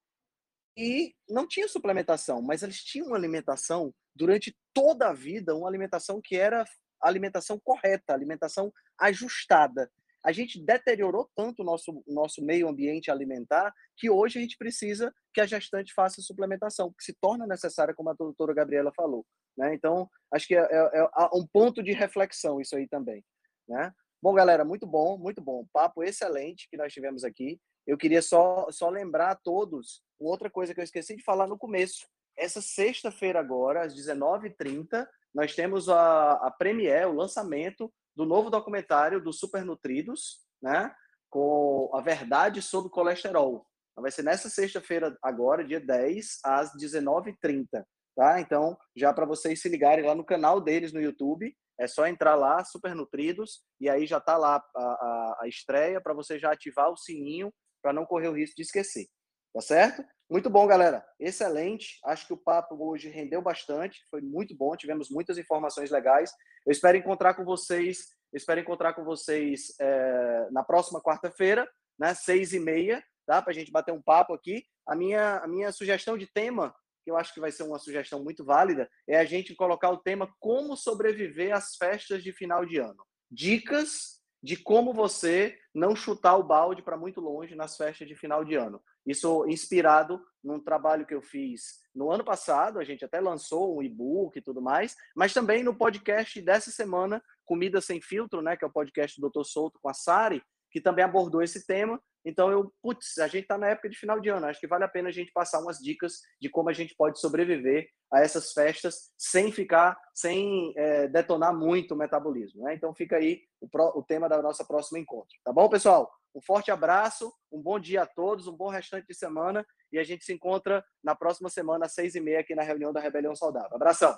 e 0.77 1.13
não 1.29 1.47
tinha 1.47 1.67
suplementação, 1.67 2.41
mas 2.41 2.63
eles 2.63 2.83
tinham 2.83 3.07
uma 3.07 3.17
alimentação 3.17 3.93
durante 4.15 4.55
toda 4.73 5.09
a 5.09 5.13
vida, 5.13 5.55
uma 5.55 5.67
alimentação 5.67 6.21
que 6.21 6.35
era 6.35 6.65
alimentação 7.01 7.59
correta, 7.59 8.13
alimentação 8.13 8.71
ajustada. 8.97 9.91
A 10.23 10.31
gente 10.31 10.63
deteriorou 10.63 11.29
tanto 11.35 11.61
o 11.61 11.65
nosso, 11.65 12.03
nosso 12.07 12.43
meio 12.43 12.67
ambiente 12.67 13.09
alimentar 13.09 13.73
que 13.97 14.09
hoje 14.09 14.37
a 14.37 14.41
gente 14.41 14.57
precisa 14.57 15.13
que 15.33 15.41
a 15.41 15.45
gestante 15.45 15.93
faça 15.93 16.21
suplementação, 16.21 16.93
que 16.97 17.03
se 17.03 17.13
torna 17.19 17.47
necessária, 17.47 17.93
como 17.93 18.09
a 18.09 18.13
doutora 18.13 18.53
Gabriela 18.53 18.91
falou. 18.95 19.25
Né? 19.57 19.73
Então, 19.73 20.09
acho 20.31 20.47
que 20.47 20.55
é, 20.55 20.61
é, 20.61 20.99
é 20.99 21.29
um 21.33 21.45
ponto 21.51 21.81
de 21.81 21.91
reflexão 21.91 22.61
isso 22.61 22.75
aí 22.75 22.87
também. 22.87 23.23
Né? 23.67 23.91
Bom, 24.21 24.33
galera, 24.33 24.63
muito 24.63 24.85
bom, 24.85 25.17
muito 25.17 25.41
bom. 25.41 25.65
Papo 25.73 26.03
excelente 26.03 26.67
que 26.69 26.77
nós 26.77 26.93
tivemos 26.93 27.23
aqui. 27.23 27.59
Eu 27.87 27.97
queria 27.97 28.21
só, 28.21 28.67
só 28.69 28.89
lembrar 28.89 29.31
a 29.31 29.35
todos 29.35 30.03
outra 30.19 30.49
coisa 30.49 30.73
que 30.73 30.79
eu 30.79 30.83
esqueci 30.83 31.15
de 31.15 31.23
falar 31.23 31.47
no 31.47 31.57
começo. 31.57 32.07
Essa 32.37 32.61
sexta-feira 32.61 33.39
agora, 33.39 33.83
às 33.83 33.95
19h30, 33.95 35.07
nós 35.33 35.55
temos 35.55 35.89
a, 35.89 36.33
a 36.33 36.51
premiere, 36.51 37.05
o 37.05 37.13
lançamento 37.13 37.91
do 38.15 38.25
novo 38.25 38.49
documentário 38.49 39.21
do 39.21 39.31
Super 39.33 39.63
Nutridos, 39.63 40.39
né? 40.61 40.93
Com 41.29 41.89
a 41.93 42.01
verdade 42.01 42.61
sobre 42.61 42.87
o 42.87 42.91
colesterol. 42.91 43.65
Então, 43.91 44.01
vai 44.01 44.11
ser 44.11 44.23
nessa 44.23 44.49
sexta-feira 44.49 45.17
agora, 45.21 45.65
dia 45.65 45.79
10, 45.79 46.39
às 46.43 46.71
19h30, 46.75 47.67
tá? 48.15 48.39
Então, 48.39 48.77
já 48.95 49.13
para 49.13 49.25
vocês 49.25 49.61
se 49.61 49.69
ligarem 49.69 50.05
lá 50.05 50.15
no 50.15 50.25
canal 50.25 50.61
deles 50.61 50.91
no 50.91 51.01
YouTube, 51.01 51.55
é 51.79 51.87
só 51.87 52.07
entrar 52.07 52.35
lá, 52.35 52.63
Super 52.63 52.93
Nutridos, 52.93 53.63
e 53.79 53.89
aí 53.89 54.05
já 54.05 54.19
tá 54.19 54.37
lá 54.37 54.63
a, 54.75 54.81
a, 54.81 55.39
a 55.41 55.47
estreia 55.47 55.99
para 55.99 56.13
você 56.13 56.37
já 56.37 56.51
ativar 56.51 56.91
o 56.91 56.97
sininho 56.97 57.51
para 57.81 57.91
não 57.91 58.05
correr 58.05 58.27
o 58.27 58.35
risco 58.35 58.55
de 58.55 58.61
esquecer. 58.61 59.07
Tá 59.53 59.61
certo? 59.61 60.03
Muito 60.31 60.49
bom, 60.49 60.65
galera. 60.65 61.05
Excelente. 61.19 61.99
Acho 62.05 62.25
que 62.25 62.31
o 62.31 62.37
papo 62.37 62.77
hoje 62.79 63.09
rendeu 63.09 63.41
bastante. 63.41 63.99
Foi 64.09 64.21
muito 64.21 64.55
bom. 64.55 64.73
Tivemos 64.77 65.09
muitas 65.09 65.37
informações 65.37 65.91
legais. 65.91 66.31
Eu 66.65 66.71
espero 66.71 66.97
encontrar 66.97 67.33
com 67.33 67.43
vocês. 67.43 68.15
espero 68.31 68.61
encontrar 68.61 68.93
com 68.93 69.03
vocês 69.03 69.75
é, 69.77 70.47
na 70.49 70.63
próxima 70.63 71.01
quarta-feira, 71.01 71.69
né? 71.99 72.13
Seis 72.13 72.53
e 72.53 72.61
meia, 72.61 73.03
tá? 73.27 73.41
Para 73.41 73.51
a 73.51 73.53
gente 73.53 73.73
bater 73.73 73.91
um 73.91 74.01
papo 74.01 74.33
aqui. 74.33 74.63
A 74.87 74.95
minha, 74.95 75.39
a 75.39 75.47
minha 75.49 75.69
sugestão 75.73 76.17
de 76.17 76.27
tema, 76.27 76.73
que 77.03 77.11
eu 77.11 77.17
acho 77.17 77.33
que 77.33 77.41
vai 77.41 77.51
ser 77.51 77.63
uma 77.63 77.77
sugestão 77.77 78.23
muito 78.23 78.45
válida, 78.45 78.89
é 79.09 79.17
a 79.17 79.25
gente 79.25 79.53
colocar 79.53 79.89
o 79.89 79.97
tema 79.97 80.33
como 80.39 80.77
sobreviver 80.77 81.53
às 81.53 81.75
festas 81.75 82.23
de 82.23 82.31
final 82.31 82.65
de 82.65 82.77
ano. 82.77 83.05
Dicas 83.29 84.20
de 84.41 84.57
como 84.57 84.93
você 84.93 85.57
não 85.73 85.95
chutar 85.95 86.35
o 86.35 86.43
balde 86.43 86.81
para 86.81 86.97
muito 86.97 87.21
longe 87.21 87.55
nas 87.55 87.77
festas 87.77 88.07
de 88.07 88.15
final 88.15 88.43
de 88.43 88.55
ano. 88.55 88.81
Isso 89.05 89.45
inspirado 89.47 90.21
num 90.43 90.59
trabalho 90.59 91.05
que 91.05 91.13
eu 91.13 91.21
fiz 91.21 91.79
no 91.93 92.11
ano 92.11 92.23
passado, 92.23 92.79
a 92.79 92.83
gente 92.83 93.03
até 93.03 93.19
lançou 93.19 93.77
um 93.77 93.83
e-book 93.83 94.37
e 94.37 94.41
tudo 94.41 94.61
mais, 94.61 94.95
mas 95.15 95.33
também 95.33 95.63
no 95.63 95.75
podcast 95.75 96.41
dessa 96.41 96.71
semana, 96.71 97.21
Comida 97.45 97.81
Sem 97.81 98.01
Filtro, 98.01 98.41
né, 98.41 98.55
que 98.55 98.63
é 98.63 98.67
o 98.67 98.71
podcast 98.71 99.19
do 99.19 99.29
Dr. 99.29 99.43
Souto 99.43 99.79
com 99.81 99.89
a 99.89 99.93
Sari, 99.93 100.41
que 100.71 100.81
também 100.81 101.03
abordou 101.03 101.41
esse 101.41 101.65
tema. 101.65 102.01
Então 102.23 102.51
eu, 102.51 102.71
putz, 102.81 103.17
a 103.17 103.27
gente 103.27 103.43
está 103.43 103.57
na 103.57 103.69
época 103.69 103.89
de 103.89 103.97
final 103.97 104.19
de 104.19 104.29
ano, 104.29 104.45
acho 104.45 104.59
que 104.59 104.67
vale 104.67 104.83
a 104.83 104.87
pena 104.87 105.09
a 105.09 105.11
gente 105.11 105.31
passar 105.31 105.59
umas 105.59 105.79
dicas 105.79 106.19
de 106.39 106.49
como 106.49 106.69
a 106.69 106.73
gente 106.73 106.95
pode 106.95 107.19
sobreviver 107.19 107.89
a 108.13 108.19
essas 108.19 108.53
festas 108.53 109.11
sem 109.17 109.51
ficar, 109.51 109.97
sem 110.13 110.73
é, 110.77 111.07
detonar 111.07 111.55
muito 111.55 111.93
o 111.93 111.97
metabolismo. 111.97 112.63
Né? 112.63 112.75
Então 112.75 112.93
fica 112.93 113.17
aí 113.17 113.41
o, 113.59 113.67
pro, 113.67 113.91
o 113.97 114.03
tema 114.03 114.29
da 114.29 114.41
nossa 114.41 114.63
próxima 114.63 114.99
encontro. 114.99 115.35
Tá 115.43 115.51
bom, 115.51 115.67
pessoal? 115.67 116.11
Um 116.33 116.41
forte 116.41 116.71
abraço, 116.71 117.33
um 117.51 117.61
bom 117.61 117.79
dia 117.79 118.03
a 118.03 118.05
todos, 118.05 118.47
um 118.47 118.55
bom 118.55 118.69
restante 118.69 119.07
de 119.07 119.15
semana 119.15 119.65
e 119.91 119.99
a 119.99 120.03
gente 120.03 120.23
se 120.23 120.31
encontra 120.31 120.83
na 121.03 121.15
próxima 121.15 121.49
semana 121.49 121.85
às 121.85 121.93
seis 121.93 122.15
e 122.15 122.21
meia 122.21 122.39
aqui 122.39 122.55
na 122.55 122.63
reunião 122.63 122.93
da 122.93 123.01
Rebelião 123.01 123.35
Saudável. 123.35 123.75
Abração! 123.75 124.17